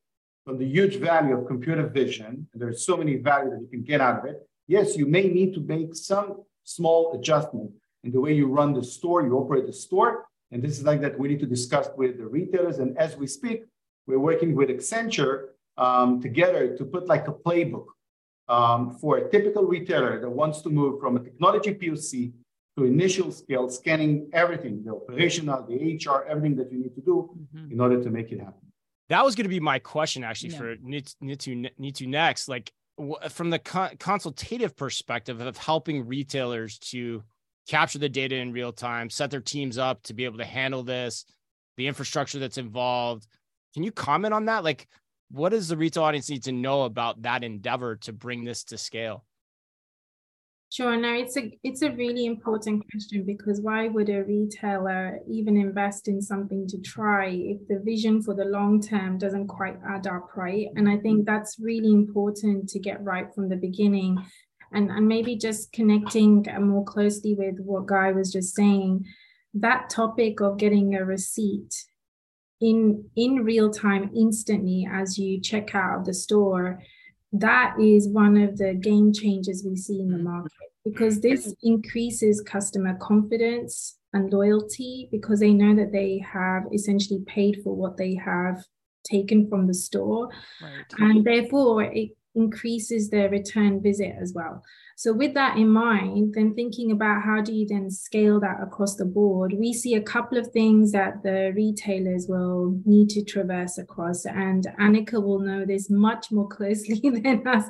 from 0.45 0.59
the 0.59 0.67
huge 0.67 0.97
value 0.97 1.37
of 1.37 1.47
computer 1.47 1.87
vision, 1.87 2.47
and 2.53 2.63
there's 2.63 2.85
so 2.85 2.97
many 2.97 3.17
value 3.17 3.51
that 3.51 3.61
you 3.61 3.69
can 3.69 3.83
get 3.83 4.01
out 4.01 4.19
of 4.19 4.25
it, 4.27 4.47
yes, 4.67 4.97
you 4.97 5.07
may 5.07 5.29
need 5.29 5.55
to 5.55 5.61
make 5.61 5.95
some 5.95 6.43
small 6.65 7.15
adjustment 7.15 7.71
in 8.03 8.13
the 8.13 8.21
way 8.21 8.35
you 8.35 8.47
run 8.47 8.73
the 8.75 8.85
store, 8.85 9.23
you 9.23 9.35
operate 9.37 9.67
the 9.67 9.73
store. 9.73 10.27
And 10.51 10.63
this 10.63 10.79
is 10.79 10.85
like 10.85 11.01
that 11.01 11.19
we 11.19 11.29
need 11.29 11.41
to 11.41 11.47
discuss 11.47 11.89
with 11.97 12.19
the 12.19 12.27
retailers. 12.27 12.79
And 12.79 12.97
as 12.99 13.17
we 13.17 13.27
speak, 13.27 13.65
we're 14.07 14.19
working 14.19 14.55
with 14.55 14.69
Accenture 14.69 15.49
um, 15.79 16.21
together 16.21 16.77
to 16.77 16.85
put 16.85 17.07
like 17.07 17.27
a 17.27 17.33
playbook 17.33 17.87
um, 18.49 18.99
for 19.01 19.17
a 19.17 19.31
typical 19.31 19.65
retailer 19.65 20.21
that 20.21 20.29
wants 20.29 20.61
to 20.63 20.69
move 20.69 21.01
from 21.01 21.17
a 21.17 21.21
technology 21.21 21.75
POC 21.75 22.33
to 22.77 22.85
initial 22.85 23.33
scale, 23.33 23.69
scanning 23.71 24.29
everything, 24.33 24.83
the 24.85 24.95
operational, 24.95 25.65
the 25.67 25.97
HR, 25.97 26.27
everything 26.29 26.57
that 26.57 26.71
you 26.71 26.79
need 26.79 26.95
to 26.95 27.01
do 27.01 27.31
mm-hmm. 27.57 27.73
in 27.73 27.81
order 27.81 28.03
to 28.03 28.11
make 28.11 28.31
it 28.33 28.41
happen. 28.41 28.64
That 29.09 29.25
was 29.25 29.35
going 29.35 29.45
to 29.45 29.51
be 29.51 29.61
my 29.61 29.79
question 29.79 30.25
actually 30.25 30.51
yeah. 30.51 30.59
for 30.59 30.77
Nitu, 30.77 31.71
Nitu 31.79 32.07
next. 32.07 32.49
Like 32.49 32.73
from 33.29 33.51
the 33.51 33.59
consultative 33.99 34.77
perspective 34.77 35.41
of 35.41 35.57
helping 35.57 36.07
retailers 36.07 36.79
to 36.79 37.23
capture 37.69 37.99
the 37.99 38.09
data 38.09 38.37
in 38.37 38.53
real 38.53 38.73
time, 38.73 39.11
set 39.11 39.31
their 39.31 39.41
teams 39.41 39.79
up 39.79 40.03
to 40.05 40.15
be 40.15 40.25
able 40.25 40.39
to 40.39 40.45
handle 40.45 40.83
this, 40.83 41.25
the 41.77 41.87
infrastructure 41.87 42.39
that's 42.39 42.59
involved. 42.59 43.27
Can 43.75 43.83
you 43.83 43.91
comment 43.91 44.33
on 44.35 44.45
that? 44.47 44.65
Like, 44.65 44.87
what 45.31 45.49
does 45.49 45.69
the 45.69 45.77
retail 45.77 46.05
audience 46.05 46.31
need 46.31 46.45
to 46.45 46.53
know 46.53 46.83
about 46.83 47.23
that 47.23 47.43
endeavor 47.43 47.97
to 47.97 48.13
bring 48.13 48.45
this 48.45 48.65
to 48.65 48.79
scale? 48.79 49.25
Sure. 50.75 50.97
No, 50.97 51.15
it's 51.15 51.37
a 51.37 51.57
it's 51.63 51.83
a 51.83 51.93
really 51.93 52.27
important 52.27 52.83
question 52.91 53.23
because 53.23 53.61
why 53.61 53.87
would 53.87 54.09
a 54.09 54.25
retailer 54.25 55.21
even 55.31 55.57
invest 55.57 56.09
in 56.09 56.21
something 56.21 56.67
to 56.67 56.79
try 56.81 57.29
if 57.29 57.59
the 57.69 57.79
vision 57.85 58.21
for 58.21 58.35
the 58.35 58.47
long 58.47 58.81
term 58.81 59.17
doesn't 59.17 59.47
quite 59.47 59.79
add 59.89 60.09
up, 60.09 60.37
right? 60.37 60.67
And 60.75 60.89
I 60.89 60.97
think 60.97 61.27
that's 61.27 61.61
really 61.61 61.93
important 61.93 62.69
to 62.71 62.81
get 62.81 63.05
right 63.05 63.33
from 63.33 63.49
the 63.49 63.55
beginning. 63.55 64.19
And, 64.73 64.91
and 64.91 65.07
maybe 65.07 65.37
just 65.37 65.71
connecting 65.71 66.45
uh, 66.53 66.59
more 66.59 66.85
closely 66.85 67.37
with 67.37 67.61
what 67.61 67.87
Guy 67.87 68.11
was 68.11 68.33
just 68.33 68.57
saying, 68.57 69.07
that 69.55 69.91
topic 69.91 70.41
of 70.41 70.59
getting 70.59 70.97
a 70.97 71.05
receipt 71.05 71.73
in 72.61 73.05
in 73.15 73.45
real 73.45 73.71
time 73.71 74.11
instantly 74.13 74.89
as 74.91 75.19
you 75.19 75.41
check 75.41 75.73
out 75.77 76.01
of 76.01 76.05
the 76.05 76.15
store 76.15 76.81
that 77.35 77.75
is 77.81 78.09
one 78.09 78.37
of 78.37 78.57
the 78.57 78.75
game 78.75 79.13
changers 79.13 79.65
we 79.67 79.77
see 79.77 80.01
in 80.01 80.09
the 80.09 80.15
mm-hmm. 80.15 80.25
market 80.25 80.53
because 80.85 81.21
this 81.21 81.53
increases 81.63 82.41
customer 82.41 82.97
confidence 83.01 83.99
and 84.13 84.33
loyalty 84.33 85.09
because 85.11 85.41
they 85.41 85.53
know 85.53 85.75
that 85.75 85.91
they 85.91 86.25
have 86.33 86.63
essentially 86.73 87.21
paid 87.27 87.61
for 87.65 87.75
what 87.75 87.97
they 87.97 88.15
have 88.15 88.63
taken 89.05 89.49
from 89.49 89.67
the 89.67 89.75
store 89.75 90.31
right. 90.63 90.85
and 90.99 91.25
therefore 91.25 91.83
it 91.83 92.11
increases 92.35 93.11
their 93.11 93.29
return 93.31 93.81
visit 93.81 94.15
as 94.21 94.33
well 94.35 94.63
so, 94.97 95.13
with 95.13 95.35
that 95.35 95.57
in 95.57 95.69
mind, 95.71 96.35
then 96.35 96.55
thinking 96.55 96.93
about 96.93 97.23
how 97.23 97.41
do 97.41 97.53
you 97.53 97.67
then 97.67 97.91
scale 97.91 98.39
that 98.41 98.63
across 98.63 98.95
the 98.95 99.05
board, 99.05 99.53
we 99.59 99.73
see 99.73 99.95
a 99.95 100.03
couple 100.03 100.39
of 100.39 100.53
things 100.53 100.93
that 100.93 101.23
the 101.25 101.53
retailers 101.57 102.27
will 102.29 102.81
need 102.85 103.11
to 103.11 103.25
traverse 103.25 103.77
across. 103.79 104.25
And 104.25 104.69
Anika 104.81 105.21
will 105.21 105.41
know 105.41 105.65
this 105.65 105.91
much 105.91 106.31
more 106.31 106.47
closely 106.47 107.01
than 107.03 107.45
us. 107.47 107.65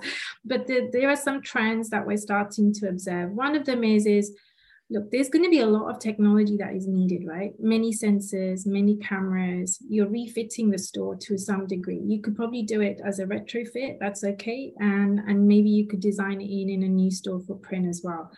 But 0.45 0.67
the, 0.67 0.91
there 0.93 1.09
are 1.09 1.17
some 1.17 1.41
trends 1.41 1.89
that 1.91 2.07
we're 2.07 2.19
starting 2.19 2.75
to 2.75 2.89
observe. 2.89 3.31
One 3.31 3.57
of 3.57 3.65
them 3.65 3.85
is, 3.85 4.05
is 4.05 4.37
look, 4.95 5.11
there's 5.11 5.29
going 5.29 5.45
to 5.45 5.51
be 5.51 5.61
a 5.61 5.67
lot 5.67 5.91
of 5.91 5.99
technology 5.99 6.57
that 6.59 6.75
is 6.75 6.87
needed, 6.87 7.27
right? 7.27 7.53
Many 7.59 7.93
sensors, 7.93 8.65
many 8.65 8.97
cameras. 8.97 9.79
You're 9.89 10.09
refitting 10.09 10.71
the 10.71 10.79
store 10.79 11.17
to 11.17 11.37
some 11.37 11.67
degree. 11.67 12.01
You 12.03 12.23
could 12.23 12.37
probably 12.37 12.63
do 12.63 12.81
it 12.81 13.01
as 13.05 13.19
a 13.19 13.27
retrofit. 13.27 13.99
That's 14.01 14.25
okay, 14.25 14.73
and 14.79 15.19
and 15.19 15.47
maybe 15.47 15.69
you 15.69 15.87
could 15.87 16.01
design 16.01 16.41
it 16.41 16.51
in 16.51 16.71
in 16.71 16.83
a 16.85 16.89
new 16.89 17.11
store 17.11 17.41
footprint 17.41 17.89
as 17.89 18.01
well. 18.05 18.31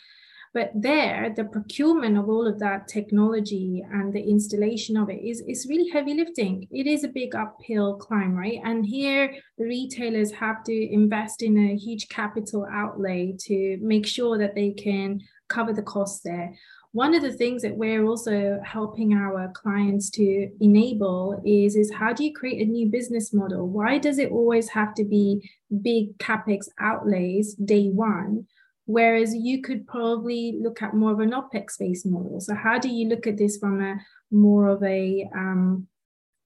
But 0.55 0.71
there, 0.75 1.35
the 1.37 1.45
procurement 1.45 2.17
of 2.17 2.31
all 2.31 2.47
of 2.49 2.59
that 2.61 2.89
technology 2.89 3.85
and 3.93 4.11
the 4.11 4.23
installation 4.23 4.97
of 4.97 5.11
it 5.11 5.21
is, 5.23 5.43
is 5.47 5.67
really 5.69 5.91
heavy 5.91 6.15
lifting. 6.15 6.67
It 6.71 6.87
is 6.87 7.05
a 7.05 7.09
big 7.09 7.35
uphill 7.35 7.97
climb, 7.97 8.35
right? 8.35 8.59
And 8.65 8.87
here, 8.87 9.35
the 9.59 9.67
retailers 9.67 10.33
have 10.33 10.65
to 10.65 10.73
invest 10.73 11.43
in 11.43 11.59
a 11.59 11.77
huge 11.77 12.09
capital 12.09 12.67
outlay 12.73 13.35
to 13.41 13.77
make 13.83 14.07
sure 14.07 14.39
that 14.39 14.55
they 14.55 14.71
can 14.71 15.21
cover 15.49 15.73
the 15.73 15.83
costs 15.83 16.21
there. 16.23 16.55
One 16.93 17.15
of 17.15 17.23
the 17.23 17.33
things 17.33 17.63
that 17.63 17.77
we're 17.77 18.07
also 18.07 18.59
helping 18.65 19.13
our 19.13 19.53
clients 19.53 20.09
to 20.11 20.51
enable 20.61 21.43
is, 21.45 21.77
is 21.77 21.93
how 21.93 22.13
do 22.13 22.25
you 22.25 22.33
create 22.33 22.67
a 22.67 22.71
new 22.71 22.89
business 22.89 23.35
model? 23.35 23.69
Why 23.69 23.99
does 23.99 24.19
it 24.19 24.31
always 24.31 24.71
have 24.71 24.95
to 24.95 25.05
be 25.05 25.51
big 25.83 26.17
capex 26.19 26.69
outlays 26.81 27.55
day 27.55 27.89
one? 27.89 28.47
Whereas 28.87 29.35
you 29.35 29.63
could 29.63 29.87
probably 29.87 30.59
look 30.63 30.81
at 30.81 30.95
more 30.95 31.13
of 31.13 31.21
an 31.21 31.33
OPEX 31.33 31.79
based 31.79 32.07
model. 32.07 32.41
So, 32.41 32.55
how 32.55 32.79
do 32.79 32.89
you 32.89 33.09
look 33.09 33.27
at 33.27 33.37
this 33.37 33.59
from 33.59 33.83
a 33.83 33.97
more 34.31 34.69
of 34.69 34.83
a 34.83 35.29
um, 35.35 35.89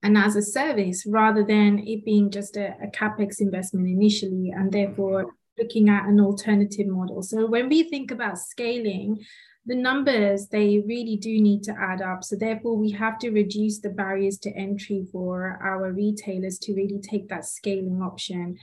and 0.04 0.18
as 0.18 0.36
a 0.36 0.42
service 0.42 1.06
rather 1.08 1.44
than 1.44 1.80
it 1.80 2.06
being 2.06 2.30
just 2.30 2.58
a, 2.58 2.76
a 2.84 2.88
capex 2.88 3.42
investment 3.42 3.88
initially 3.88 4.54
and 4.56 4.72
therefore 4.72 5.34
looking 5.58 5.90
at 5.90 6.08
an 6.08 6.20
alternative 6.20 6.88
model. 6.88 7.22
So 7.22 7.46
when 7.48 7.70
we 7.70 7.84
think 7.84 8.12
about 8.12 8.38
scaling, 8.38 9.26
the 9.66 9.76
numbers 9.76 10.48
they 10.48 10.84
really 10.86 11.18
do 11.18 11.42
need 11.42 11.64
to 11.64 11.76
add 11.80 12.02
up. 12.02 12.24
So 12.24 12.36
therefore, 12.36 12.78
we 12.78 12.92
have 12.92 13.18
to 13.20 13.32
reduce 13.32 13.80
the 13.80 13.90
barriers 13.90 14.38
to 14.40 14.52
entry 14.52 15.06
for 15.12 15.60
our 15.64 15.92
retailers 15.92 16.60
to 16.60 16.74
really 16.74 17.00
take 17.00 17.30
that 17.30 17.46
scaling 17.46 18.02
option. 18.02 18.58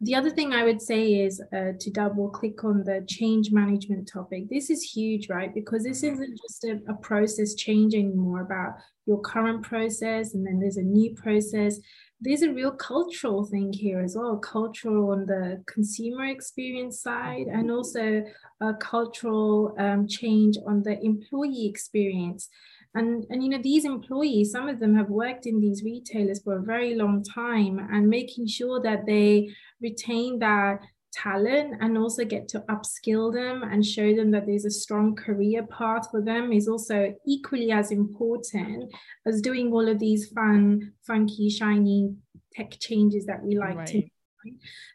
The 0.00 0.16
other 0.16 0.30
thing 0.30 0.52
I 0.52 0.64
would 0.64 0.82
say 0.82 1.20
is 1.20 1.40
uh, 1.56 1.74
to 1.78 1.90
double 1.92 2.28
click 2.28 2.64
on 2.64 2.82
the 2.82 3.04
change 3.08 3.52
management 3.52 4.10
topic. 4.12 4.48
This 4.50 4.68
is 4.68 4.82
huge, 4.82 5.28
right? 5.28 5.54
Because 5.54 5.84
this 5.84 6.02
isn't 6.02 6.40
just 6.40 6.64
a, 6.64 6.80
a 6.88 6.94
process 6.94 7.54
change 7.54 7.94
anymore 7.94 8.40
about 8.40 8.72
your 9.06 9.20
current 9.20 9.62
process, 9.62 10.34
and 10.34 10.44
then 10.44 10.58
there's 10.58 10.76
a 10.76 10.82
new 10.82 11.14
process 11.14 11.78
there's 12.22 12.42
a 12.42 12.52
real 12.52 12.70
cultural 12.70 13.44
thing 13.44 13.72
here 13.72 14.00
as 14.00 14.16
well 14.16 14.36
cultural 14.38 15.10
on 15.10 15.26
the 15.26 15.62
consumer 15.66 16.26
experience 16.26 17.00
side 17.00 17.46
and 17.48 17.70
also 17.70 18.24
a 18.60 18.74
cultural 18.74 19.74
um, 19.78 20.06
change 20.06 20.56
on 20.66 20.82
the 20.84 20.98
employee 21.04 21.66
experience. 21.66 22.48
And 22.94 23.24
and 23.30 23.42
you 23.42 23.48
know 23.48 23.60
these 23.62 23.84
employees 23.84 24.52
some 24.52 24.68
of 24.68 24.78
them 24.78 24.94
have 24.94 25.08
worked 25.08 25.46
in 25.46 25.60
these 25.60 25.82
retailers 25.82 26.42
for 26.42 26.58
a 26.58 26.62
very 26.62 26.94
long 26.94 27.24
time 27.24 27.78
and 27.90 28.06
making 28.08 28.46
sure 28.46 28.80
that 28.82 29.06
they 29.06 29.48
retain 29.80 30.38
that 30.40 30.80
talent 31.12 31.74
and 31.80 31.98
also 31.98 32.24
get 32.24 32.48
to 32.48 32.60
upskill 32.70 33.32
them 33.32 33.62
and 33.62 33.84
show 33.84 34.14
them 34.14 34.30
that 34.30 34.46
there's 34.46 34.64
a 34.64 34.70
strong 34.70 35.14
career 35.14 35.66
path 35.66 36.08
for 36.10 36.22
them 36.22 36.52
is 36.52 36.68
also 36.68 37.14
equally 37.26 37.70
as 37.70 37.90
important 37.90 38.92
as 39.26 39.40
doing 39.40 39.72
all 39.72 39.88
of 39.88 39.98
these 39.98 40.28
fun, 40.30 40.92
funky, 41.06 41.50
shiny 41.50 42.14
tech 42.52 42.72
changes 42.80 43.26
that 43.26 43.42
we 43.42 43.56
like 43.56 43.76
right. 43.76 43.86
to. 43.86 44.02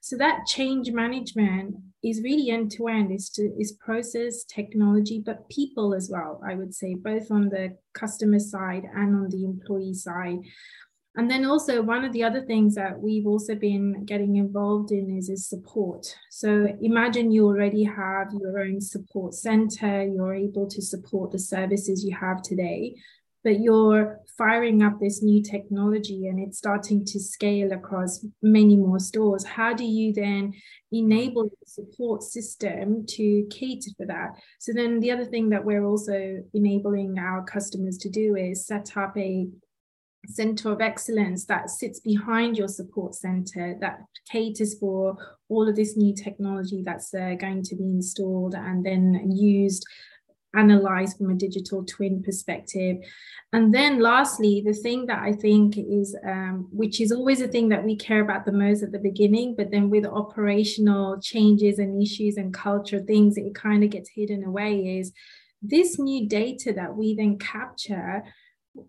So 0.01 0.18
that 0.18 0.45
change 0.45 0.91
management 0.91 1.76
is 2.03 2.22
really 2.22 2.49
end 2.49 2.72
to 2.72 2.88
end. 2.88 3.11
Is 3.11 3.30
to 3.32 3.43
is 3.57 3.74
process, 3.74 4.43
technology, 4.43 5.22
but 5.26 5.47
people 5.49 5.93
as 5.93 6.09
well. 6.11 6.41
I 6.45 6.55
would 6.55 6.74
say 6.74 6.95
both 6.95 7.32
on 7.32 7.49
the 7.49 7.78
customer 7.93 8.39
side 8.39 8.84
and 8.93 9.15
on 9.15 9.30
the 9.30 9.45
employee 9.45 9.93
side. 9.93 10.39
And 11.18 11.32
then 11.32 11.45
also 11.45 11.82
one 11.82 12.05
of 12.05 12.13
the 12.13 12.24
other 12.24 12.41
things 12.45 12.76
that 12.76 12.99
we've 12.99 13.26
also 13.26 13.55
been 13.55 14.05
getting 14.05 14.36
involved 14.36 14.91
in 14.91 15.18
is, 15.18 15.30
is 15.30 15.49
support. 15.49 16.05
So 16.30 16.68
imagine 16.80 17.32
you 17.32 17.47
already 17.47 17.84
have 17.84 18.28
your 18.39 18.59
own 18.59 18.80
support 18.80 19.34
center, 19.34 20.03
you're 20.05 20.36
able 20.36 20.68
to 20.68 20.80
support 20.80 21.32
the 21.32 21.39
services 21.39 22.05
you 22.05 22.15
have 22.15 22.43
today, 22.43 22.93
but 23.43 23.61
you're 23.61 24.20
firing 24.38 24.84
up 24.84 24.99
this 24.99 25.24
new 25.24 25.41
technology 25.41 26.28
and 26.28 26.39
it's 26.39 26.59
starting 26.59 27.03
to 27.05 27.20
scale 27.20 27.72
across 27.72 28.24
many 28.43 28.76
more 28.76 28.99
stores. 28.99 29.43
How 29.43 29.74
do 29.74 29.86
you 29.86 30.13
then 30.13 30.53
enable 30.91 31.45
the 31.45 31.65
support 31.65 32.22
system 32.22 33.07
to 33.07 33.47
cater 33.49 33.89
for 33.97 34.05
that? 34.05 34.34
So 34.59 34.72
then 34.72 34.99
the 34.99 35.09
other 35.09 35.26
thing 35.26 35.49
that 35.49 35.65
we're 35.65 35.86
also 35.86 36.43
enabling 36.53 37.18
our 37.18 37.43
customers 37.43 37.97
to 37.99 38.09
do 38.09 38.36
is 38.36 38.68
set 38.68 38.95
up 38.95 39.18
a 39.18 39.47
center 40.28 40.71
of 40.71 40.82
excellence 40.82 41.45
that 41.45 41.69
sits 41.69 41.99
behind 41.99 42.57
your 42.57 42.67
support 42.67 43.15
center 43.15 43.78
that 43.80 44.01
caters 44.30 44.78
for 44.78 45.17
all 45.49 45.67
of 45.67 45.75
this 45.75 45.95
new 45.95 46.13
technology 46.13 46.84
that's 46.86 47.13
uh, 47.13 47.34
going 47.39 47.63
to 47.63 47.75
be 47.75 47.86
installed 47.86 48.53
and 48.53 48.86
then 48.86 49.32
used 49.34 49.86
analyzed 50.55 51.17
from 51.17 51.30
a 51.30 51.36
digital 51.36 51.84
twin 51.86 52.23
perspective. 52.23 52.97
And 53.53 53.73
then 53.73 53.99
lastly, 53.99 54.63
the 54.65 54.73
thing 54.73 55.05
that 55.05 55.19
I 55.19 55.34
think 55.34 55.78
is, 55.78 56.17
um, 56.25 56.67
which 56.71 56.99
is 56.99 57.11
always 57.11 57.41
a 57.41 57.47
thing 57.47 57.69
that 57.69 57.84
we 57.84 57.95
care 57.95 58.21
about 58.21 58.45
the 58.45 58.51
most 58.51 58.84
at 58.84 58.91
the 58.91 58.99
beginning, 58.99 59.55
but 59.55 59.71
then 59.71 59.89
with 59.89 60.05
operational 60.05 61.19
changes 61.21 61.80
and 61.80 62.01
issues 62.01 62.38
and 62.38 62.53
culture 62.53 62.99
things, 62.99 63.38
it 63.38 63.55
kind 63.55 63.84
of 63.84 63.89
gets 63.89 64.09
hidden 64.09 64.43
away 64.43 64.99
is 64.99 65.13
this 65.61 65.97
new 65.97 66.28
data 66.28 66.73
that 66.73 66.95
we 66.95 67.15
then 67.15 67.38
capture 67.38 68.23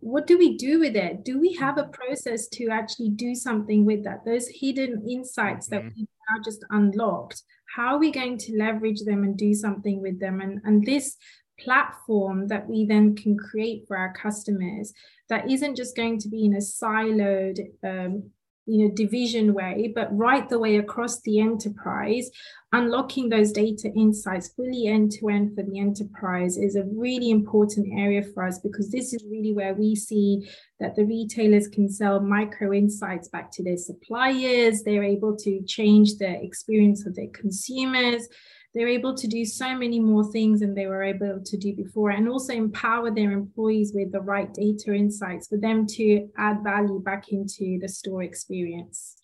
what 0.00 0.26
do 0.26 0.38
we 0.38 0.56
do 0.56 0.80
with 0.80 0.96
it? 0.96 1.24
Do 1.24 1.40
we 1.40 1.54
have 1.54 1.78
a 1.78 1.84
process 1.84 2.48
to 2.48 2.68
actually 2.68 3.10
do 3.10 3.34
something 3.34 3.84
with 3.84 4.04
that? 4.04 4.24
Those 4.24 4.48
hidden 4.48 5.06
insights 5.08 5.68
mm-hmm. 5.68 5.86
that 5.86 5.94
we 5.96 6.02
now 6.02 6.42
just 6.44 6.64
unlocked, 6.70 7.42
how 7.74 7.94
are 7.94 7.98
we 7.98 8.10
going 8.10 8.38
to 8.38 8.58
leverage 8.58 9.02
them 9.04 9.24
and 9.24 9.36
do 9.36 9.54
something 9.54 10.00
with 10.00 10.20
them? 10.20 10.40
And, 10.40 10.60
and 10.64 10.84
this 10.84 11.16
platform 11.60 12.48
that 12.48 12.68
we 12.68 12.84
then 12.84 13.16
can 13.16 13.36
create 13.36 13.84
for 13.86 13.96
our 13.96 14.12
customers 14.12 14.92
that 15.28 15.50
isn't 15.50 15.76
just 15.76 15.96
going 15.96 16.18
to 16.20 16.28
be 16.28 16.44
in 16.44 16.54
a 16.54 16.58
siloed 16.58 17.58
um, 17.84 18.30
you 18.68 18.86
know 18.86 18.94
division 18.94 19.54
way 19.54 19.90
but 19.94 20.08
right 20.16 20.48
the 20.48 20.58
way 20.58 20.76
across 20.76 21.20
the 21.22 21.40
enterprise 21.40 22.30
unlocking 22.72 23.30
those 23.30 23.50
data 23.50 23.90
insights 23.96 24.48
fully 24.48 24.86
end 24.88 25.10
to 25.10 25.28
end 25.28 25.54
for 25.54 25.62
the 25.62 25.78
enterprise 25.78 26.58
is 26.58 26.76
a 26.76 26.84
really 26.92 27.30
important 27.30 27.88
area 27.98 28.22
for 28.22 28.46
us 28.46 28.58
because 28.58 28.90
this 28.90 29.14
is 29.14 29.24
really 29.30 29.54
where 29.54 29.74
we 29.74 29.94
see 29.94 30.46
that 30.78 30.94
the 30.94 31.04
retailers 31.04 31.66
can 31.66 31.88
sell 31.88 32.20
micro 32.20 32.72
insights 32.72 33.28
back 33.28 33.50
to 33.50 33.64
their 33.64 33.76
suppliers. 33.76 34.82
They're 34.82 35.02
able 35.02 35.34
to 35.38 35.62
change 35.62 36.16
the 36.16 36.40
experience 36.42 37.06
of 37.06 37.16
their 37.16 37.28
consumers 37.32 38.28
they're 38.74 38.88
able 38.88 39.14
to 39.14 39.26
do 39.26 39.44
so 39.44 39.74
many 39.76 39.98
more 39.98 40.30
things 40.30 40.60
than 40.60 40.74
they 40.74 40.86
were 40.86 41.02
able 41.02 41.40
to 41.44 41.56
do 41.56 41.74
before 41.74 42.10
and 42.10 42.28
also 42.28 42.52
empower 42.52 43.10
their 43.10 43.32
employees 43.32 43.92
with 43.94 44.12
the 44.12 44.20
right 44.20 44.52
data 44.54 44.92
insights 44.94 45.48
for 45.48 45.56
them 45.58 45.86
to 45.86 46.28
add 46.36 46.62
value 46.62 47.00
back 47.00 47.28
into 47.30 47.78
the 47.80 47.88
store 47.88 48.22
experience 48.22 49.16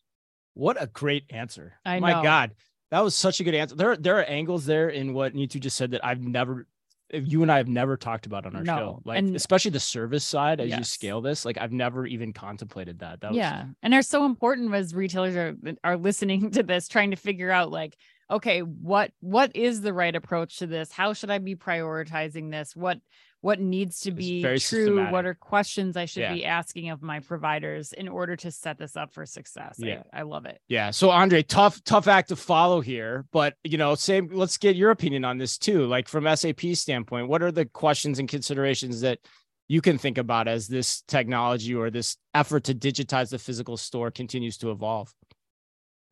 what 0.54 0.80
a 0.82 0.86
great 0.86 1.24
answer 1.30 1.74
I 1.84 2.00
my 2.00 2.12
know. 2.14 2.22
god 2.22 2.52
that 2.90 3.00
was 3.00 3.14
such 3.14 3.40
a 3.40 3.44
good 3.44 3.54
answer 3.54 3.74
there 3.76 3.96
there 3.96 4.18
are 4.18 4.24
angles 4.24 4.64
there 4.66 4.88
in 4.88 5.12
what 5.14 5.34
Nitu 5.34 5.60
just 5.60 5.76
said 5.76 5.90
that 5.92 6.04
i've 6.04 6.20
never 6.20 6.66
you 7.12 7.42
and 7.42 7.52
I 7.52 7.58
have 7.58 7.68
never 7.68 7.96
talked 7.96 8.26
about 8.26 8.44
on 8.44 8.56
our 8.56 8.64
No, 8.64 8.76
show, 8.76 9.02
like 9.04 9.18
and- 9.18 9.36
especially 9.36 9.70
the 9.70 9.78
service 9.78 10.24
side 10.24 10.58
as 10.60 10.74
you 10.74 10.82
scale 10.82 11.20
this. 11.20 11.44
Like 11.44 11.58
I've 11.58 11.70
never 11.70 12.06
even 12.06 12.32
contemplated 12.32 13.00
that. 13.00 13.20
That 13.20 13.30
was, 13.30 13.36
yeah 13.36 13.66
and 13.84 13.92
they're 13.92 14.02
so 14.02 14.24
important 14.24 14.74
as 14.74 14.94
retailers 14.94 15.36
are 15.36 15.54
are 15.84 15.96
listening 15.96 16.50
to 16.52 16.64
this 16.64 16.88
trying 16.88 17.10
to 17.10 17.16
figure 17.16 17.52
out 17.52 17.70
like 17.70 17.94
okay 18.30 18.60
what 18.60 19.10
what 19.20 19.54
is 19.54 19.80
the 19.80 19.92
right 19.92 20.16
approach 20.16 20.58
to 20.58 20.66
this 20.66 20.90
how 20.92 21.12
should 21.12 21.30
i 21.30 21.38
be 21.38 21.54
prioritizing 21.54 22.50
this 22.50 22.74
what 22.74 22.98
what 23.42 23.60
needs 23.60 24.00
to 24.00 24.10
be 24.10 24.40
very 24.40 24.58
true 24.58 25.06
what 25.10 25.26
are 25.26 25.34
questions 25.34 25.96
i 25.98 26.06
should 26.06 26.22
Yeah. 26.22 26.32
be 26.32 26.46
asking 26.46 26.88
of 26.88 27.02
my 27.02 27.20
providers 27.20 27.92
in 27.92 28.08
order 28.08 28.36
to 28.36 28.50
set 28.50 28.78
this 28.78 28.96
up 28.96 29.12
for 29.12 29.26
success 29.26 29.78
I- 29.82 29.86
Yeah. 29.86 30.02
I, 30.12 30.22
love 30.22 30.46
it 30.46 30.58
Yeah. 30.68 30.90
So 30.90 31.10
Andre, 31.10 31.42
tough, 31.42 31.84
tough 31.84 32.08
act 32.08 32.30
to 32.30 32.36
follow 32.36 32.80
here. 32.80 33.26
But 33.32 33.54
you 33.62 33.76
know, 33.76 33.94
same 33.96 34.30
let's 34.32 34.56
get 34.56 34.76
your 34.76 34.90
opinion 34.90 35.24
on 35.26 35.36
this 35.36 35.58
too. 35.58 35.84
Like 35.86 36.08
from 36.08 36.24
SAP 36.34 36.74
standpoint, 36.74 37.28
what 37.28 37.42
are 37.42 37.52
the 37.52 37.66
questions 37.66 38.18
and 38.18 38.28
considerations 38.28 39.02
that 39.02 39.18
you 39.68 39.82
can 39.82 39.98
think 39.98 40.16
about 40.16 40.48
as 40.48 40.66
this 40.66 41.02
technology 41.02 41.74
or 41.74 41.90
this 41.90 42.16
effort 42.32 42.64
to 42.64 42.74
digitize 42.74 43.28
the 43.30 43.38
physical 43.38 43.76
store 43.76 44.10
continues 44.10 44.56
to 44.58 44.70
evolve? 44.70 45.12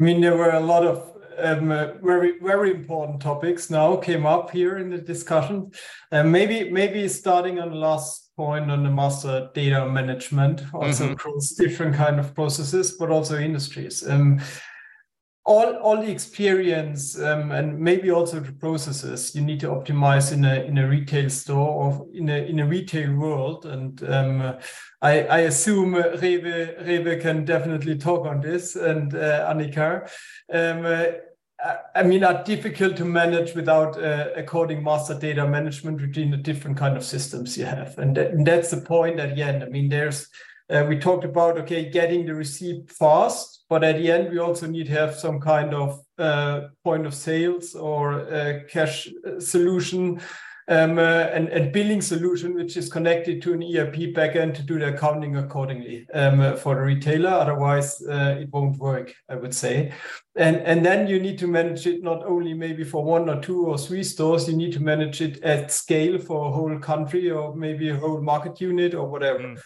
I 0.01 0.05
mean, 0.05 0.21
there 0.21 0.37
were 0.37 0.51
a 0.51 0.61
lot 0.61 0.85
of 0.85 1.22
um, 1.39 1.70
uh, 1.70 1.93
very, 2.03 2.39
very 2.41 2.70
important 2.70 3.20
topics 3.20 3.70
now 3.70 3.97
came 3.97 4.26
up 4.26 4.51
here 4.51 4.78
in 4.78 4.91
the 4.91 4.99
discussion. 4.99 5.70
Uh, 6.11 6.22
maybe, 6.22 6.70
maybe 6.70 7.09
starting 7.09 7.59
on 7.61 7.70
the 7.70 7.76
last 7.76 8.30
point 8.37 8.70
on 8.70 8.83
the 8.83 8.91
master 8.91 9.51
data 9.55 9.87
management, 9.89 10.62
also 10.72 11.09
Mhm. 11.09 11.12
across 11.12 11.51
different 11.51 11.95
kind 11.95 12.18
of 12.18 12.35
processes, 12.35 12.93
but 12.99 13.11
also 13.11 13.39
industries. 13.39 14.07
Um, 14.09 14.41
all, 15.45 15.74
all 15.76 15.97
the 15.97 16.11
experience 16.11 17.18
um, 17.18 17.51
and 17.51 17.78
maybe 17.78 18.11
also 18.11 18.38
the 18.40 18.53
processes 18.53 19.34
you 19.34 19.43
need 19.43 19.59
to 19.61 19.68
optimize 19.68 20.32
in 20.32 20.45
a 20.45 20.62
in 20.62 20.78
a 20.78 20.86
retail 20.86 21.28
store 21.30 21.68
or 21.68 22.07
in 22.14 22.28
a 22.28 22.47
in 22.47 22.61
a 22.61 22.66
retail 22.66 23.14
world. 23.16 23.66
And 23.66 24.03
um, 24.09 24.57
I, 25.01 25.22
I 25.24 25.38
assume 25.40 25.95
uh, 25.95 26.03
Rewe, 26.16 26.86
Rewe 26.86 27.20
can 27.20 27.45
definitely 27.45 27.99
talk 27.99 28.24
on 28.26 28.40
this 28.40 28.76
and 28.76 29.14
uh, 29.14 29.53
Anika. 29.53 30.09
Um, 30.53 30.86
uh, 30.86 31.05
I- 31.64 31.78
I 31.95 32.03
mean, 32.03 32.24
are 32.24 32.43
difficult 32.43 32.97
to 32.97 33.05
manage 33.05 33.55
without 33.55 33.97
uh, 33.97 34.30
according 34.36 34.82
master 34.82 35.16
data 35.16 35.47
management 35.47 35.99
between 35.99 36.30
the 36.32 36.36
different 36.36 36.76
kind 36.76 36.97
of 36.97 37.05
systems 37.05 37.57
you 37.57 37.64
have, 37.64 37.99
and, 37.99 38.16
that, 38.16 38.32
and 38.32 38.45
that's 38.45 38.70
the 38.70 38.80
point 38.80 39.20
at 39.20 39.36
the 39.36 39.43
end. 39.43 39.62
I 39.62 39.66
mean, 39.68 39.88
there's 39.88 40.28
uh, 40.70 40.84
we 40.88 40.99
talked 40.99 41.24
about 41.24 41.59
okay, 41.59 41.88
getting 41.90 42.26
the 42.26 42.34
receipt 42.34 42.90
fast, 42.90 43.62
but 43.73 43.83
at 43.83 43.97
the 43.97 44.12
end 44.12 44.31
we 44.31 44.39
also 44.39 44.66
need 44.66 44.85
to 44.85 44.93
have 44.93 45.14
some 45.14 45.41
kind 45.41 45.73
of 45.73 45.99
uh, 46.18 46.68
point 46.85 47.07
of 47.07 47.14
sales 47.14 47.75
or 47.75 48.20
uh, 48.20 48.59
cash 48.68 49.09
uh, 49.09 49.41
solution 49.41 50.20
um, 50.68 50.99
uh, 50.99 51.25
and, 51.37 51.49
and 51.49 51.73
billing 51.73 52.03
solution, 52.03 52.55
which 52.55 52.77
is 52.77 52.93
connected 52.93 53.41
to 53.41 53.55
an 53.55 53.62
ERP 53.62 54.12
backend 54.14 54.53
to 54.57 54.62
do 54.62 54.79
the 54.79 54.95
accounting 54.95 55.37
accordingly 55.39 56.07
um, 56.12 56.55
for 56.59 56.75
the 56.75 56.83
retailer. 56.83 57.31
Otherwise, 57.31 58.03
uh, 58.07 58.37
it 58.43 58.51
won't 58.53 58.77
work, 58.77 59.14
I 59.31 59.37
would 59.37 59.55
say. 59.55 59.95
And, 60.37 60.57
and 60.57 60.85
then 60.85 61.07
you 61.07 61.18
need 61.18 61.39
to 61.39 61.47
manage 61.47 61.87
it 61.87 62.03
not 62.03 62.23
only 62.27 62.53
maybe 62.53 62.85
for 62.85 63.03
one 63.03 63.31
or 63.31 63.41
two 63.41 63.64
or 63.66 63.79
three 63.79 64.05
stores, 64.05 64.51
you 64.51 64.55
need 64.55 64.75
to 64.75 64.81
manage 64.81 65.23
it 65.23 65.43
at 65.43 65.73
scale 65.73 66.18
for 66.18 66.49
a 66.49 66.53
whole 66.53 66.79
country 66.79 67.31
or 67.31 67.57
maybe 67.57 67.89
a 67.89 67.97
whole 67.97 68.20
market 68.20 68.61
unit 68.61 68.93
or 68.95 69.09
whatever. 69.09 69.39
Mm. 69.39 69.59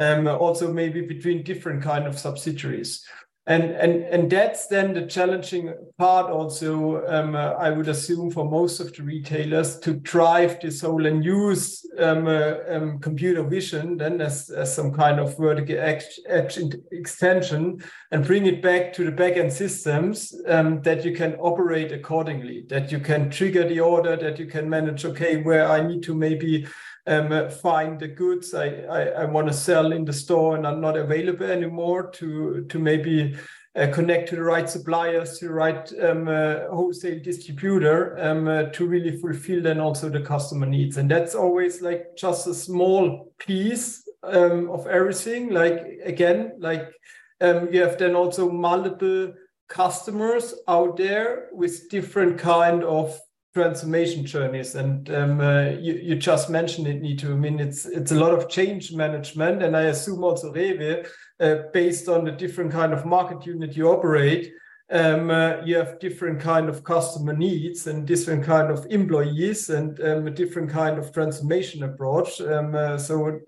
Um, 0.00 0.26
also 0.26 0.72
maybe 0.72 1.02
between 1.02 1.44
different 1.44 1.80
kind 1.80 2.08
of 2.08 2.18
subsidiaries 2.18 3.06
and 3.46 3.64
and 3.72 4.04
and 4.04 4.30
that's 4.30 4.68
then 4.68 4.94
the 4.94 5.04
challenging 5.04 5.74
part 5.98 6.30
also 6.30 7.04
um, 7.08 7.34
uh, 7.34 7.54
i 7.54 7.70
would 7.70 7.88
assume 7.88 8.30
for 8.30 8.48
most 8.48 8.78
of 8.78 8.94
the 8.94 9.02
retailers 9.02 9.80
to 9.80 9.94
drive 9.94 10.60
this 10.60 10.82
whole 10.82 11.06
and 11.06 11.24
use 11.24 11.84
um, 11.98 12.28
uh, 12.28 12.54
um, 12.68 13.00
computer 13.00 13.42
vision 13.42 13.96
then 13.96 14.20
as, 14.20 14.48
as 14.50 14.72
some 14.72 14.92
kind 14.92 15.18
of 15.18 15.36
vertical 15.36 15.76
edge, 15.76 16.04
edge 16.28 16.56
extension 16.92 17.82
and 18.12 18.24
bring 18.24 18.46
it 18.46 18.62
back 18.62 18.92
to 18.92 19.04
the 19.04 19.10
backend 19.10 19.50
systems 19.50 20.32
um, 20.46 20.80
that 20.82 21.04
you 21.04 21.12
can 21.12 21.34
operate 21.40 21.90
accordingly 21.90 22.64
that 22.68 22.92
you 22.92 23.00
can 23.00 23.28
trigger 23.28 23.66
the 23.68 23.80
order 23.80 24.14
that 24.16 24.38
you 24.38 24.46
can 24.46 24.70
manage 24.70 25.04
okay 25.04 25.42
where 25.42 25.68
i 25.68 25.84
need 25.84 26.00
to 26.00 26.14
maybe 26.14 26.64
um, 27.06 27.50
find 27.50 27.98
the 27.98 28.08
goods 28.08 28.54
I, 28.54 28.68
I, 28.68 29.02
I 29.02 29.24
want 29.24 29.48
to 29.48 29.52
sell 29.52 29.92
in 29.92 30.04
the 30.04 30.12
store 30.12 30.56
and 30.56 30.66
are 30.66 30.76
not 30.76 30.96
available 30.96 31.46
anymore 31.46 32.10
to 32.12 32.64
to 32.68 32.78
maybe 32.78 33.36
uh, 33.74 33.88
connect 33.92 34.28
to 34.28 34.36
the 34.36 34.42
right 34.42 34.68
suppliers, 34.68 35.38
to 35.38 35.46
the 35.46 35.52
right 35.52 35.92
um, 36.02 36.28
uh, 36.28 36.68
wholesale 36.70 37.20
distributor 37.22 38.18
um, 38.18 38.46
uh, 38.46 38.64
to 38.64 38.86
really 38.86 39.18
fulfill 39.18 39.62
then 39.62 39.80
also 39.80 40.08
the 40.08 40.20
customer 40.20 40.66
needs. 40.66 40.98
And 40.98 41.10
that's 41.10 41.34
always 41.34 41.80
like 41.80 42.16
just 42.16 42.46
a 42.46 42.54
small 42.54 43.32
piece 43.38 44.02
um, 44.22 44.70
of 44.70 44.86
everything. 44.86 45.50
Like 45.50 46.00
again, 46.04 46.52
like 46.58 46.92
um, 47.40 47.72
you 47.72 47.80
have 47.82 47.98
then 47.98 48.14
also 48.14 48.50
multiple 48.50 49.32
customers 49.68 50.54
out 50.68 50.98
there 50.98 51.48
with 51.52 51.88
different 51.88 52.38
kind 52.38 52.84
of 52.84 53.18
transformation 53.54 54.24
journeys. 54.24 54.74
And 54.74 55.10
um, 55.10 55.40
uh, 55.40 55.70
you, 55.70 55.94
you 55.94 56.16
just 56.16 56.50
mentioned 56.50 56.86
it 56.86 57.02
Nitu. 57.02 57.32
I 57.32 57.36
mean 57.36 57.60
it's 57.60 57.84
it's 57.86 58.12
a 58.12 58.18
lot 58.18 58.32
of 58.32 58.48
change 58.48 58.92
management. 58.92 59.62
And 59.62 59.76
I 59.76 59.82
assume 59.82 60.24
also 60.24 60.52
Rewe 60.52 61.06
uh, 61.40 61.56
based 61.72 62.08
on 62.08 62.24
the 62.24 62.32
different 62.32 62.72
kind 62.72 62.92
of 62.92 63.04
market 63.04 63.46
unit 63.46 63.76
you 63.76 63.88
operate 63.88 64.52
um, 64.92 65.30
uh, 65.30 65.56
you 65.64 65.76
have 65.76 65.98
different 66.00 66.38
kind 66.38 66.68
of 66.68 66.84
customer 66.84 67.32
needs 67.32 67.86
and 67.86 68.06
different 68.06 68.44
kind 68.44 68.70
of 68.70 68.86
employees 68.90 69.70
and 69.70 69.98
um, 70.02 70.26
a 70.26 70.30
different 70.30 70.68
kind 70.68 70.98
of 70.98 71.12
transformation 71.14 71.82
approach. 71.82 72.40
Um, 72.42 72.74
uh, 72.74 72.98
so 72.98 73.40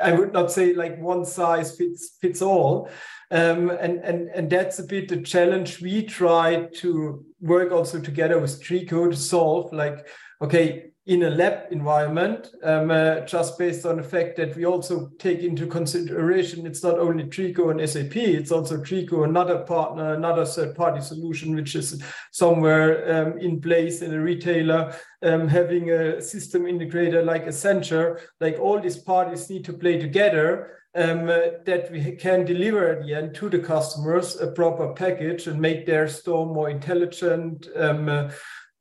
I 0.00 0.12
would 0.12 0.32
not 0.32 0.50
say 0.50 0.74
like 0.74 1.00
one 1.00 1.24
size 1.24 1.76
fits 1.76 2.16
fits 2.20 2.42
all 2.42 2.90
um, 3.30 3.70
and, 3.70 3.98
and, 4.00 4.28
and 4.30 4.50
that's 4.50 4.78
a 4.78 4.84
bit 4.84 5.08
the 5.08 5.20
challenge 5.20 5.80
we 5.80 6.02
try 6.02 6.66
to 6.76 7.24
work 7.40 7.72
also 7.72 8.00
together 8.00 8.38
with 8.38 8.62
Trigo 8.62 9.10
to 9.10 9.16
solve 9.16 9.72
like, 9.72 10.06
okay, 10.40 10.84
in 11.08 11.22
a 11.22 11.30
lab 11.30 11.72
environment, 11.72 12.50
um, 12.62 12.90
uh, 12.90 13.20
just 13.20 13.58
based 13.58 13.86
on 13.86 13.96
the 13.96 14.02
fact 14.02 14.36
that 14.36 14.54
we 14.54 14.66
also 14.66 15.08
take 15.18 15.40
into 15.40 15.66
consideration 15.66 16.66
it's 16.66 16.82
not 16.82 16.98
only 16.98 17.24
Trigo 17.24 17.70
and 17.70 17.88
SAP, 17.88 18.16
it's 18.16 18.52
also 18.52 18.76
Trigo, 18.76 19.24
another 19.24 19.60
partner, 19.60 20.14
another 20.14 20.44
third 20.44 20.74
party 20.74 21.00
solution, 21.00 21.54
which 21.54 21.74
is 21.74 22.02
somewhere 22.30 23.26
um, 23.26 23.38
in 23.38 23.58
place 23.58 24.02
in 24.02 24.12
a 24.12 24.20
retailer, 24.20 24.94
um, 25.22 25.48
having 25.48 25.90
a 25.90 26.20
system 26.20 26.64
integrator 26.64 27.24
like 27.24 27.46
Accenture, 27.46 28.20
like 28.40 28.58
all 28.58 28.78
these 28.78 28.98
parties 28.98 29.48
need 29.48 29.64
to 29.64 29.72
play 29.72 29.98
together 29.98 30.78
um, 30.98 31.28
uh, 31.28 31.58
that 31.64 31.90
we 31.92 32.16
can 32.16 32.44
deliver 32.44 32.88
at 32.88 33.06
the 33.06 33.14
end 33.14 33.34
to 33.36 33.48
the 33.48 33.60
customers 33.60 34.36
a 34.40 34.48
proper 34.48 34.92
package 34.92 35.46
and 35.46 35.60
make 35.60 35.86
their 35.86 36.08
store 36.08 36.44
more 36.46 36.68
intelligent, 36.68 37.68
um, 37.76 38.08
uh, 38.08 38.30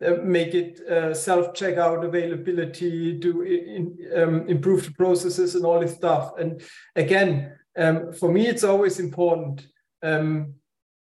uh, 0.04 0.16
make 0.24 0.56
it 0.56 0.80
uh, 0.88 1.14
self 1.14 1.54
checkout 1.54 2.04
availability, 2.04 3.14
do 3.14 3.42
in, 3.44 3.96
um, 4.16 4.48
improve 4.48 4.86
the 4.86 4.92
processes 4.94 5.54
and 5.54 5.64
all 5.64 5.80
this 5.80 5.94
stuff. 5.94 6.34
And 6.40 6.62
again, 6.96 7.56
um, 7.78 8.12
for 8.14 8.32
me, 8.32 8.48
it's 8.48 8.64
always 8.64 9.00
important. 9.00 9.68
Um, 10.02 10.56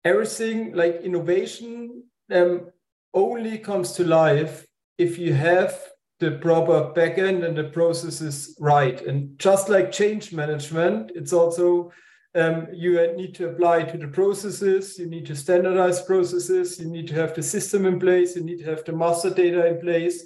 everything 0.03 0.73
like 0.73 1.01
innovation 1.01 2.03
um, 2.31 2.71
only 3.13 3.59
comes 3.59 3.91
to 3.93 4.03
life 4.03 4.65
if 4.97 5.19
you 5.19 5.33
have 5.33 5.79
the 6.19 6.31
proper 6.31 6.93
backend 6.95 7.45
and 7.45 7.57
the 7.57 7.65
processes 7.65 8.55
right. 8.59 9.01
And 9.01 9.37
just 9.39 9.69
like 9.69 9.91
change 9.91 10.31
management, 10.31 11.11
it's 11.15 11.33
also 11.33 11.91
um, 12.35 12.67
you 12.73 13.15
need 13.15 13.35
to 13.35 13.49
apply 13.49 13.83
to 13.83 13.97
the 13.97 14.07
processes, 14.07 14.97
you 14.97 15.07
need 15.07 15.25
to 15.27 15.35
standardize 15.35 16.01
processes, 16.01 16.79
you 16.79 16.87
need 16.87 17.07
to 17.07 17.13
have 17.13 17.33
the 17.35 17.43
system 17.43 17.85
in 17.85 17.99
place, 17.99 18.35
you 18.35 18.43
need 18.43 18.59
to 18.59 18.65
have 18.65 18.83
the 18.85 18.93
master 18.93 19.29
data 19.29 19.67
in 19.67 19.79
place, 19.79 20.23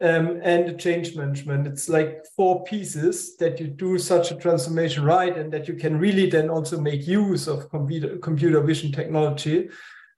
um, 0.00 0.40
and 0.42 0.68
the 0.68 0.74
change 0.74 1.14
management. 1.14 1.66
It's 1.66 1.88
like 1.88 2.24
four 2.36 2.64
pieces 2.64 3.36
that 3.36 3.60
you 3.60 3.68
do 3.68 3.98
such 3.98 4.32
a 4.32 4.36
transformation 4.36 5.04
right, 5.04 5.36
and 5.36 5.52
that 5.52 5.68
you 5.68 5.74
can 5.74 5.98
really 5.98 6.28
then 6.28 6.50
also 6.50 6.80
make 6.80 7.06
use 7.06 7.46
of 7.46 7.70
computer, 7.70 8.18
computer 8.18 8.60
vision 8.60 8.90
technology 8.90 9.68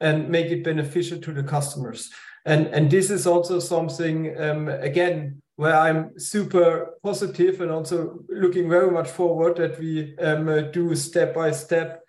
and 0.01 0.29
make 0.29 0.47
it 0.47 0.65
beneficial 0.65 1.19
to 1.19 1.33
the 1.33 1.43
customers. 1.43 2.11
And, 2.47 2.69
and 2.69 2.89
this 2.89 3.11
is 3.11 3.27
also 3.27 3.59
something, 3.59 4.41
um, 4.41 4.69
again, 4.69 5.43
where 5.57 5.75
I'm 5.75 6.19
super 6.19 6.95
positive 7.03 7.61
and 7.61 7.73
also 7.73 8.21
looking 8.29 8.69
very 8.71 8.91
much 8.91 9.09
forward 9.09 9.57
that 9.57 9.79
we 9.81 10.17
um, 10.19 10.71
do 10.71 10.95
step 10.95 11.35
by 11.35 11.51
step 11.51 12.05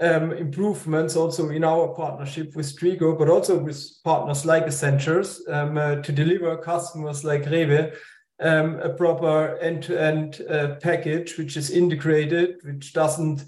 um, 0.00 0.32
improvements 0.32 1.14
also 1.14 1.50
in 1.50 1.62
our 1.62 1.88
partnership 1.88 2.56
with 2.56 2.74
Trigo, 2.78 3.16
but 3.18 3.28
also 3.28 3.58
with 3.58 3.86
partners 4.02 4.46
like 4.46 4.64
Accentures 4.64 5.46
um, 5.52 5.76
uh, 5.76 5.96
to 5.96 6.10
deliver 6.10 6.56
customers 6.56 7.22
like 7.22 7.44
Rewe 7.44 7.94
um, 8.40 8.80
a 8.80 8.88
proper 8.88 9.58
end-to-end 9.58 10.40
uh, 10.48 10.76
package 10.76 11.36
which 11.36 11.56
is 11.56 11.70
integrated, 11.70 12.56
which 12.62 12.94
doesn't, 12.94 13.44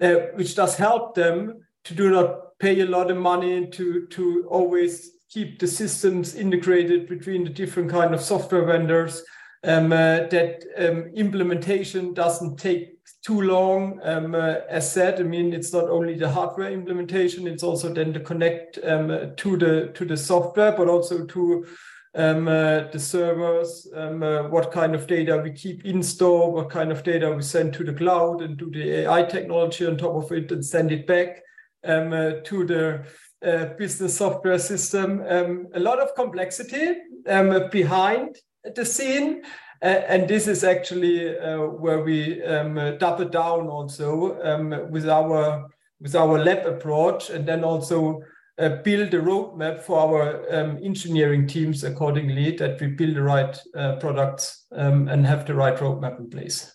uh, 0.00 0.14
which 0.34 0.54
does 0.54 0.76
help 0.76 1.14
them 1.14 1.60
to 1.84 1.94
do 1.94 2.10
not 2.10 2.58
pay 2.60 2.80
a 2.80 2.86
lot 2.86 3.10
of 3.10 3.16
money 3.16 3.66
to 3.66 4.06
to 4.08 4.46
always 4.48 5.12
keep 5.30 5.58
the 5.58 5.66
systems 5.66 6.34
integrated 6.34 7.08
between 7.08 7.44
the 7.44 7.50
different 7.50 7.90
kind 7.90 8.12
of 8.12 8.20
software 8.20 8.64
vendors, 8.64 9.22
um, 9.62 9.92
uh, 9.92 10.26
that 10.28 10.64
um, 10.78 11.10
implementation 11.14 12.14
doesn't 12.14 12.56
take 12.56 12.98
too 13.22 13.42
long. 13.42 14.00
Um, 14.02 14.34
uh, 14.34 14.56
as 14.68 14.90
said, 14.90 15.20
I 15.20 15.22
mean, 15.22 15.52
it's 15.52 15.72
not 15.72 15.88
only 15.88 16.14
the 16.14 16.30
hardware 16.30 16.72
implementation, 16.72 17.46
it's 17.46 17.62
also 17.62 17.92
then 17.92 18.12
the 18.12 18.20
connect 18.20 18.78
um, 18.84 19.34
to 19.36 19.56
the 19.56 19.92
to 19.94 20.04
the 20.04 20.16
software, 20.16 20.72
but 20.72 20.88
also 20.88 21.26
to 21.26 21.66
um, 22.14 22.48
uh, 22.48 22.88
the 22.90 22.98
servers, 22.98 23.86
um, 23.94 24.22
uh, 24.22 24.48
what 24.48 24.72
kind 24.72 24.94
of 24.94 25.06
data 25.06 25.36
we 25.38 25.52
keep 25.52 25.84
in 25.84 26.02
store, 26.02 26.50
what 26.52 26.70
kind 26.70 26.90
of 26.90 27.04
data 27.04 27.30
we 27.30 27.42
send 27.42 27.72
to 27.74 27.84
the 27.84 27.92
cloud 27.92 28.42
and 28.42 28.56
do 28.56 28.70
the 28.70 29.02
AI 29.02 29.22
technology 29.22 29.86
on 29.86 29.96
top 29.96 30.16
of 30.16 30.32
it 30.32 30.50
and 30.50 30.64
send 30.64 30.90
it 30.90 31.06
back 31.06 31.42
uh, 31.84 32.32
to 32.44 32.64
the 32.66 32.94
uh, 32.94 33.02
business 33.40 34.16
software 34.16 34.58
system. 34.58 35.24
Um, 35.28 35.68
a 35.74 35.80
lot 35.80 35.98
of 35.98 36.14
complexity 36.14 36.96
um, 37.28 37.68
behind 37.70 38.36
the 38.74 38.84
scene. 38.84 39.42
Uh, 39.82 39.86
and 40.08 40.28
this 40.28 40.46
is 40.46 40.62
actually 40.62 41.38
uh, 41.38 41.60
where 41.60 42.02
we 42.02 42.42
um, 42.44 42.74
double 42.98 43.26
down 43.28 43.66
also 43.68 44.38
um, 44.42 44.90
with 44.90 45.08
our 45.08 45.68
with 46.00 46.14
our 46.14 46.42
lab 46.42 46.66
approach, 46.66 47.28
and 47.30 47.46
then 47.46 47.62
also 47.62 48.20
uh, 48.58 48.76
build 48.84 49.12
a 49.14 49.20
roadmap 49.20 49.82
for 49.82 49.98
our 49.98 50.54
um, 50.54 50.78
engineering 50.82 51.46
teams 51.46 51.84
accordingly 51.84 52.56
that 52.56 52.80
we 52.80 52.86
build 52.88 53.14
the 53.14 53.22
right 53.22 53.58
uh, 53.76 53.96
products 53.96 54.66
um, 54.72 55.08
and 55.08 55.26
have 55.26 55.46
the 55.46 55.54
right 55.54 55.76
roadmap 55.76 56.18
in 56.18 56.28
place. 56.28 56.74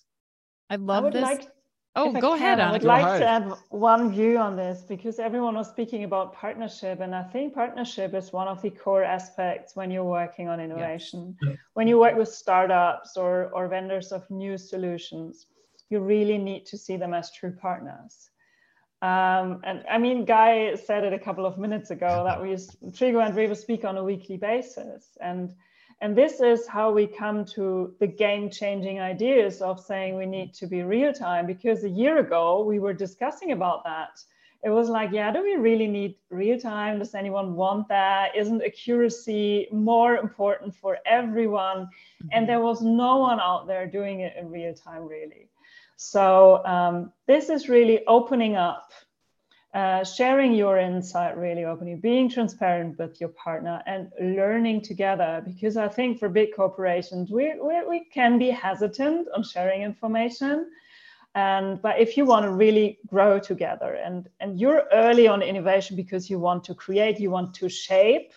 I 0.70 0.78
love 0.78 1.06
I 1.06 1.10
this. 1.12 1.22
Like 1.22 1.48
Oh, 1.98 2.12
go 2.12 2.34
ahead. 2.34 2.60
I 2.60 2.72
would 2.72 2.82
Go 2.82 2.90
like 2.90 3.06
ahead. 3.06 3.22
to 3.22 3.28
add 3.28 3.54
one 3.70 4.12
view 4.12 4.38
on 4.38 4.58
this 4.58 4.82
because 4.82 5.18
everyone 5.18 5.56
was 5.56 5.70
speaking 5.70 6.04
about 6.04 6.34
partnership, 6.34 7.00
and 7.00 7.16
I 7.16 7.24
think 7.24 7.54
partnership 7.54 8.14
is 8.14 8.34
one 8.34 8.50
of 8.50 8.62
the 8.62 8.70
core 8.70 9.04
aspects 9.04 9.76
when 9.78 9.90
you're 9.92 10.04
working 10.04 10.50
on 10.50 10.60
innovation. 10.60 11.38
Yeah. 11.42 11.54
When 11.74 11.88
you 11.88 11.98
work 11.98 12.18
with 12.18 12.28
startups 12.28 13.16
or, 13.16 13.50
or 13.54 13.70
vendors 13.70 14.12
of 14.12 14.30
new 14.30 14.58
solutions, 14.58 15.48
you 15.90 16.00
really 16.00 16.38
need 16.38 16.66
to 16.66 16.78
see 16.78 16.98
them 16.98 17.14
as 17.14 17.32
true 17.32 17.56
partners. 17.62 18.30
Um, 19.02 19.62
and 19.64 19.84
I 19.90 19.98
mean, 19.98 20.26
Guy 20.26 20.76
said 20.76 21.04
it 21.06 21.14
a 21.14 21.20
couple 21.20 21.46
of 21.46 21.58
minutes 21.58 21.92
ago 21.92 22.24
that 22.26 22.42
we 22.42 22.50
Trigo 22.92 23.26
and 23.26 23.36
Rewe 23.36 23.56
speak 23.56 23.86
on 23.86 23.98
a 23.98 24.04
weekly 24.04 24.38
basis, 24.38 25.18
and 25.22 25.54
and 26.02 26.16
this 26.16 26.42
is 26.42 26.68
how 26.68 26.92
we 26.92 27.08
come 27.08 27.46
to 27.46 27.96
the 28.00 28.08
game 28.08 28.50
changing 28.50 29.00
ideas 29.00 29.62
of 29.62 29.80
saying 29.80 30.18
we 30.18 30.26
need 30.26 30.54
to 30.56 30.68
be 30.68 30.84
real 30.84 31.14
time. 31.14 31.48
Because 31.48 31.84
a 31.84 31.90
year 31.90 32.20
ago, 32.20 32.64
we 32.64 32.80
were 32.80 32.94
discussing 32.94 33.52
about 33.52 33.84
that. 33.86 34.22
It 34.64 34.70
was 34.70 34.90
like, 34.90 35.12
yeah, 35.12 35.32
do 35.32 35.44
we 35.44 35.56
really 35.56 35.88
need 35.88 36.16
real 36.30 36.60
time? 36.60 37.00
Does 37.00 37.14
anyone 37.14 37.56
want 37.56 37.88
that? 37.90 38.36
Isn't 38.36 38.64
accuracy 38.64 39.68
more 39.72 40.18
important 40.18 40.76
for 40.76 40.98
everyone? 41.06 41.88
And 42.32 42.50
there 42.50 42.60
was 42.60 42.82
no 42.82 43.18
one 43.18 43.40
out 43.40 43.68
there 43.68 43.86
doing 43.86 44.22
it 44.22 44.34
in 44.38 44.50
real 44.50 44.74
time, 44.74 45.08
really. 45.08 45.50
So, 45.98 46.66
um, 46.66 47.14
this 47.26 47.50
is 47.50 47.70
really 47.70 48.06
opening 48.08 48.56
up 48.56 48.92
uh, 49.76 50.06
sharing 50.06 50.54
your 50.54 50.78
insight 50.78 51.38
really 51.38 51.66
openly, 51.66 51.96
being 51.96 52.30
transparent 52.30 52.98
with 52.98 53.20
your 53.20 53.28
partner 53.30 53.84
and 53.86 54.10
learning 54.22 54.82
together. 54.82 55.44
Because 55.46 55.76
I 55.76 55.90
think 55.90 56.18
for 56.18 56.30
big 56.30 56.56
corporations, 56.56 57.30
we, 57.30 57.54
we, 57.62 57.86
we 57.86 58.06
can 58.06 58.40
be 58.40 58.50
hesitant 58.50 59.28
on 59.36 59.44
sharing 59.44 59.82
information. 59.82 60.72
And 61.36 61.82
but 61.82 62.00
if 62.00 62.16
you 62.16 62.24
want 62.24 62.46
to 62.46 62.52
really 62.52 63.00
grow 63.08 63.38
together 63.38 63.96
and, 63.96 64.30
and 64.40 64.58
you're 64.58 64.86
early 64.94 65.28
on 65.28 65.42
innovation 65.42 65.98
because 65.98 66.30
you 66.30 66.40
want 66.40 66.64
to 66.64 66.74
create, 66.74 67.20
you 67.20 67.30
want 67.30 67.54
to 67.56 67.68
shape 67.68 68.32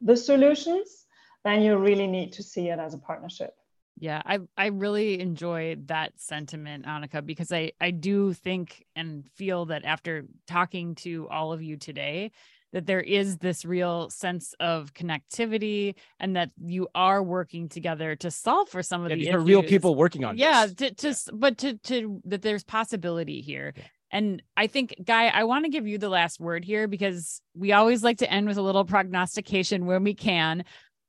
the 0.00 0.16
solutions, 0.16 1.06
then 1.44 1.62
you 1.62 1.76
really 1.76 2.08
need 2.08 2.32
to 2.32 2.42
see 2.42 2.68
it 2.68 2.80
as 2.80 2.94
a 2.94 2.98
partnership. 2.98 3.54
Yeah, 4.00 4.22
I 4.24 4.38
I 4.56 4.66
really 4.68 5.20
enjoy 5.20 5.76
that 5.86 6.12
sentiment, 6.16 6.86
Anika, 6.86 7.24
because 7.24 7.52
I 7.52 7.72
I 7.80 7.90
do 7.90 8.32
think 8.32 8.84
and 8.96 9.28
feel 9.36 9.66
that 9.66 9.84
after 9.84 10.24
talking 10.48 10.94
to 10.96 11.28
all 11.30 11.52
of 11.52 11.62
you 11.62 11.76
today, 11.76 12.32
that 12.72 12.86
there 12.86 13.00
is 13.02 13.36
this 13.38 13.64
real 13.64 14.08
sense 14.08 14.54
of 14.58 14.94
connectivity 14.94 15.96
and 16.18 16.34
that 16.36 16.50
you 16.64 16.88
are 16.94 17.22
working 17.22 17.68
together 17.68 18.16
to 18.16 18.30
solve 18.30 18.70
for 18.70 18.82
some 18.82 19.02
of 19.04 19.10
Yeah, 19.10 19.16
the 19.16 19.24
these 19.24 19.34
are 19.34 19.40
real 19.40 19.62
people 19.62 19.94
working 19.94 20.24
on 20.24 20.38
yeah 20.38 20.66
this. 20.66 20.74
to, 20.76 20.94
to 20.94 21.08
s- 21.08 21.28
but 21.32 21.58
to 21.58 21.74
to 21.78 22.20
that 22.24 22.42
there's 22.42 22.64
possibility 22.64 23.40
here 23.40 23.74
Yeah. 23.76 23.82
and 24.12 24.42
i 24.56 24.66
think 24.66 24.94
guy 25.04 25.26
i 25.28 25.44
want 25.44 25.64
to 25.64 25.70
give 25.70 25.86
you 25.86 25.98
the 25.98 26.08
last 26.08 26.40
word 26.40 26.64
here 26.64 26.86
because 26.88 27.42
we 27.54 27.72
always 27.72 28.02
like 28.04 28.18
to 28.18 28.30
end 28.32 28.46
with 28.46 28.56
a 28.56 28.62
little 28.62 28.84
prognostication 28.84 29.86
when 29.86 30.04
we 30.04 30.14
can 30.14 30.64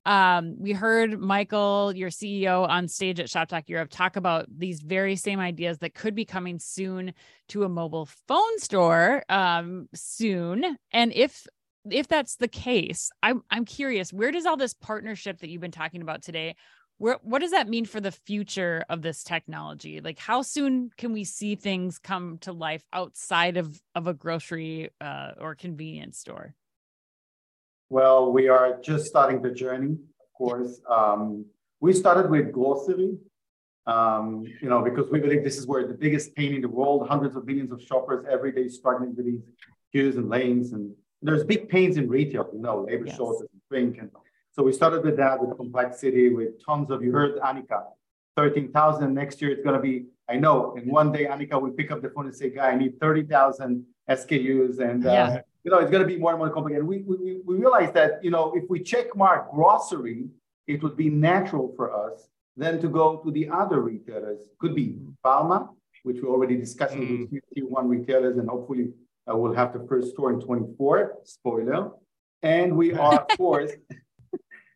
um 0.05 0.55
we 0.59 0.71
heard 0.71 1.19
michael 1.19 1.93
your 1.95 2.09
ceo 2.09 2.67
on 2.67 2.87
stage 2.87 3.19
at 3.19 3.27
Shoptalk 3.27 3.67
Europe 3.67 3.89
talk 3.91 4.15
about 4.15 4.47
these 4.49 4.81
very 4.81 5.15
same 5.15 5.39
ideas 5.39 5.77
that 5.79 5.93
could 5.93 6.15
be 6.15 6.25
coming 6.25 6.59
soon 6.59 7.13
to 7.49 7.63
a 7.63 7.69
mobile 7.69 8.07
phone 8.27 8.59
store 8.59 9.23
um 9.29 9.87
soon. 9.93 10.77
And 10.91 11.13
if 11.13 11.45
if 11.89 12.07
that's 12.07 12.35
the 12.35 12.47
case 12.47 13.09
i'm 13.23 13.41
i'm 13.49 13.65
curious 13.65 14.13
where 14.13 14.31
does 14.31 14.45
all 14.45 14.57
this 14.57 14.73
partnership 14.73 15.39
that 15.39 15.49
you've 15.49 15.61
been 15.61 15.71
talking 15.71 16.03
about 16.03 16.21
today 16.21 16.55
where 17.01 17.17
what 17.23 17.39
does 17.39 17.49
that 17.49 17.67
mean 17.67 17.85
for 17.85 17.99
the 17.99 18.11
future 18.11 18.85
of 18.87 19.01
this 19.01 19.23
technology? 19.23 20.01
Like 20.01 20.19
how 20.19 20.43
soon 20.43 20.91
can 20.97 21.13
we 21.13 21.23
see 21.23 21.55
things 21.55 21.97
come 21.97 22.37
to 22.41 22.53
life 22.53 22.85
outside 22.93 23.57
of 23.57 23.81
of 23.95 24.05
a 24.05 24.13
grocery 24.13 24.91
uh, 25.01 25.31
or 25.39 25.55
convenience 25.55 26.19
store 26.19 26.53
Well, 27.91 28.31
we 28.31 28.47
are 28.47 28.79
just 28.79 29.05
starting 29.07 29.41
the 29.41 29.51
journey, 29.51 29.97
of 30.23 30.27
course. 30.37 30.79
Um, 30.89 31.45
we 31.81 31.91
started 31.91 32.31
with 32.31 32.53
grocery, 32.53 33.17
um, 33.85 34.45
you 34.61 34.69
know, 34.69 34.81
because 34.81 35.11
we 35.11 35.19
believe 35.19 35.43
this 35.43 35.57
is 35.57 35.67
where 35.67 35.85
the 35.85 35.93
biggest 35.93 36.33
pain 36.33 36.55
in 36.55 36.61
the 36.61 36.69
world, 36.69 37.05
hundreds 37.09 37.35
of 37.35 37.45
millions 37.45 37.69
of 37.69 37.81
shoppers 37.83 38.25
every 38.31 38.53
day 38.53 38.69
struggling 38.69 39.13
with 39.13 39.25
these 39.25 39.41
queues 39.91 40.15
and 40.15 40.29
lanes. 40.29 40.71
And 40.71 40.95
there's 41.21 41.43
big 41.43 41.67
pains 41.67 41.97
in 41.97 42.07
retail, 42.07 42.49
you 42.53 42.61
know, 42.61 42.85
labor 42.87 43.07
Yes. 43.07 43.17
shortage 43.17 43.49
and 43.51 43.61
shrink. 43.67 43.97
And 43.99 44.09
so 44.53 44.63
we 44.63 44.71
started 44.71 45.03
with 45.03 45.17
that, 45.17 45.41
with 45.45 45.57
complexity, 45.57 46.33
with 46.33 46.65
tons 46.65 46.91
of, 46.91 47.03
you 47.03 47.11
heard 47.11 47.41
Anika, 47.41 47.83
13,000. 48.37 49.13
Next 49.13 49.41
year, 49.41 49.51
it's 49.51 49.63
going 49.65 49.75
to 49.75 49.81
be, 49.81 50.05
I 50.29 50.37
know, 50.37 50.75
in 50.75 50.89
one 50.89 51.11
day, 51.11 51.25
Anika 51.25 51.61
will 51.61 51.71
pick 51.71 51.91
up 51.91 52.01
the 52.01 52.09
phone 52.11 52.27
and 52.27 52.33
say, 52.33 52.51
Guy, 52.51 52.69
I 52.71 52.75
need 52.77 53.01
30,000 53.01 53.85
SKUs. 54.09 54.79
And, 54.79 55.05
uh, 55.05 55.11
Yeah. 55.11 55.41
You 55.63 55.71
know, 55.71 55.79
it's 55.79 55.91
going 55.91 56.01
to 56.01 56.07
be 56.07 56.17
more 56.17 56.31
and 56.31 56.39
more 56.39 56.49
complicated. 56.49 56.85
We, 56.85 56.99
we, 56.99 57.41
we 57.45 57.55
realize 57.55 57.91
that, 57.93 58.23
you 58.23 58.31
know, 58.31 58.53
if 58.55 58.69
we 58.69 58.81
check 58.81 59.15
mark 59.15 59.51
grocery, 59.51 60.25
it 60.67 60.81
would 60.83 60.97
be 60.97 61.09
natural 61.09 61.73
for 61.75 61.93
us 61.93 62.27
then 62.57 62.81
to 62.81 62.89
go 62.89 63.17
to 63.23 63.31
the 63.31 63.49
other 63.49 63.79
retailers. 63.79 64.39
Could 64.59 64.75
be 64.75 64.97
Palma, 65.23 65.69
which 66.03 66.17
we're 66.21 66.29
already 66.29 66.57
discussing 66.57 67.21
with 67.21 67.29
few 67.29 67.41
tier 67.55 67.65
one 67.65 67.87
retailers, 67.87 68.37
and 68.37 68.49
hopefully 68.49 68.89
uh, 69.29 69.35
we'll 69.37 69.53
have 69.53 69.71
the 69.71 69.85
first 69.87 70.11
store 70.11 70.33
in 70.33 70.41
24. 70.41 71.19
Spoiler. 71.23 71.91
And 72.43 72.75
we 72.75 72.93
are, 72.93 73.19
of 73.21 73.37
course, 73.37 73.71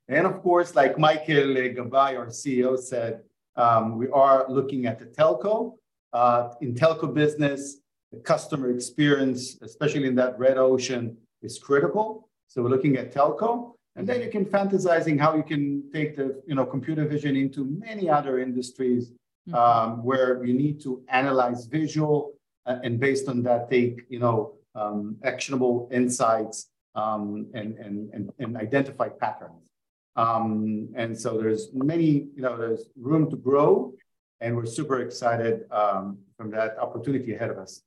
And 0.07 0.27
of 0.27 0.41
course, 0.41 0.75
like 0.75 0.99
Michael 0.99 1.55
Gabay, 1.55 2.17
our 2.17 2.27
CEO, 2.27 2.77
said, 2.77 3.21
um, 3.55 3.97
we 3.97 4.07
are 4.09 4.45
looking 4.49 4.85
at 4.85 4.99
the 4.99 5.05
telco. 5.05 5.77
Uh, 6.13 6.53
in 6.61 6.73
telco 6.73 7.13
business, 7.13 7.77
the 8.15 8.21
customer 8.21 8.71
experience, 8.71 9.57
especially 9.61 10.07
in 10.07 10.15
that 10.15 10.37
red 10.39 10.57
ocean, 10.57 11.17
is 11.41 11.59
critical. 11.59 12.29
So 12.47 12.63
we're 12.63 12.69
looking 12.69 12.97
at 12.97 13.13
telco. 13.13 13.73
And 13.97 14.07
then 14.07 14.21
you 14.21 14.29
can 14.29 14.45
fantasizing 14.45 15.19
how 15.19 15.35
you 15.35 15.43
can 15.43 15.89
take 15.91 16.17
the 16.17 16.41
you 16.49 16.55
know 16.55 16.65
computer 16.65 17.05
vision 17.05 17.35
into 17.35 17.63
many 17.87 18.09
other 18.09 18.39
industries 18.39 19.03
mm-hmm. 19.11 19.55
um, 19.55 20.03
where 20.03 20.43
you 20.43 20.53
need 20.53 20.81
to 20.81 21.01
analyze 21.07 21.65
visual 21.65 22.33
uh, 22.65 22.79
and 22.83 22.99
based 22.99 23.29
on 23.29 23.41
that 23.43 23.69
take 23.69 23.95
you 24.09 24.19
know 24.19 24.55
um, 24.75 25.15
actionable 25.23 25.89
insights 25.91 26.57
um, 26.95 27.47
and, 27.53 27.77
and, 27.77 28.13
and, 28.13 28.31
and 28.39 28.57
identify 28.57 29.07
patterns. 29.09 29.71
Um, 30.15 30.89
and 30.95 31.17
so 31.17 31.37
there's 31.37 31.69
many, 31.73 32.27
you 32.35 32.41
know, 32.41 32.57
there's 32.57 32.85
room 32.97 33.29
to 33.29 33.35
grow, 33.35 33.93
and 34.39 34.55
we're 34.55 34.65
super 34.65 35.01
excited 35.01 35.69
um, 35.71 36.17
from 36.37 36.51
that 36.51 36.77
opportunity 36.77 37.33
ahead 37.35 37.49
of 37.49 37.57
us. 37.57 37.81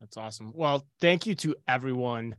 That's 0.00 0.16
awesome. 0.16 0.52
Well, 0.54 0.86
thank 1.00 1.26
you 1.26 1.34
to 1.36 1.56
everyone. 1.66 2.36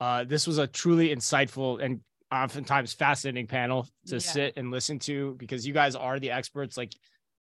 Uh, 0.00 0.24
this 0.24 0.46
was 0.46 0.58
a 0.58 0.66
truly 0.66 1.14
insightful 1.14 1.82
and 1.82 2.00
oftentimes 2.32 2.92
fascinating 2.92 3.46
panel 3.46 3.88
to 4.06 4.14
yeah. 4.14 4.20
sit 4.20 4.54
and 4.56 4.70
listen 4.70 4.98
to 5.00 5.34
because 5.38 5.66
you 5.66 5.74
guys 5.74 5.96
are 5.96 6.20
the 6.20 6.30
experts, 6.30 6.76
like 6.76 6.92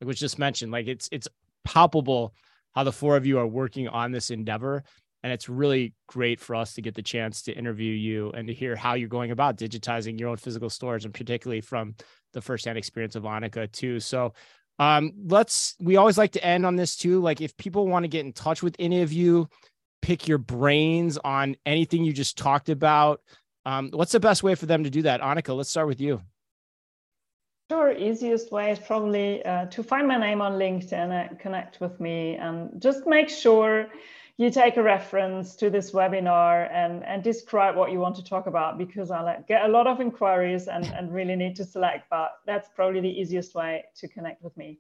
like 0.01 0.09
was 0.09 0.19
just 0.19 0.39
mentioned. 0.39 0.73
Like 0.73 0.87
it's 0.87 1.09
it's 1.13 1.29
palpable 1.65 2.35
how 2.75 2.85
the 2.85 2.93
four 2.93 3.17
of 3.17 3.27
you 3.27 3.39
are 3.39 3.47
working 3.47 3.89
on 3.89 4.13
this 4.13 4.31
endeavor 4.31 4.85
and 5.23 5.33
it's 5.33 5.49
really 5.49 5.95
great 6.07 6.41
for 6.41 6.55
us 6.55 6.75
to 6.75 6.83
get 6.83 6.95
the 6.95 7.03
chance 7.03 7.43
to 7.43 7.53
interview 7.53 7.93
you 7.93 8.31
and 8.33 8.47
to 8.47 8.55
hear 8.55 8.77
how 8.77 8.95
you're 8.95 9.09
going 9.09 9.31
about 9.31 9.57
digitizing 9.57 10.19
your 10.19 10.29
own 10.29 10.37
physical 10.37 10.71
stores 10.71 11.05
and 11.05 11.13
particularly 11.13 11.61
from 11.61 11.95
the 12.33 12.41
firsthand 12.41 12.79
experience 12.79 13.17
of 13.17 13.25
Anika 13.25 13.71
too. 13.71 13.99
So 13.99 14.33
um, 14.79 15.13
let's 15.27 15.75
we 15.81 15.97
always 15.97 16.19
like 16.19 16.33
to 16.33 16.45
end 16.45 16.65
on 16.65 16.77
this 16.77 16.97
too. 16.97 17.21
Like 17.21 17.41
if 17.41 17.57
people 17.57 17.87
want 17.87 18.05
to 18.05 18.09
get 18.09 18.25
in 18.25 18.33
touch 18.33 18.63
with 18.63 18.77
any 18.79 19.03
of 19.03 19.13
you, 19.13 19.49
pick 20.03 20.29
your 20.29 20.39
brains 20.39 21.19
on 21.19 21.57
anything 21.67 22.05
you 22.05 22.13
just 22.13 22.39
talked 22.39 22.69
about. 22.69 23.21
Um, 23.67 23.91
what's 23.93 24.13
the 24.13 24.21
best 24.21 24.43
way 24.43 24.55
for 24.55 24.67
them 24.67 24.85
to 24.85 24.91
do 24.91 25.03
that? 25.03 25.21
Anika, 25.21 25.57
let's 25.57 25.71
start 25.71 25.89
with 25.89 26.01
you. 26.01 26.23
Sure, 27.71 27.93
easiest 27.93 28.51
way 28.51 28.71
is 28.71 28.79
probably 28.79 29.45
uh, 29.45 29.67
to 29.67 29.83
find 29.83 30.09
my 30.09 30.17
name 30.17 30.41
on 30.41 30.53
LinkedIn 30.53 30.93
and 30.93 31.39
connect 31.39 31.81
with 31.81 32.01
me 32.01 32.37
and 32.37 32.81
just 32.81 33.07
make 33.07 33.29
sure 33.29 33.89
you 34.39 34.51
take 34.51 34.77
a 34.77 34.83
reference 34.83 35.57
to 35.57 35.69
this 35.69 35.91
webinar 35.91 36.71
and, 36.73 37.05
and 37.05 37.25
describe 37.25 37.75
what 37.75 37.91
you 37.91 37.99
want 37.99 38.15
to 38.17 38.25
talk 38.25 38.47
about 38.47 38.79
because 38.79 39.11
I 39.11 39.43
get 39.49 39.65
a 39.65 39.69
lot 39.69 39.89
of 39.89 40.01
inquiries 40.01 40.69
and, 40.69 40.87
and 40.87 41.13
really 41.13 41.35
need 41.35 41.57
to 41.57 41.65
select, 41.65 42.09
but 42.09 42.39
that's 42.47 42.69
probably 42.75 43.01
the 43.01 43.11
easiest 43.11 43.57
way 43.57 43.85
to 43.97 44.07
connect 44.07 44.43
with 44.43 44.57
me. 44.57 44.79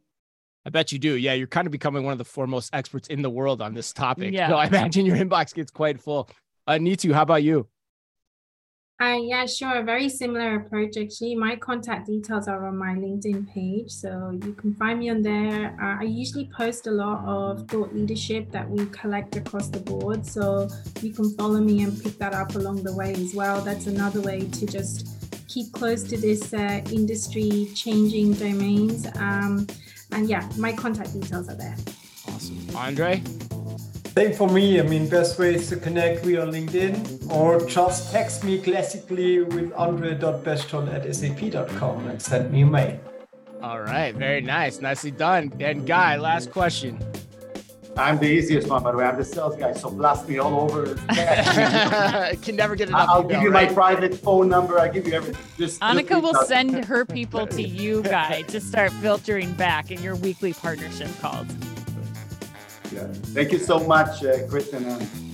I 0.65 0.71
bet 0.71 0.93
you 0.93 1.01
do. 1.01 1.17
Yeah, 1.17 1.33
you're 1.33 1.49
kind 1.49 1.67
of 1.67 1.73
becoming 1.73 2.05
one 2.05 2.13
of 2.13 2.19
the 2.19 2.25
foremost 2.25 2.71
experts 2.73 3.09
in 3.09 3.21
the 3.21 3.31
world 3.31 3.61
on 3.61 3.75
this 3.75 3.93
topic. 3.93 4.33
Yeah. 4.33 4.49
So 4.51 4.57
I 4.57 4.67
imagine 4.67 5.05
your 5.05 5.17
inbox 5.17 5.53
gets 5.53 5.73
quite 5.73 6.01
full. 6.01 6.31
Uh, 6.67 6.73
Nitu, 6.75 7.13
how 7.13 7.23
about 7.23 7.43
you? 7.43 7.67
Uh, 9.01 9.17
yeah, 9.23 9.47
sure. 9.47 9.77
A 9.77 9.83
very 9.85 10.09
similar 10.09 10.57
approach. 10.57 10.97
Actually, 10.97 11.37
my 11.37 11.55
contact 11.55 12.09
details 12.09 12.49
are 12.49 12.67
on 12.67 12.77
my 12.77 12.95
LinkedIn 12.95 13.49
page, 13.55 13.93
so 13.93 14.37
you 14.43 14.53
can 14.55 14.75
find 14.75 14.99
me 14.99 15.09
on 15.09 15.23
there. 15.23 15.77
Uh, 15.81 16.01
I 16.01 16.03
usually 16.03 16.51
post 16.57 16.89
a 16.89 16.91
lot 16.91 17.25
of 17.25 17.69
thought 17.69 17.95
leadership 17.95 18.51
that 18.51 18.69
we 18.69 18.87
collect 18.87 19.37
across 19.37 19.69
the 19.69 19.79
board, 19.79 20.27
so 20.27 20.69
you 21.01 21.13
can 21.13 21.31
follow 21.37 21.61
me 21.61 21.85
and 21.85 22.03
pick 22.03 22.19
that 22.19 22.35
up 22.35 22.57
along 22.57 22.83
the 22.83 22.93
way 22.93 23.13
as 23.13 23.37
well. 23.37 23.61
That's 23.61 23.87
another 23.87 24.21
way 24.21 24.49
to 24.49 24.67
just 24.67 25.07
keep 25.47 25.73
close 25.73 26.03
to 26.03 26.17
this 26.17 26.53
uh, 26.53 26.81
industry 26.91 27.71
changing 27.77 28.33
domains. 28.33 29.07
Um, 29.15 29.69
and 30.11 30.29
yeah, 30.29 30.49
my 30.57 30.73
contact 30.73 31.13
details 31.13 31.49
are 31.49 31.55
there. 31.55 31.77
Awesome, 32.27 32.77
Andre. 32.77 33.23
Same 34.19 34.33
for 34.33 34.49
me. 34.49 34.81
I 34.81 34.83
mean, 34.83 35.09
best 35.09 35.39
way 35.39 35.55
is 35.55 35.69
to 35.69 35.77
connect 35.77 36.25
via 36.25 36.45
LinkedIn 36.45 37.33
or 37.33 37.65
just 37.67 38.11
text 38.11 38.43
me 38.43 38.59
classically 38.61 39.43
with 39.45 39.73
andre.bechtold 39.75 40.89
at 40.89 41.15
sap.com 41.15 42.09
and 42.09 42.21
send 42.21 42.51
me 42.51 42.63
a 42.63 42.67
mail. 42.67 42.99
All 43.63 43.81
right. 43.81 44.13
Very 44.13 44.41
nice. 44.41 44.81
Nicely 44.81 45.13
done. 45.13 45.53
And 45.61 45.87
Guy, 45.87 46.17
last 46.17 46.51
question. 46.51 46.99
I'm 47.97 48.19
the 48.19 48.27
easiest 48.27 48.67
one, 48.67 48.83
by 48.83 48.91
the 48.91 48.99
way. 48.99 49.05
I'm 49.05 49.17
the 49.17 49.25
sales 49.25 49.55
guy, 49.55 49.73
so 49.73 49.89
blast 49.89 50.29
me 50.29 50.39
all 50.39 50.63
over. 50.63 50.95
Can 52.43 52.57
never 52.57 52.75
get 52.75 52.89
enough. 52.89 53.09
I'll 53.09 53.23
give 53.23 53.41
you 53.41 53.53
right? 53.53 53.69
my 53.69 53.73
private 53.73 54.17
phone 54.17 54.49
number. 54.49 54.81
I 54.81 54.89
give 54.89 55.07
you 55.07 55.15
everything. 55.15 55.45
Just 55.57 55.81
Anika 55.81 56.09
just 56.09 56.23
will 56.23 56.45
send 56.45 56.85
her 56.85 57.05
people 57.05 57.47
to 57.47 57.63
you, 57.63 58.03
Guy, 58.03 58.43
to 58.43 58.61
start 58.61 58.91
filtering 58.95 59.53
back 59.53 59.93
in 59.93 60.03
your 60.03 60.17
weekly 60.17 60.55
partnership 60.55 61.11
calls. 61.21 61.47
Yeah. 62.93 63.07
Thank 63.35 63.53
you 63.53 63.59
so 63.59 63.81
much, 63.81 64.25
uh, 64.25 64.47
Kristen. 64.49 64.85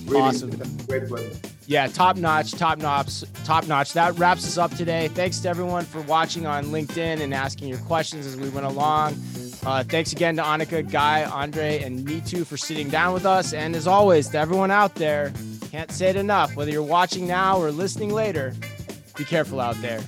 really 0.07 0.21
awesome. 0.21 0.51
Great 0.87 1.09
work. 1.09 1.23
Yeah, 1.67 1.87
top 1.87 2.17
notch, 2.17 2.53
top 2.53 2.79
notch, 2.79 3.25
top 3.45 3.67
notch. 3.67 3.95
That 3.95 4.19
wraps 4.19 4.45
us 4.47 4.59
up 4.59 4.75
today. 4.77 5.09
Thanks 5.09 5.39
to 5.41 5.49
everyone 5.49 5.85
for 5.85 6.03
watching 6.03 6.47
on 6.47 6.67
LinkedIn 6.67 7.21
and 7.21 7.33
asking 7.33 7.69
your 7.69 7.79
questions 7.79 8.27
as 8.27 8.37
we 8.37 8.51
went 8.51 8.67
along. 8.67 9.15
Uh, 9.65 9.83
thanks 9.83 10.13
again 10.13 10.37
to 10.37 10.43
Anika, 10.43 10.89
Guy, 10.91 11.25
Andre, 11.25 11.83
and 11.83 12.07
Nitu 12.07 12.45
for 12.45 12.59
sitting 12.59 12.91
down 12.91 13.15
with 13.15 13.25
us. 13.25 13.55
And 13.55 13.75
as 13.75 13.87
always, 13.87 14.29
to 14.29 14.39
everyone 14.39 14.71
out 14.71 14.97
there, 14.97 15.33
can't 15.71 15.91
say 15.91 16.11
it 16.11 16.17
enough. 16.17 16.55
Whether 16.55 16.71
you're 16.71 16.83
watching 16.83 17.27
now 17.27 17.59
or 17.59 17.71
listening 17.71 18.13
later, 18.13 18.55
be 19.17 19.25
careful 19.25 19.59
out 19.59 19.81
there. 19.81 20.01